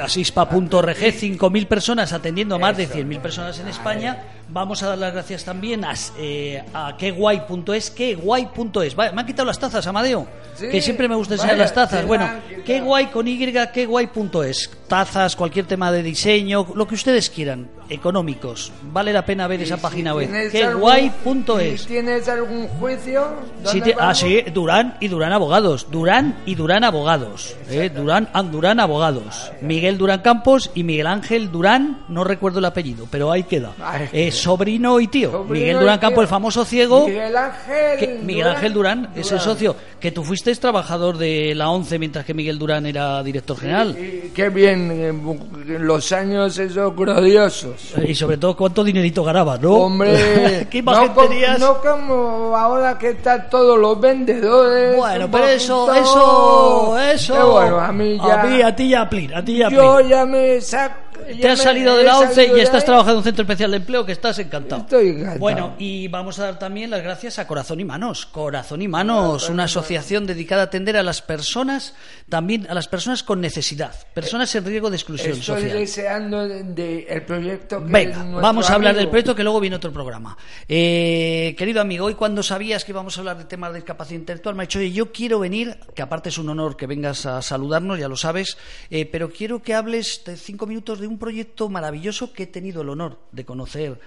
asispa.org, 0.00 0.96
5.000 0.96 1.66
personas 1.66 2.12
atendiendo 2.12 2.54
a 2.54 2.58
más 2.58 2.76
de 2.76 2.88
100.000 2.88 3.20
personas 3.20 3.58
en 3.58 3.68
España. 3.68 4.22
Vamos 4.50 4.82
a 4.82 4.88
dar 4.88 4.98
las 4.98 5.12
gracias 5.12 5.44
también 5.44 5.84
a, 5.84 5.92
eh, 6.18 6.62
a 6.72 6.96
queguay.es, 6.96 7.90
queguay.es. 7.90 8.94
Vaya, 8.96 9.12
me 9.12 9.20
han 9.20 9.26
quitado 9.26 9.46
las 9.46 9.58
tazas, 9.58 9.86
Amadeo, 9.86 10.26
Sí, 10.54 10.68
que 10.70 10.80
siempre 10.80 11.06
me 11.06 11.14
gusta 11.14 11.34
enseñar 11.34 11.58
las 11.58 11.74
tazas. 11.74 12.06
Bueno, 12.06 12.28
queguay 12.64 13.06
con 13.08 13.28
Y, 13.28 13.38
queguay.es. 13.72 14.70
Tazas, 14.88 15.36
cualquier 15.36 15.66
tema 15.66 15.92
de 15.92 16.02
diseño, 16.02 16.66
lo 16.74 16.88
que 16.88 16.94
ustedes 16.94 17.28
quieran, 17.28 17.68
económicos. 17.90 18.72
Vale 18.84 19.12
la 19.12 19.24
pena 19.24 19.46
ver 19.46 19.60
esa 19.62 19.76
Si 19.76 19.82
página 19.82 20.14
web. 20.14 20.50
Queguay.es. 20.50 21.86
¿Tienes 21.86 22.28
algún 22.28 22.68
juicio? 22.68 23.28
Sí, 23.64 23.80
¿Dónde 23.80 23.94
te- 23.94 23.96
ah, 24.00 24.14
sí, 24.14 24.42
Durán 24.52 24.96
y 25.00 25.08
Durán 25.08 25.32
Abogados. 25.32 25.86
Durán 25.90 26.36
y 26.46 26.54
Durán 26.54 26.84
Abogados. 26.84 27.54
Eh, 27.68 27.90
Durán 27.94 28.28
and 28.32 28.50
Durán 28.50 28.80
Abogados. 28.80 29.52
Miguel 29.60 29.87
Durán 29.96 30.20
Campos 30.20 30.70
y 30.74 30.82
Miguel 30.84 31.06
Ángel 31.06 31.50
Durán, 31.50 32.00
no 32.08 32.24
recuerdo 32.24 32.58
el 32.58 32.64
apellido, 32.66 33.06
pero 33.10 33.30
ahí 33.32 33.44
queda. 33.44 33.72
Ay. 33.80 34.08
Eh, 34.12 34.30
sobrino 34.32 34.98
y 35.00 35.06
tío. 35.06 35.30
Sobrino 35.30 35.54
Miguel 35.54 35.78
Durán. 35.78 35.98
Campos, 36.00 36.22
el 36.22 36.28
famoso 36.28 36.64
ciego. 36.64 37.06
Miguel 37.06 37.36
Ángel. 37.36 37.98
que- 37.98 38.18
Miguel 38.22 38.48
Ángel 38.48 38.72
Durán, 38.74 39.04
es 39.14 39.30
el 39.32 39.38
Durán. 39.38 39.44
socio. 39.44 39.76
Que 40.00 40.10
tú 40.12 40.22
fuiste 40.24 40.54
trabajador 40.56 41.16
de 41.18 41.54
la 41.54 41.70
ONCE 41.70 41.98
mientras 41.98 42.24
que 42.24 42.34
Miguel 42.34 42.58
Durán 42.58 42.84
era 42.86 43.22
director 43.22 43.56
general. 43.58 43.96
Qué 44.34 44.48
bien, 44.50 44.90
eh, 44.92 45.78
los 45.78 46.10
años 46.12 46.58
esos 46.58 46.94
gloriosos. 46.94 47.94
Y 48.06 48.14
sobre 48.14 48.36
todo, 48.38 48.56
¿cuánto 48.56 48.82
dinerito 48.82 49.22
ganaba, 49.22 49.56
no? 49.58 49.72
Hombre, 49.74 50.66
¿Qué 50.70 50.78
imagen 50.78 51.08
no, 51.08 51.14
com- 51.14 51.28
tenías? 51.28 51.58
no 51.60 51.78
como 51.80 52.56
ahora 52.56 52.98
que 52.98 53.10
están 53.10 53.48
todos 53.50 53.78
los 53.78 54.00
vendedores. 54.00 54.96
Bueno, 54.96 55.28
pero 55.30 55.46
eso, 55.46 55.94
eso, 55.94 56.98
eso. 56.98 57.32
Pero 57.34 57.50
bueno, 57.52 57.78
a 57.80 57.92
mí 57.92 58.16
ya. 58.16 58.40
A 58.40 58.44
mí, 58.46 58.62
a 58.62 58.74
ti 58.76 58.88
ya, 58.88 59.02
a 59.02 59.08
ti 59.44 59.56
ya, 59.58 59.67
yo 59.70 60.00
ya 60.00 60.24
me 60.26 60.60
saco. 60.60 61.07
Te 61.36 61.48
has 61.48 61.60
salido 61.62 61.96
de 61.96 62.04
la 62.04 62.18
ONCE 62.18 62.52
y 62.56 62.60
estás 62.60 62.84
trabajando 62.84 63.12
en 63.12 63.18
un 63.18 63.24
centro 63.24 63.42
especial 63.42 63.70
de 63.70 63.76
empleo 63.78 64.04
que 64.06 64.12
estás 64.12 64.38
encantado. 64.38 64.82
Estoy 64.82 65.08
encantado. 65.08 65.38
Bueno, 65.38 65.74
y 65.78 66.08
vamos 66.08 66.38
a 66.38 66.44
dar 66.44 66.58
también 66.58 66.90
las 66.90 67.02
gracias 67.02 67.38
a 67.38 67.46
Corazón 67.46 67.80
y 67.80 67.84
Manos. 67.84 68.26
Corazón 68.26 68.82
y 68.82 68.88
Manos, 68.88 69.48
una 69.48 69.64
asociación 69.64 70.26
dedicada 70.26 70.62
a 70.62 70.64
atender 70.66 70.96
a 70.96 71.02
las 71.02 71.22
personas, 71.22 71.94
también 72.28 72.66
a 72.70 72.74
las 72.74 72.88
personas 72.88 73.22
con 73.22 73.40
necesidad, 73.40 73.94
personas 74.14 74.54
en 74.54 74.64
riesgo 74.64 74.90
de 74.90 74.96
exclusión 74.96 75.32
Estoy 75.38 75.56
social. 75.62 75.78
deseando 75.78 76.46
de, 76.48 76.62
de 76.64 77.06
el 77.08 77.22
proyecto 77.22 77.84
que 77.84 77.92
Venga, 77.92 78.24
vamos 78.40 78.70
a 78.70 78.74
hablar 78.74 78.90
amigo- 78.92 79.00
del 79.00 79.08
proyecto 79.10 79.34
que 79.34 79.42
luego 79.42 79.60
viene 79.60 79.76
otro 79.76 79.92
programa. 79.92 80.36
Eh, 80.68 81.54
querido 81.58 81.80
amigo, 81.80 82.06
hoy 82.06 82.14
cuando 82.14 82.42
sabías 82.42 82.84
que 82.84 82.92
íbamos 82.92 83.16
a 83.16 83.20
hablar 83.20 83.38
de 83.38 83.44
temas 83.44 83.72
de 83.72 83.78
discapacidad 83.80 84.20
intelectual, 84.20 84.54
me 84.54 84.62
ha 84.62 84.66
dicho, 84.66 84.78
oye, 84.78 84.92
yo 84.92 85.12
quiero 85.12 85.38
venir, 85.40 85.78
que 85.94 86.02
aparte 86.02 86.28
es 86.28 86.38
un 86.38 86.48
honor 86.48 86.76
que 86.76 86.86
vengas 86.86 87.26
a 87.26 87.42
saludarnos, 87.42 87.98
ya 87.98 88.08
lo 88.08 88.16
sabes, 88.16 88.56
eh, 88.90 89.06
pero 89.06 89.30
quiero 89.30 89.62
que 89.62 89.74
hables 89.74 90.22
de 90.24 90.36
cinco 90.36 90.66
minutos 90.66 91.00
de 91.00 91.06
un 91.06 91.17
proyecto 91.18 91.68
maravilloso 91.68 92.32
que 92.32 92.44
he 92.44 92.46
tenido 92.46 92.82
el 92.82 92.88
honor 92.88 93.18
de 93.32 93.44
conocer 93.44 94.00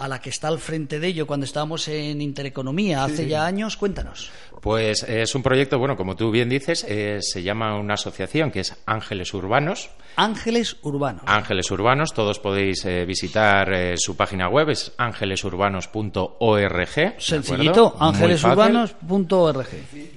a 0.00 0.08
la 0.08 0.20
que 0.20 0.30
está 0.30 0.48
al 0.48 0.58
frente 0.58 0.98
de 0.98 1.06
ello 1.08 1.26
cuando 1.26 1.44
estábamos 1.44 1.86
en 1.88 2.20
Intereconomía 2.22 3.04
hace 3.04 3.28
ya 3.28 3.46
años. 3.46 3.76
Cuéntanos. 3.76 4.30
Pues 4.60 5.04
es 5.04 5.34
un 5.34 5.42
proyecto, 5.42 5.78
bueno, 5.78 5.96
como 5.96 6.16
tú 6.16 6.30
bien 6.30 6.50
dices, 6.50 6.84
eh, 6.86 7.18
se 7.20 7.42
llama 7.42 7.78
una 7.78 7.94
asociación 7.94 8.50
que 8.50 8.60
es 8.60 8.76
Ángeles 8.84 9.32
Urbanos. 9.32 9.88
Ángeles 10.16 10.76
Urbanos. 10.82 11.22
Ángeles 11.24 11.70
Urbanos, 11.70 12.12
todos 12.12 12.38
podéis 12.40 12.84
eh, 12.84 13.06
visitar 13.06 13.72
eh, 13.72 13.94
su 13.96 14.16
página 14.16 14.48
web, 14.48 14.68
es 14.68 14.92
ángelesurbanos.org. 14.98 16.94
¿de 16.94 17.14
Sencillito, 17.18 17.96
ángelesurbanos.org. 17.98 19.68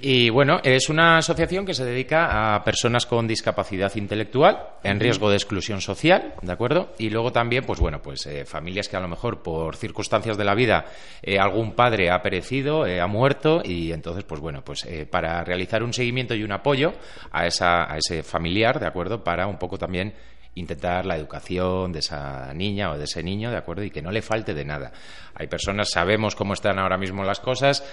Y 0.01 0.29
bueno, 0.29 0.59
es 0.63 0.89
una 0.89 1.19
asociación 1.19 1.65
que 1.65 1.73
se 1.73 1.85
dedica 1.85 2.55
a 2.55 2.63
personas 2.65 3.05
con 3.05 3.27
discapacidad 3.27 3.95
intelectual 3.95 4.71
en 4.83 4.99
riesgo 4.99 5.29
de 5.29 5.37
exclusión 5.37 5.79
social, 5.79 6.33
¿de 6.41 6.51
acuerdo? 6.51 6.91
Y 6.97 7.09
luego 7.09 7.31
también, 7.31 7.63
pues 7.65 7.79
bueno, 7.79 8.01
pues 8.01 8.27
familias 8.45 8.89
que 8.89 8.97
a 8.97 8.99
lo 8.99 9.07
mejor 9.07 9.41
por 9.41 9.72
circunstancias 9.77 10.37
de 10.37 10.43
la 10.43 10.55
vida 10.55 10.85
eh, 11.21 11.39
algún 11.39 11.73
padre 11.73 12.09
ha 12.09 12.21
perecido, 12.21 12.85
eh, 12.85 13.01
ha 13.01 13.07
muerto 13.07 13.61
y 13.63 13.91
entonces, 13.91 14.23
pues 14.23 14.41
bueno, 14.41 14.63
pues 14.63 14.85
eh, 14.85 15.05
para 15.05 15.43
realizar 15.43 15.83
un 15.83 15.93
seguimiento 15.93 16.35
y 16.35 16.43
un 16.43 16.51
apoyo 16.51 16.93
a, 17.31 17.45
esa, 17.45 17.91
a 17.91 17.97
ese 17.97 18.23
familiar, 18.23 18.79
¿de 18.79 18.87
acuerdo? 18.87 19.23
Para 19.23 19.47
un 19.47 19.57
poco 19.57 19.77
también 19.77 20.13
intentar 20.55 21.05
la 21.05 21.17
educación 21.17 21.91
de 21.91 21.99
esa 21.99 22.53
niña 22.53 22.91
o 22.91 22.97
de 22.97 23.05
ese 23.05 23.23
niño, 23.23 23.49
¿de 23.49 23.57
acuerdo? 23.57 23.83
Y 23.83 23.89
que 23.89 24.01
no 24.01 24.11
le 24.11 24.21
falte 24.21 24.53
de 24.53 24.65
nada. 24.65 24.91
Hay 25.35 25.47
personas, 25.47 25.89
sabemos 25.89 26.35
cómo 26.35 26.53
están 26.53 26.77
ahora 26.79 26.97
mismo 26.97 27.23
las 27.23 27.39
cosas, 27.39 27.83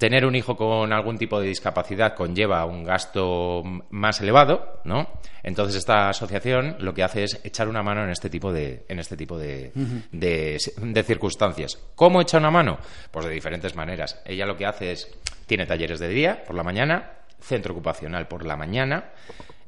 tener 0.00 0.24
un 0.24 0.34
hijo 0.34 0.56
con 0.56 0.94
algún 0.94 1.18
tipo 1.18 1.38
de 1.38 1.48
discapacidad 1.48 2.14
conlleva 2.14 2.64
un 2.64 2.84
gasto 2.84 3.62
más 3.90 4.18
elevado, 4.22 4.80
¿no? 4.84 5.06
Entonces 5.42 5.76
esta 5.76 6.08
asociación 6.08 6.76
lo 6.78 6.94
que 6.94 7.02
hace 7.02 7.24
es 7.24 7.38
echar 7.44 7.68
una 7.68 7.82
mano 7.82 8.02
en 8.02 8.08
este 8.08 8.30
tipo 8.30 8.50
de, 8.50 8.86
en 8.88 8.98
este 8.98 9.14
tipo 9.14 9.36
de, 9.38 9.72
de, 10.10 10.56
de 10.78 11.02
circunstancias. 11.02 11.78
¿Cómo 11.94 12.22
echa 12.22 12.38
una 12.38 12.50
mano? 12.50 12.78
Pues 13.10 13.26
de 13.26 13.30
diferentes 13.32 13.76
maneras. 13.76 14.18
Ella 14.24 14.46
lo 14.46 14.56
que 14.56 14.64
hace 14.64 14.92
es, 14.92 15.06
tiene 15.46 15.66
talleres 15.66 16.00
de 16.00 16.08
día 16.08 16.44
por 16.46 16.56
la 16.56 16.62
mañana, 16.62 17.10
centro 17.38 17.74
ocupacional 17.74 18.26
por 18.26 18.46
la 18.46 18.56
mañana. 18.56 19.10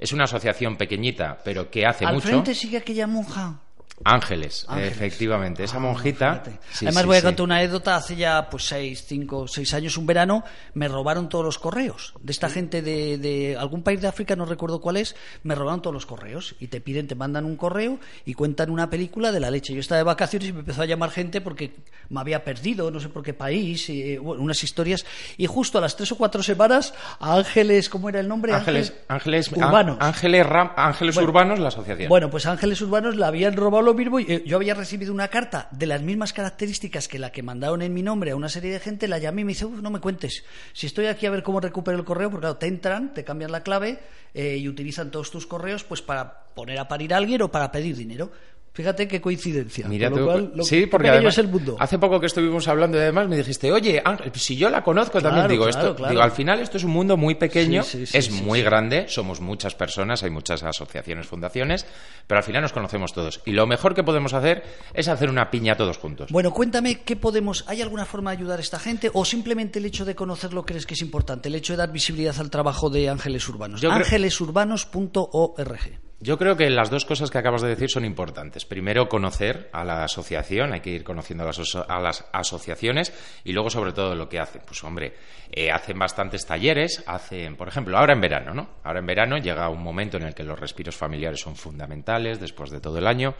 Es 0.00 0.14
una 0.14 0.24
asociación 0.24 0.76
pequeñita, 0.76 1.38
pero 1.44 1.70
que 1.70 1.84
hace 1.84 2.06
Al 2.06 2.14
mucho. 2.14 2.28
frente 2.28 2.54
sigue 2.54 2.78
aquella 2.78 3.06
monja. 3.06 3.60
Ángeles, 4.04 4.64
Ángeles. 4.68 4.92
efectivamente. 4.92 5.62
Esa 5.64 5.76
Ah, 5.76 5.80
monjita. 5.80 6.42
sí, 6.72 6.86
Además 6.86 7.02
sí, 7.02 7.06
voy 7.06 7.16
a 7.16 7.20
sí. 7.20 7.26
contar 7.26 7.44
una 7.44 7.56
anécdota. 7.58 7.94
Hace 7.96 8.16
ya 8.16 8.48
pues 8.50 8.64
seis, 8.66 9.04
cinco, 9.06 9.46
seis 9.46 9.72
años, 9.74 9.96
un 9.96 10.06
verano, 10.06 10.42
me 10.74 10.88
robaron 10.88 11.28
todos 11.28 11.44
los 11.44 11.58
correos. 11.58 12.12
De 12.20 12.32
esta 12.32 12.48
gente 12.50 12.82
de, 12.82 13.18
de 13.18 13.56
algún 13.56 13.82
país 13.84 14.00
de 14.00 14.08
África, 14.08 14.34
no 14.34 14.44
recuerdo 14.44 14.80
cuál 14.80 14.96
es, 14.96 15.14
me 15.44 15.54
robaron 15.54 15.82
todos 15.82 15.94
los 15.94 16.06
correos. 16.06 16.56
Y 16.58 16.66
te 16.66 16.80
piden, 16.80 17.06
te 17.06 17.14
mandan 17.14 17.44
un 17.44 17.56
correo 17.56 18.00
y 18.24 18.34
cuentan 18.34 18.70
una 18.70 18.90
película 18.90 19.30
de 19.30 19.38
la 19.40 19.50
leche. 19.50 19.72
Yo 19.72 19.80
estaba 19.80 19.98
de 19.98 20.04
vacaciones 20.04 20.48
y 20.48 20.52
me 20.52 20.60
empezó 20.60 20.82
a 20.82 20.86
llamar 20.86 21.10
gente 21.10 21.40
porque 21.40 21.72
me 22.08 22.20
había 22.20 22.42
perdido, 22.44 22.90
no 22.90 22.98
sé 22.98 23.08
por 23.08 23.22
qué 23.22 23.34
país, 23.34 23.88
y, 23.88 24.14
eh, 24.14 24.18
bueno, 24.18 24.42
unas 24.42 24.64
historias. 24.64 25.04
Y 25.36 25.46
justo 25.46 25.78
a 25.78 25.80
las 25.80 25.94
tres 25.96 26.10
o 26.10 26.16
cuatro 26.16 26.42
semanas, 26.42 26.92
a 27.20 27.36
Ángeles, 27.36 27.88
¿cómo 27.88 28.08
era 28.08 28.18
el 28.18 28.26
nombre? 28.26 28.52
Ángeles, 28.52 28.94
Ángeles, 29.06 29.50
Urbanos. 29.52 29.98
Ángeles, 30.00 30.44
Ram- 30.46 30.72
Ángeles 30.76 31.14
Bueno. 31.14 31.28
Urbanos, 31.30 31.58
la 31.60 31.68
asociación. 31.68 32.08
Bueno, 32.08 32.30
pues 32.30 32.46
Ángeles 32.46 32.80
Urbanos 32.80 33.14
le 33.16 33.24
habían 33.24 33.56
robado 33.56 33.81
lo 33.82 33.94
mismo 33.94 34.20
y 34.20 34.26
eh, 34.28 34.42
yo 34.46 34.56
había 34.56 34.74
recibido 34.74 35.12
una 35.12 35.28
carta 35.28 35.68
de 35.70 35.86
las 35.86 36.02
mismas 36.02 36.32
características 36.32 37.08
que 37.08 37.18
la 37.18 37.32
que 37.32 37.42
mandaron 37.42 37.82
en 37.82 37.92
mi 37.92 38.02
nombre 38.02 38.30
a 38.30 38.36
una 38.36 38.48
serie 38.48 38.72
de 38.72 38.80
gente, 38.80 39.08
la 39.08 39.18
llamé 39.18 39.42
y 39.42 39.44
me 39.44 39.52
dice, 39.52 39.66
"Uf, 39.66 39.80
no 39.80 39.90
me 39.90 40.00
cuentes, 40.00 40.44
si 40.72 40.86
estoy 40.86 41.06
aquí 41.06 41.26
a 41.26 41.30
ver 41.30 41.42
cómo 41.42 41.60
recupero 41.60 41.98
el 41.98 42.04
correo, 42.04 42.30
porque 42.30 42.48
te 42.58 42.66
entran, 42.66 43.14
te 43.14 43.24
cambian 43.24 43.52
la 43.52 43.62
clave 43.62 44.00
eh, 44.34 44.56
y 44.56 44.68
utilizan 44.68 45.10
todos 45.10 45.30
tus 45.30 45.46
correos 45.46 45.84
pues 45.84 46.02
para 46.02 46.44
poner 46.54 46.78
a 46.78 46.88
parir 46.88 47.14
a 47.14 47.18
alguien 47.18 47.42
o 47.42 47.50
para 47.50 47.70
pedir 47.72 47.96
dinero. 47.96 48.30
Fíjate 48.74 49.06
qué 49.06 49.20
coincidencia. 49.20 49.86
Mira 49.86 50.08
Con 50.08 50.18
tú, 50.18 50.24
lo 50.24 50.30
cual, 50.32 50.52
lo- 50.54 50.64
sí, 50.64 50.86
porque 50.86 51.10
además, 51.10 51.34
es 51.34 51.38
el 51.44 51.48
mundo. 51.48 51.76
hace 51.78 51.98
poco 51.98 52.18
que 52.18 52.24
estuvimos 52.26 52.66
hablando 52.68 52.96
y 52.96 53.02
además 53.02 53.28
me 53.28 53.36
dijiste, 53.36 53.70
oye, 53.70 54.00
Ángel, 54.02 54.32
si 54.34 54.56
yo 54.56 54.70
la 54.70 54.82
conozco 54.82 55.20
también, 55.20 55.46
digo, 55.48 55.64
claro, 55.66 55.78
esto, 55.80 55.96
claro. 55.96 56.10
digo, 56.10 56.22
al 56.22 56.30
final 56.32 56.58
esto 56.60 56.78
es 56.78 56.84
un 56.84 56.92
mundo 56.92 57.18
muy 57.18 57.34
pequeño, 57.34 57.82
Sí, 57.82 57.98
sí, 57.98 58.06
sí, 58.06 58.16
es 58.16 58.30
muy 58.30 58.62
grande, 58.62 59.08
somos 59.08 59.42
muchas 59.42 59.74
personas, 59.74 60.22
hay 60.22 60.30
muchas 60.30 60.62
asociaciones, 60.62 61.26
fundaciones, 61.26 61.84
pero 62.26 62.38
al 62.38 62.44
final 62.44 62.62
nos 62.62 62.72
conocemos 62.72 63.12
todos. 63.12 63.42
Y 63.44 63.52
lo 63.52 63.66
mejor 63.66 63.94
que 63.94 64.02
podemos 64.04 64.32
hacer 64.32 64.62
es 64.94 65.06
hacer 65.08 65.28
una 65.28 65.50
piña 65.50 65.76
todos 65.76 65.98
juntos. 65.98 66.30
Bueno, 66.32 66.50
cuéntame 66.52 67.00
qué 67.02 67.16
podemos. 67.16 67.64
¿Hay 67.68 67.82
alguna 67.82 68.06
forma 68.06 68.30
de 68.30 68.38
ayudar 68.38 68.58
a 68.58 68.62
esta 68.62 68.78
gente 68.78 69.10
o 69.12 69.26
simplemente 69.26 69.80
el 69.80 69.84
hecho 69.84 70.06
de 70.06 70.14
conocerlo 70.14 70.64
crees 70.64 70.86
que 70.86 70.94
es 70.94 71.02
importante? 71.02 71.48
El 71.50 71.56
hecho 71.56 71.74
de 71.74 71.76
dar 71.76 71.92
visibilidad 71.92 72.34
al 72.38 72.48
trabajo 72.48 72.88
de 72.88 73.10
Ángeles 73.10 73.46
Urbanos. 73.50 73.82
Yo 73.82 73.90
creo- 73.90 73.98
Ángelesurbanos.org. 74.02 76.00
Yo 76.22 76.38
creo 76.38 76.56
que 76.56 76.70
las 76.70 76.88
dos 76.88 77.04
cosas 77.04 77.32
que 77.32 77.38
acabas 77.38 77.62
de 77.62 77.70
decir 77.70 77.90
son 77.90 78.04
importantes. 78.04 78.64
Primero, 78.64 79.08
conocer 79.08 79.68
a 79.72 79.82
la 79.82 80.04
asociación, 80.04 80.72
hay 80.72 80.78
que 80.78 80.90
ir 80.90 81.02
conociendo 81.02 81.42
a 81.42 81.48
las, 81.48 81.74
a 81.74 81.98
las 81.98 82.24
asociaciones 82.32 83.12
y 83.42 83.52
luego, 83.52 83.70
sobre 83.70 83.92
todo, 83.92 84.14
lo 84.14 84.28
que 84.28 84.38
hacen. 84.38 84.62
Pues, 84.64 84.84
hombre, 84.84 85.14
eh, 85.50 85.72
hacen 85.72 85.98
bastantes 85.98 86.46
talleres, 86.46 87.02
hacen, 87.08 87.56
por 87.56 87.66
ejemplo, 87.66 87.98
ahora 87.98 88.12
en 88.12 88.20
verano, 88.20 88.54
¿no? 88.54 88.68
Ahora 88.84 89.00
en 89.00 89.06
verano 89.06 89.36
llega 89.38 89.68
un 89.68 89.82
momento 89.82 90.16
en 90.16 90.22
el 90.22 90.32
que 90.32 90.44
los 90.44 90.60
respiros 90.60 90.94
familiares 90.94 91.40
son 91.40 91.56
fundamentales 91.56 92.38
después 92.38 92.70
de 92.70 92.78
todo 92.78 92.98
el 92.98 93.08
año. 93.08 93.34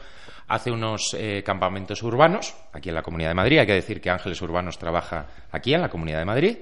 Hace 0.49 0.73
unos 0.73 1.15
eh, 1.17 1.45
campamentos 1.45 2.03
urbanos 2.03 2.53
aquí 2.73 2.89
en 2.89 2.97
la 2.97 3.03
Comunidad 3.03 3.31
de 3.31 3.35
Madrid. 3.35 3.59
Hay 3.61 3.67
que 3.67 3.75
decir 3.75 4.01
que 4.01 4.11
Ángeles 4.11 4.43
Urbanos 4.43 4.77
trabaja 4.77 5.29
aquí 5.53 5.73
en 5.73 5.83
la 5.83 5.89
Comunidad 5.89 6.19
de 6.19 6.25
Madrid. 6.25 6.59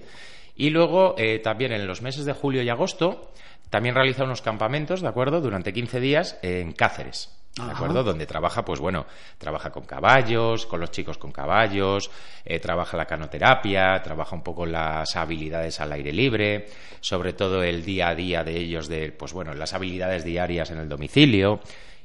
Y 0.55 0.69
luego, 0.69 1.15
eh, 1.17 1.39
también 1.39 1.73
en 1.73 1.87
los 1.87 2.03
meses 2.03 2.27
de 2.27 2.35
julio 2.35 2.61
y 2.61 2.69
agosto, 2.69 3.33
también 3.71 3.95
realiza 3.95 4.25
unos 4.25 4.43
campamentos, 4.43 5.01
¿de 5.01 5.09
acuerdo? 5.09 5.41
Durante 5.41 5.73
15 5.73 6.01
días 6.01 6.39
en 6.43 6.73
Cáceres. 6.73 7.31
¿De 7.57 7.63
Ajá. 7.63 7.73
acuerdo? 7.73 8.05
Donde 8.05 8.27
trabaja, 8.27 8.65
pues 8.65 8.79
bueno, 8.79 9.07
trabaja 9.39 9.71
con 9.71 9.85
caballos, 9.85 10.67
con 10.67 10.79
los 10.79 10.93
chicos 10.93 11.19
con 11.19 11.33
caballos, 11.33 12.11
eh, 12.45 12.61
trabaja 12.61 12.97
la 12.97 13.07
canoterapia, 13.07 14.01
trabaja 14.03 14.37
un 14.37 14.43
poco 14.43 14.67
las 14.67 15.17
habilidades 15.17 15.81
al 15.81 15.93
aire 15.93 16.13
libre, 16.13 16.69
sobre 17.01 17.33
todo 17.33 17.63
el 17.65 17.85
día 17.85 18.09
a 18.09 18.15
día 18.15 18.45
de 18.45 18.57
ellos, 18.57 18.87
de, 18.89 19.11
pues 19.11 19.33
bueno, 19.33 19.53
las 19.55 19.75
habilidades 19.75 20.25
diarias 20.25 20.71
en 20.71 20.79
el 20.79 20.89
domicilio. 20.89 21.61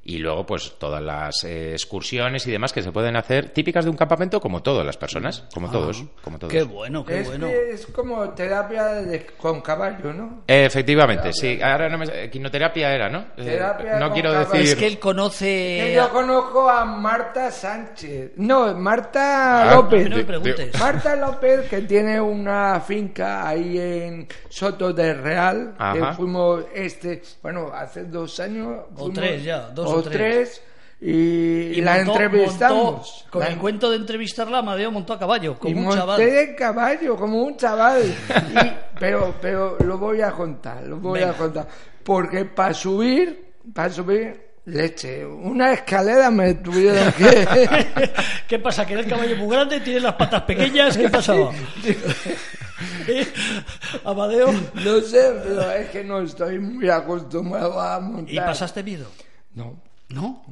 Y 0.07 0.19
luego, 0.19 0.45
pues 0.45 0.75
todas 0.77 1.01
las 1.01 1.43
eh, 1.45 1.71
excursiones 1.71 2.45
y 2.45 2.51
demás 2.51 2.71
que 2.71 2.83
se 2.83 2.91
pueden 2.91 3.15
hacer, 3.15 3.49
típicas 3.49 3.85
de 3.85 3.89
un 3.89 3.97
campamento, 3.97 4.39
como 4.39 4.61
todas 4.61 4.85
las 4.85 4.97
personas, 4.97 5.45
como 5.51 5.71
todos, 5.71 6.03
como 6.23 6.37
todos. 6.37 6.53
Qué 6.53 6.61
bueno, 6.61 7.03
qué 7.03 7.21
Es, 7.21 7.27
bueno. 7.27 7.47
es 7.47 7.87
como 7.87 8.29
terapia 8.29 8.85
de- 8.85 9.25
con 9.25 9.61
caballo, 9.61 10.13
¿no? 10.13 10.43
Efectivamente, 10.47 11.33
sí. 11.33 11.59
Ahora 11.61 11.89
no 11.89 11.97
me... 11.97 12.29
Quinoterapia 12.29 12.93
era, 12.93 13.09
¿no? 13.09 13.19
Eh, 13.37 13.45
Terapia 13.45 13.93
no 13.99 14.05
con 14.05 14.13
quiero 14.13 14.31
caballo. 14.31 14.49
decir... 14.51 14.67
Es 14.67 14.75
que 14.75 14.85
él 14.87 14.93
Que 14.93 14.99
conoce. 14.99 15.93
yo 15.95 16.09
conozco 16.11 16.69
a 16.69 16.85
Marta 16.85 17.49
Sánchez. 17.49 18.33
No, 18.37 18.75
Marta 18.75 19.71
Ah, 19.71 19.75
López. 19.75 20.07
no 20.09 20.17
me 20.17 20.23
preguntes. 20.23 20.79
Marta 20.79 21.15
López, 21.15 21.67
que 21.67 21.81
tiene 21.81 22.21
una 22.21 22.79
finca 22.79 23.47
ahí 23.47 23.79
en 23.79 24.27
Soto 24.49 24.93
del 24.93 25.17
Real, 25.23 25.73
Ajá. 25.79 25.93
que 26.11 26.15
fuimos 26.15 26.63
este, 26.75 27.23
bueno, 27.41 27.71
hace 27.73 28.03
dos 28.03 28.39
años. 28.39 28.81
O 28.97 29.09
tres 29.09 29.43
ya, 29.43 29.69
dos 29.69 29.94
o 29.97 30.03
tres. 30.03 30.61
y, 31.01 31.11
Y 31.11 31.81
la 31.81 31.97
montó- 31.97 32.11
entrevistamos. 32.21 32.83
montó- 32.93 33.29
con 33.31 33.41
La- 33.41 33.47
el 33.47 33.57
cuento 33.57 33.89
de 33.89 33.97
entrevistarla, 33.97 34.59
Amadeo 34.59 34.91
montó 34.91 35.13
a 35.13 35.19
caballo, 35.19 35.57
como 35.59 35.73
y 35.73 35.77
un 35.77 35.83
monté 35.83 35.97
chaval. 35.99 36.19
de 36.21 36.55
caballo, 36.55 37.15
como 37.17 37.43
un 37.43 37.57
chaval. 37.57 38.01
Y- 38.55 38.97
pero, 38.99 39.35
pero 39.41 39.77
lo 39.83 39.97
voy 39.97 40.21
a 40.21 40.31
contar, 40.31 40.83
lo 40.83 40.97
voy 40.97 41.19
Venga. 41.19 41.31
a 41.33 41.37
contar. 41.37 41.67
Porque 42.03 42.45
para 42.45 42.73
subir, 42.73 43.51
para 43.73 43.89
subir, 43.89 44.45
leche, 44.65 45.25
una 45.25 45.73
escalera 45.73 46.31
me 46.31 46.53
tuvieron 46.55 47.11
que... 47.13 47.45
¿Qué 48.47 48.57
pasa? 48.59 48.85
¿Que 48.85 48.93
el 48.93 49.05
caballo 49.07 49.35
muy 49.35 49.49
grande? 49.55 49.79
¿Tiene 49.81 49.99
las 49.99 50.13
patas 50.15 50.43
pequeñas? 50.43 50.97
¿Qué 50.97 51.09
pasaba? 51.09 51.51
¿Eh? 53.07 53.25
Amadeo. 54.03 54.51
No 54.75 54.99
sé, 55.01 55.31
pero 55.43 55.71
es 55.71 55.89
que 55.89 56.03
no 56.03 56.21
estoy 56.21 56.59
muy 56.59 56.89
acostumbrado 56.89 57.79
a 57.79 57.99
montar. 57.99 58.33
¿Y 58.33 58.37
pasaste 58.39 58.83
miedo? 58.83 59.05
No. 59.55 59.77
¿No? 60.09 60.43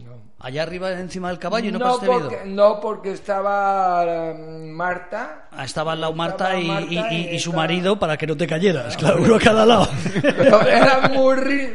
Allá 0.44 0.64
arriba 0.64 0.92
encima 0.92 1.30
del 1.30 1.40
caballo 1.40 1.70
y 1.70 1.72
no, 1.72 1.80
no, 1.80 1.86
pasaste 1.86 2.06
porque, 2.08 2.38
miedo. 2.44 2.56
no, 2.74 2.80
porque 2.82 3.12
estaba 3.14 4.04
eh, 4.06 4.34
Marta. 4.74 5.46
Ah, 5.56 5.64
estaba 5.64 5.94
al 5.94 6.02
lado 6.02 6.14
Marta, 6.14 6.60
y, 6.60 6.68
Marta 6.68 6.92
y- 6.92 6.98
y- 7.32 7.36
y 7.36 7.40
su 7.40 7.54
marido 7.54 7.98
para 7.98 8.18
que 8.18 8.28
no 8.28 8.36
te 8.36 8.46
cayeras, 8.46 8.98
claro, 8.98 9.22
uno 9.22 9.36
a 9.36 9.40
cada 9.40 9.66
lado. 9.66 9.88
Pero 10.22 10.62
era 10.68 11.08
muy, 11.10 11.74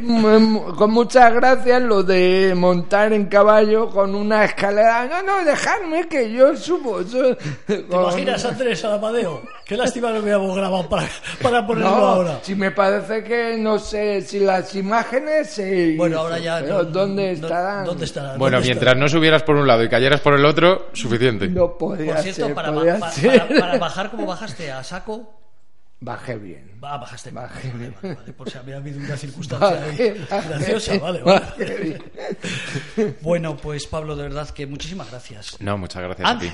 con 0.77 0.91
muchas 0.91 1.33
gracias 1.33 1.81
lo 1.81 2.03
de 2.03 2.53
montar 2.57 3.12
en 3.14 3.27
caballo 3.27 3.89
con 3.89 4.14
una 4.14 4.45
escalera. 4.45 5.07
No, 5.07 5.23
no, 5.23 5.45
dejadme 5.45 6.07
que 6.07 6.31
yo 6.31 6.55
subo. 6.57 7.01
yo- 7.03 7.37
¿Te 7.66 7.87
con- 7.87 8.03
imaginas, 8.03 8.45
Andrés, 8.45 8.85
al 8.85 8.95
Amadeo? 8.95 9.43
Qué 9.64 9.77
lástima 9.77 10.12
que 10.12 10.21
hubiéramos 10.21 10.55
grabado 10.57 10.89
para, 10.89 11.09
para 11.43 11.66
ponerlo 11.66 11.91
No, 11.91 11.97
ahora. 11.97 12.39
si 12.43 12.55
me 12.55 12.71
parece 12.71 13.23
que 13.23 13.57
no 13.59 13.79
sé 13.79 14.23
si 14.23 14.41
las 14.41 14.75
imágenes 14.75 15.51
se 15.51 15.95
Bueno, 15.97 16.21
ahora 16.21 16.39
ya. 16.39 16.59
pero 16.61 16.83
no- 16.83 16.85
¿Dónde 16.85 17.33
estarán? 17.33 17.85
¿Dónde 17.85 18.05
estarán? 18.05 18.39
Bueno, 18.39 18.58
¿Dónde 18.59 18.69
mientras 18.75 18.97
no 18.97 19.09
subieras 19.09 19.43
por 19.43 19.57
un 19.57 19.67
lado 19.67 19.83
y 19.85 19.89
cayeras 19.89 20.21
por 20.21 20.35
el 20.35 20.45
otro, 20.45 20.89
suficiente. 20.93 21.49
No 21.49 21.77
podía 21.79 22.15
Por 22.15 22.23
cierto, 22.23 22.47
ser, 22.47 22.55
para, 22.55 22.73
podía 22.73 22.95
ba- 22.95 23.01
pa- 23.01 23.11
ser. 23.11 23.47
para- 23.49 23.61
para 23.61 23.79
bajar, 23.79 24.11
¿cómo 24.11 24.27
bajaste? 24.27 24.71
¿A 24.73 24.83
saco? 24.85 25.35
Bajé 26.01 26.37
bien. 26.37 26.79
Ah, 26.83 26.97
bajaste. 26.99 27.31
Bajé 27.33 27.69
Vale, 27.71 27.79
bien. 27.79 27.95
vale, 28.01 28.15
vale, 28.15 28.33
por 28.33 28.49
si 28.49 28.57
había 28.57 28.77
habido 28.77 28.99
una 29.01 29.17
circunstancia 29.17 29.69
ahí 29.85 30.25
Bajé, 30.31 30.49
graciosa. 30.49 30.93
bien, 30.93 31.03
Vale, 31.03 31.23
vale. 31.23 31.41
bajé 31.41 31.75
bien. 31.77 33.17
Bueno, 33.21 33.57
pues 33.57 33.87
Pablo, 33.89 34.15
de 34.15 34.23
verdad 34.23 34.49
que 34.51 34.67
muchísimas 34.69 35.11
gracias. 35.11 35.57
No, 35.61 35.77
muchas 35.77 36.03
gracias. 36.03 36.29
a 36.31 36.39
ti. 36.39 36.49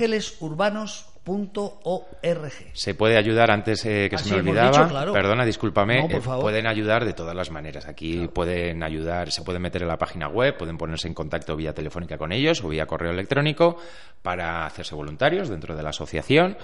Ángelesurbanos.org. 1.25 2.51
Se 2.73 2.93
puede 2.95 3.17
ayudar 3.17 3.51
antes 3.51 3.85
eh, 3.85 4.07
que 4.09 4.15
Ah, 4.15 4.19
se 4.19 4.33
me 4.35 4.39
olvidaba. 4.41 4.69
dicho, 4.69 4.87
claro. 4.89 5.13
Perdona, 5.13 5.45
discúlpame. 5.45 6.01
No, 6.01 6.07
por 6.07 6.17
eh, 6.17 6.21
favor. 6.21 6.41
pueden 6.43 6.67
ayudar 6.67 7.05
de 7.05 7.13
todas 7.13 7.35
las 7.35 7.51
maneras. 7.51 7.87
Aquí 7.87 8.27
pueden 8.27 8.83
ayudar, 8.83 9.31
se 9.31 9.41
pueden 9.41 9.61
meter 9.61 9.81
en 9.81 9.87
la 9.87 9.97
página 9.97 10.27
web, 10.27 10.57
pueden 10.57 10.77
ponerse 10.77 11.07
en 11.07 11.13
contacto 11.13 11.55
vía 11.55 11.73
telefónica 11.73 12.17
con 12.17 12.31
ellos 12.31 12.63
o 12.63 12.69
vía 12.69 12.85
correo 12.85 13.11
electrónico 13.11 13.77
para 14.21 14.65
hacerse 14.65 14.95
voluntarios 14.95 15.49
dentro 15.49 15.75
de 15.75 15.83
la 15.83 15.89
asociación 15.89 16.57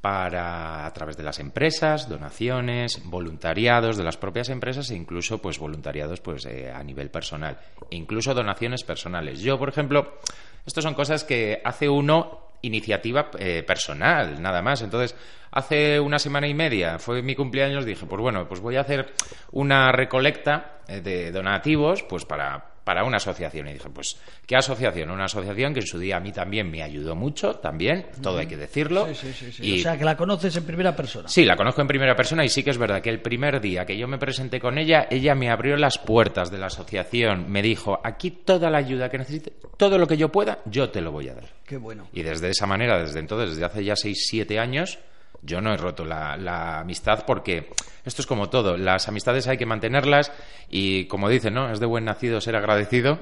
para 0.00 0.86
a 0.86 0.92
través 0.92 1.16
de 1.16 1.24
las 1.24 1.40
empresas, 1.40 2.08
donaciones, 2.08 3.02
voluntariados 3.04 3.96
de 3.96 4.04
las 4.04 4.16
propias 4.16 4.48
empresas 4.48 4.88
e 4.90 4.94
incluso 4.94 5.38
pues 5.42 5.58
voluntariados 5.58 6.20
pues 6.20 6.46
eh, 6.46 6.70
a 6.72 6.84
nivel 6.84 7.10
personal, 7.10 7.58
e 7.90 7.96
incluso 7.96 8.32
donaciones 8.32 8.84
personales. 8.84 9.40
Yo, 9.40 9.58
por 9.58 9.68
ejemplo, 9.68 10.18
estas 10.64 10.84
son 10.84 10.94
cosas 10.94 11.24
que 11.24 11.60
hace 11.64 11.88
uno 11.88 12.47
iniciativa 12.62 13.30
eh, 13.38 13.62
personal, 13.66 14.40
nada 14.40 14.62
más. 14.62 14.82
Entonces, 14.82 15.16
hace 15.50 16.00
una 16.00 16.18
semana 16.18 16.48
y 16.48 16.54
media, 16.54 16.98
fue 16.98 17.22
mi 17.22 17.34
cumpleaños, 17.34 17.84
dije, 17.84 18.06
pues 18.06 18.20
bueno, 18.20 18.48
pues 18.48 18.60
voy 18.60 18.76
a 18.76 18.82
hacer 18.82 19.12
una 19.52 19.92
recolecta 19.92 20.80
eh, 20.88 21.00
de 21.00 21.32
donativos, 21.32 22.02
pues 22.02 22.24
para 22.24 22.77
para 22.88 23.04
una 23.04 23.18
asociación. 23.18 23.68
Y 23.68 23.74
dije, 23.74 23.90
pues, 23.90 24.16
¿qué 24.46 24.56
asociación? 24.56 25.10
Una 25.10 25.26
asociación 25.26 25.74
que 25.74 25.80
en 25.80 25.86
su 25.86 25.98
día 25.98 26.16
a 26.16 26.20
mí 26.20 26.32
también 26.32 26.70
me 26.70 26.82
ayudó 26.82 27.14
mucho, 27.14 27.56
también, 27.56 28.06
todo 28.22 28.38
hay 28.38 28.46
que 28.46 28.56
decirlo. 28.56 29.06
Sí, 29.12 29.30
sí, 29.34 29.52
sí. 29.52 29.62
Y 29.62 29.80
O 29.80 29.82
sea, 29.82 29.98
que 29.98 30.06
la 30.06 30.16
conoces 30.16 30.56
en 30.56 30.64
primera 30.64 30.96
persona. 30.96 31.28
Sí, 31.28 31.44
la 31.44 31.54
conozco 31.54 31.82
en 31.82 31.86
primera 31.86 32.16
persona 32.16 32.46
y 32.46 32.48
sí 32.48 32.62
que 32.62 32.70
es 32.70 32.78
verdad 32.78 33.02
que 33.02 33.10
el 33.10 33.20
primer 33.20 33.60
día 33.60 33.84
que 33.84 33.98
yo 33.98 34.08
me 34.08 34.16
presenté 34.16 34.58
con 34.58 34.78
ella, 34.78 35.06
ella 35.10 35.34
me 35.34 35.50
abrió 35.50 35.76
las 35.76 35.98
puertas 35.98 36.50
de 36.50 36.56
la 36.56 36.68
asociación, 36.68 37.50
me 37.50 37.60
dijo, 37.60 38.00
aquí 38.02 38.30
toda 38.30 38.70
la 38.70 38.78
ayuda 38.78 39.10
que 39.10 39.18
necesites, 39.18 39.52
todo 39.76 39.98
lo 39.98 40.06
que 40.06 40.16
yo 40.16 40.32
pueda, 40.32 40.60
yo 40.64 40.88
te 40.88 41.02
lo 41.02 41.12
voy 41.12 41.28
a 41.28 41.34
dar. 41.34 41.44
Qué 41.66 41.76
bueno. 41.76 42.08
Y 42.14 42.22
desde 42.22 42.48
esa 42.48 42.64
manera, 42.64 42.98
desde 42.98 43.18
entonces, 43.18 43.50
desde 43.50 43.66
hace 43.66 43.84
ya 43.84 43.96
6, 43.96 44.28
7 44.30 44.58
años, 44.58 44.98
yo 45.42 45.60
no 45.60 45.72
he 45.72 45.76
roto 45.76 46.04
la, 46.04 46.36
la 46.36 46.80
amistad 46.80 47.24
porque 47.26 47.70
esto 48.04 48.22
es 48.22 48.26
como 48.26 48.48
todo, 48.48 48.76
las 48.76 49.06
amistades 49.08 49.46
hay 49.48 49.58
que 49.58 49.66
mantenerlas 49.66 50.32
y 50.70 51.04
como 51.06 51.28
dicen, 51.28 51.54
¿no? 51.54 51.70
Es 51.70 51.78
de 51.80 51.86
buen 51.86 52.04
nacido 52.06 52.40
ser 52.40 52.56
agradecido 52.56 53.18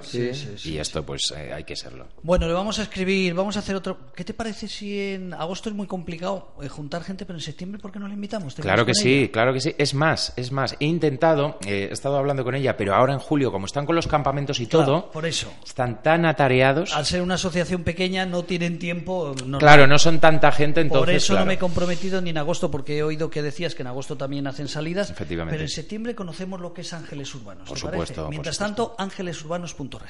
y 0.64 0.79
esto 0.79 1.05
pues 1.05 1.33
eh, 1.37 1.53
hay 1.53 1.64
que 1.64 1.75
serlo. 1.77 2.07
Bueno, 2.23 2.47
le 2.47 2.53
vamos 2.53 2.79
a 2.79 2.83
escribir, 2.83 3.35
vamos 3.35 3.57
a 3.57 3.61
hacer 3.61 3.75
otro. 3.77 3.99
¿Qué 4.14 4.25
te 4.25 4.35
parece 4.35 4.69
si 4.69 4.99
en 5.14 5.35
agosto 5.35 5.69
es 5.69 5.75
muy 5.75 5.87
complicado 5.87 6.53
eh, 6.62 6.69
juntar 6.69 7.03
gente, 7.03 7.25
pero 7.27 7.37
en 7.39 7.43
septiembre 7.43 7.81
por 7.81 7.91
qué 7.93 7.99
no 7.99 8.07
la 8.09 8.14
invitamos? 8.14 8.55
¿Te 8.55 8.62
Claro 8.62 8.87
que 8.87 8.95
sí, 8.95 9.23
ella? 9.25 9.33
claro 9.33 9.53
que 9.53 9.61
sí. 9.61 9.75
Es 9.79 9.95
más, 9.95 10.33
es 10.37 10.53
más, 10.53 10.77
he 10.79 10.85
intentado, 10.87 11.59
eh, 11.67 11.89
he 11.91 11.93
estado 11.93 12.17
hablando 12.17 12.45
con 12.45 12.55
ella, 12.55 12.77
pero 12.77 12.95
ahora 12.95 13.12
en 13.12 13.19
julio, 13.19 13.51
como 13.51 13.67
están 13.67 13.87
con 13.87 13.97
los 13.97 14.07
campamentos 14.07 14.61
y 14.61 14.67
Claro, 14.67 14.87
todo, 14.87 15.11
por 15.11 15.27
eso. 15.27 15.53
están 15.64 16.03
tan 16.03 16.27
atareados. 16.27 16.95
Al 16.95 17.07
ser 17.07 17.23
una 17.23 17.35
asociación 17.35 17.83
pequeña 17.83 18.25
no 18.27 18.45
tienen 18.45 18.79
tiempo. 18.79 19.35
no- 19.45 19.59
Claro, 19.59 19.87
no 19.87 19.99
son 19.99 20.21
tanta 20.21 20.53
gente, 20.53 20.81
entonces. 20.81 21.01
Por 21.07 21.11
eso 21.14 21.33
claro. 21.33 21.45
no 21.45 21.49
me 21.49 21.55
he 21.55 21.59
comprometido 22.07 22.20
ni 22.22 22.30
en 22.30 22.38
agosto, 22.38 22.70
porque 22.70 22.98
he 22.98 23.02
oído 23.02 23.30
que 23.30 23.42
decías 23.42 23.74
que 23.74 23.82
en 23.82 23.88
agosto 23.88 24.16
también 24.16 24.46
hacen 24.46 24.68
salidas. 24.68 25.11
Efectivamente. 25.11 25.54
Pero 25.54 25.64
en 25.64 25.68
septiembre 25.68 26.14
conocemos 26.14 26.61
lo 26.61 26.72
que 26.72 26.82
es 26.82 26.92
Ángeles 26.92 27.34
Urbanos. 27.34 27.68
Por 27.68 27.76
¿te 27.76 27.80
supuesto, 27.80 27.98
parece? 27.98 28.14
por 28.14 28.30
Mientras 28.30 28.57
supuesto. 28.57 28.86
tanto, 28.86 28.96
ángelesurbanos.org. 28.98 30.04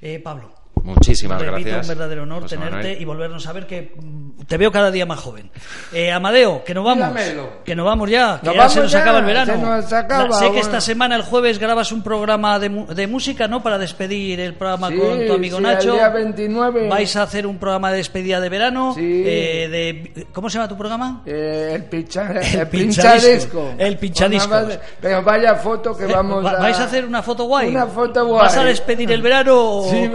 Eh, 0.00 0.18
Pablo. 0.18 0.52
Muchísimas 0.84 1.40
Repito, 1.40 1.60
gracias. 1.70 1.82
un 1.82 1.88
verdadero 1.88 2.22
honor 2.24 2.42
José 2.42 2.56
tenerte 2.56 2.76
Manuel. 2.76 3.00
y 3.02 3.04
volvernos 3.04 3.46
a 3.46 3.52
ver 3.52 3.66
que 3.68 3.92
mm, 3.94 4.42
te 4.48 4.56
veo 4.56 4.72
cada 4.72 4.90
día 4.90 5.06
más 5.06 5.20
joven. 5.20 5.48
Eh, 5.92 6.10
Amadeo, 6.10 6.64
que 6.64 6.74
nos 6.74 6.84
vamos. 6.84 7.06
Dígamelo. 7.08 7.62
Que 7.64 7.76
nos 7.76 7.86
vamos 7.86 8.10
ya, 8.10 8.40
que 8.40 8.46
Nos 8.46 8.54
ya 8.56 8.58
vamos 8.60 8.72
se 8.72 8.80
nos 8.80 8.90
ya, 8.92 8.98
acaba 9.00 9.18
el 9.20 9.24
verano. 9.24 9.52
se 9.54 9.58
nos 9.60 9.92
acaba, 9.92 10.24
La- 10.26 10.32
sé 10.32 10.40
que 10.40 10.46
bueno. 10.50 10.60
esta 10.62 10.80
semana, 10.80 11.14
el 11.14 11.22
jueves, 11.22 11.58
grabas 11.60 11.92
un 11.92 12.02
programa 12.02 12.58
de, 12.58 12.68
de 12.68 13.06
música, 13.06 13.46
¿no? 13.46 13.62
Para 13.62 13.78
despedir 13.78 14.40
el 14.40 14.54
programa 14.54 14.88
Sí, 14.88 14.96
con 14.98 15.26
tu 15.26 15.32
amigo 15.34 15.58
sí, 15.58 15.62
Nacho. 15.62 15.90
el 15.90 15.94
día 15.98 16.08
29. 16.08 16.88
Vais 16.88 17.14
a 17.16 17.22
hacer 17.22 17.46
un 17.46 17.58
programa 17.58 17.90
de 17.92 17.98
despedida 17.98 18.40
de 18.40 18.48
verano. 18.48 18.92
Sí. 18.96 19.22
eh, 19.24 19.68
de, 20.14 20.26
¿Cómo 20.32 20.50
se 20.50 20.54
llama 20.58 20.68
tu 20.68 20.76
programa? 20.76 21.22
Eh, 21.26 21.72
el, 21.76 21.84
pincha, 21.84 22.32
El 22.40 22.58
el, 22.60 22.66
pinchadisco. 22.68 23.72
El 23.78 23.98
pinchadiscos. 23.98 24.48
Una 24.48 24.62
vez- 24.62 24.80
Pero 25.00 25.22
vaya 25.22 25.54
foto 25.54 25.96
que 25.96 26.04
Eh, 26.04 26.12
vamos 26.12 26.44
va- 26.44 26.50
a... 26.52 26.60
¿Vais 26.62 26.78
a 26.80 26.84
hacer 26.84 27.04
una 27.04 27.22
foto 27.22 27.44
guay? 27.44 27.68
Una 27.68 27.86
foto 27.86 28.26
guay. 28.26 28.42
¿Vas 28.46 28.56
a 28.56 28.64
despedir 28.64 29.12
el 29.12 29.22
verano 29.22 29.82
Sí, 29.88 30.08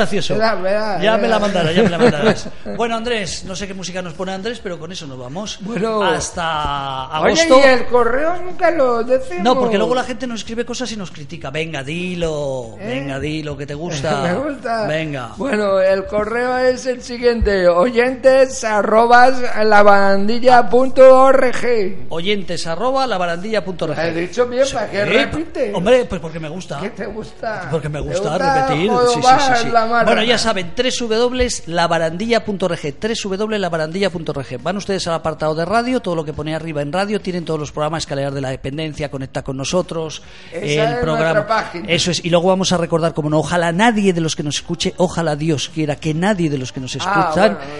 gracioso? 0.00 0.36
ya 0.36 1.18
me 1.20 1.28
la 1.28 1.38
mandarás, 1.38 1.74
ya 1.74 1.82
me 1.82 1.90
la 1.90 1.98
mandarás. 1.98 2.48
bueno, 2.76 2.96
Andrés, 2.96 3.44
no 3.44 3.54
sé 3.54 3.66
qué 3.66 3.74
música 3.74 4.00
nos 4.02 4.14
pone 4.14 4.32
Andrés, 4.32 4.60
pero 4.62 4.78
con 4.78 4.90
eso 4.92 5.06
nos 5.06 5.18
vamos. 5.18 5.58
Bueno. 5.60 6.02
Hasta 6.02 7.20
Oye, 7.20 7.42
agosto. 7.42 7.60
y 7.60 7.68
el 7.68 7.86
correo 7.86 8.36
nunca 8.42 8.70
lo 8.70 9.02
decimos. 9.04 9.44
No, 9.44 9.58
porque 9.58 9.78
luego 9.78 9.94
la 9.94 10.04
gente 10.04 10.26
nos 10.26 10.40
escribe 10.40 10.64
cosas 10.64 10.90
y 10.92 10.96
nos 10.96 11.10
critica. 11.10 11.50
Venga, 11.50 11.82
dilo. 11.82 12.76
¿Eh? 12.78 12.86
Venga, 12.86 13.18
dilo, 13.20 13.56
que 13.56 13.66
te 13.66 13.74
gusta. 13.84 14.22
Me 14.22 14.34
gusta. 14.34 14.86
Venga. 14.86 15.30
Bueno, 15.36 15.80
el 15.80 16.06
correo 16.06 16.56
es 16.58 16.86
el 16.86 17.02
siguiente: 17.02 17.68
oyentes 17.68 18.64
arrobas 18.64 19.34
lavandilla.org. 19.64 22.06
Oyentes 22.08 22.66
arroba 22.66 23.06
labarandilla.org. 23.06 23.98
He 23.98 24.12
dicho 24.12 24.46
bien, 24.46 24.64
¿para 24.72 24.90
qué 24.90 25.04
Sí, 25.04 25.10
repites? 25.10 25.74
Hombre, 25.74 26.04
pues 26.04 26.20
porque 26.20 26.40
me 26.40 26.48
gusta. 26.48 26.78
¿Qué 26.80 26.90
te 26.90 27.06
gusta? 27.06 27.68
Porque 27.70 27.88
me 27.88 28.00
¿Te 28.02 28.08
gusta, 28.08 28.38
repetir. 28.38 28.90
Sí, 28.90 29.14
sí, 29.14 29.20
sí, 29.22 29.54
sí. 29.64 29.68
la 29.70 29.86
Bueno, 29.90 30.22
ya 30.22 30.38
saben, 30.38 30.72
www.labarandilla.org, 30.76 32.94
www.labarandilla.org. 33.24 34.62
Van 34.62 34.76
ustedes 34.76 35.06
al 35.08 35.14
apartado 35.14 35.54
de 35.54 35.64
radio, 35.64 36.00
todo 36.00 36.14
lo 36.14 36.24
que 36.24 36.32
pone 36.32 36.54
arriba 36.54 36.80
en 36.82 36.92
radio, 36.92 37.20
tienen 37.20 37.44
todos 37.44 37.58
los 37.60 37.72
programas, 37.72 38.04
escaleras 38.04 38.32
de 38.34 38.40
la 38.40 38.50
dependencia, 38.50 39.10
conecta 39.10 39.42
con 39.42 39.56
nosotros, 39.56 40.22
Esa 40.52 40.84
el 40.84 40.92
es 40.94 40.98
programa. 41.00 41.44
página. 41.46 41.84
Eso 41.88 42.10
es, 42.12 42.24
y 42.24 42.30
luego 42.30 42.48
vamos 42.48 42.72
a 42.72 42.76
recordar, 42.76 43.14
como 43.14 43.30
no, 43.30 43.38
ojalá 43.40 43.72
nadie 43.72 44.12
de 44.12 44.20
los 44.20 44.36
que 44.36 44.42
nos 44.42 44.56
escuche, 44.56 44.94
ojalá 44.96 45.36
Dios 45.36 45.68
quiera 45.68 45.96
que 45.96 46.14
nadie 46.14 46.48
de 46.50 46.58
los 46.58 46.72
que 46.72 46.80
nos 46.80 46.96
Ah, 46.96 46.98
escuchan 46.98 47.58
bueno, 47.58 47.70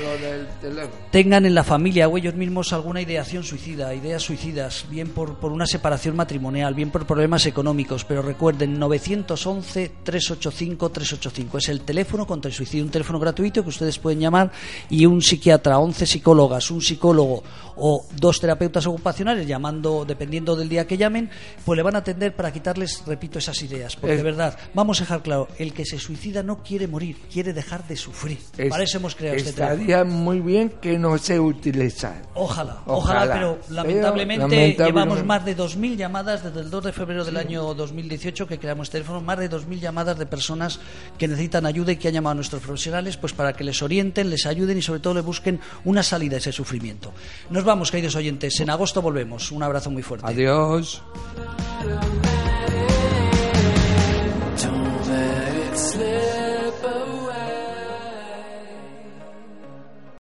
del 0.63 0.81
tengan 1.11 1.45
en 1.47 1.55
la 1.55 1.65
familia 1.65 2.09
o 2.09 2.17
ellos 2.19 2.35
mismos 2.35 2.73
alguna 2.73 3.01
ideación 3.01 3.43
suicida, 3.45 3.95
ideas 3.95 4.23
suicidas, 4.23 4.85
bien 4.89 5.09
por, 5.11 5.35
por 5.37 5.53
una 5.53 5.67
separación 5.67 6.17
matrimonial, 6.17 6.75
bien 6.75 6.91
por 6.91 7.07
problemas 7.07 7.47
económicos, 7.47 8.05
pero 8.05 8.23
recuerden 8.23 8.79
911-385-385 8.81 11.59
es 11.59 11.69
el 11.69 11.81
teléfono 11.83 12.00
contra 12.27 12.49
el 12.49 12.55
suicidio, 12.55 12.85
un 12.85 12.91
teléfono 12.91 13.19
gratuito 13.19 13.63
que 13.63 13.69
ustedes 13.69 13.99
pueden 13.99 14.21
llamar 14.21 14.51
y 14.89 15.07
un 15.07 15.21
psiquiatra, 15.23 15.79
11 15.79 16.07
psicólogas, 16.07 16.71
un 16.71 16.81
psicólogo 16.81 17.43
o 17.81 18.07
dos 18.17 18.39
terapeutas 18.41 18.87
ocupacionales 18.87 19.47
llamando, 19.47 20.05
dependiendo 20.05 20.55
del 20.55 20.69
día 20.69 20.87
que 20.87 20.97
llamen, 20.97 21.31
pues 21.65 21.77
le 21.77 21.83
van 21.83 21.97
a 21.97 21.99
atender 22.01 22.37
para 22.37 22.53
quitarles, 22.53 23.03
repito, 23.07 23.39
esas 23.39 23.61
ideas, 23.63 23.97
porque 23.97 24.17
de 24.17 24.23
verdad, 24.23 24.57
vamos 24.75 25.01
a 25.01 25.05
dejar 25.05 25.23
claro, 25.23 25.49
el 25.59 25.73
que 25.73 25.85
se 25.85 25.99
suicida 25.99 26.43
no 26.43 26.63
quiere 26.63 26.87
morir, 26.87 27.17
quiere 27.33 27.53
dejar 27.53 27.87
de 27.89 27.97
sufrir. 27.97 28.39
Es- 28.57 28.69
para 28.71 28.85
eso 28.85 28.99
hemos 28.99 29.15
creado 29.15 29.37
este. 29.37 29.51
Estaría 29.51 30.05
muy 30.05 30.41
bien 30.41 30.71
que 30.81 30.99
no 30.99 31.17
se 31.19 31.41
utilizara. 31.41 32.23
Ojalá, 32.35 32.83
ojalá, 32.87 33.21
Ojalá. 33.25 33.35
pero 33.35 33.59
Pero, 33.67 33.75
lamentablemente, 33.75 34.77
llevamos 34.79 35.25
más 35.25 35.45
de 35.45 35.57
2.000 35.57 35.97
llamadas 35.97 36.45
desde 36.45 36.61
el 36.61 36.71
2 36.71 36.85
de 36.85 36.93
febrero 36.93 37.25
del 37.25 37.37
año 37.37 37.73
2018 37.75 38.47
que 38.47 38.59
creamos 38.59 38.89
este 38.89 38.99
teléfono, 38.99 39.21
más 39.21 39.39
de 39.39 39.49
2.000 39.49 39.81
llamadas 39.81 40.19
de 40.19 40.27
personas 40.27 40.81
que 41.19 41.27
necesitan 41.29 41.67
ayuda 41.67 41.93
y 41.93 41.97
que 41.97 42.09
han 42.09 42.15
llamado 42.15 42.33
a 42.33 42.35
nuestros 42.37 42.63
profesionales 42.63 43.17
pues 43.17 43.33
para 43.33 43.53
que 43.53 43.65
les 43.65 43.83
orienten, 43.83 44.31
les 44.31 44.47
ayuden 44.47 44.79
y 44.79 44.83
sobre 44.83 45.01
todo 45.01 45.15
le 45.15 45.21
busquen 45.21 45.61
una 45.85 46.03
salida 46.03 46.37
a 46.37 46.39
ese 46.39 46.53
sufrimiento. 46.53 47.13
Nos 47.51 47.65
vamos, 47.71 47.91
queridos 47.93 48.17
oyentes. 48.17 48.59
En 48.59 48.69
agosto 48.69 49.01
volvemos. 49.01 49.53
Un 49.53 49.63
abrazo 49.63 49.91
muy 49.91 50.03
fuerte. 50.03 50.27
Adiós. 50.27 51.01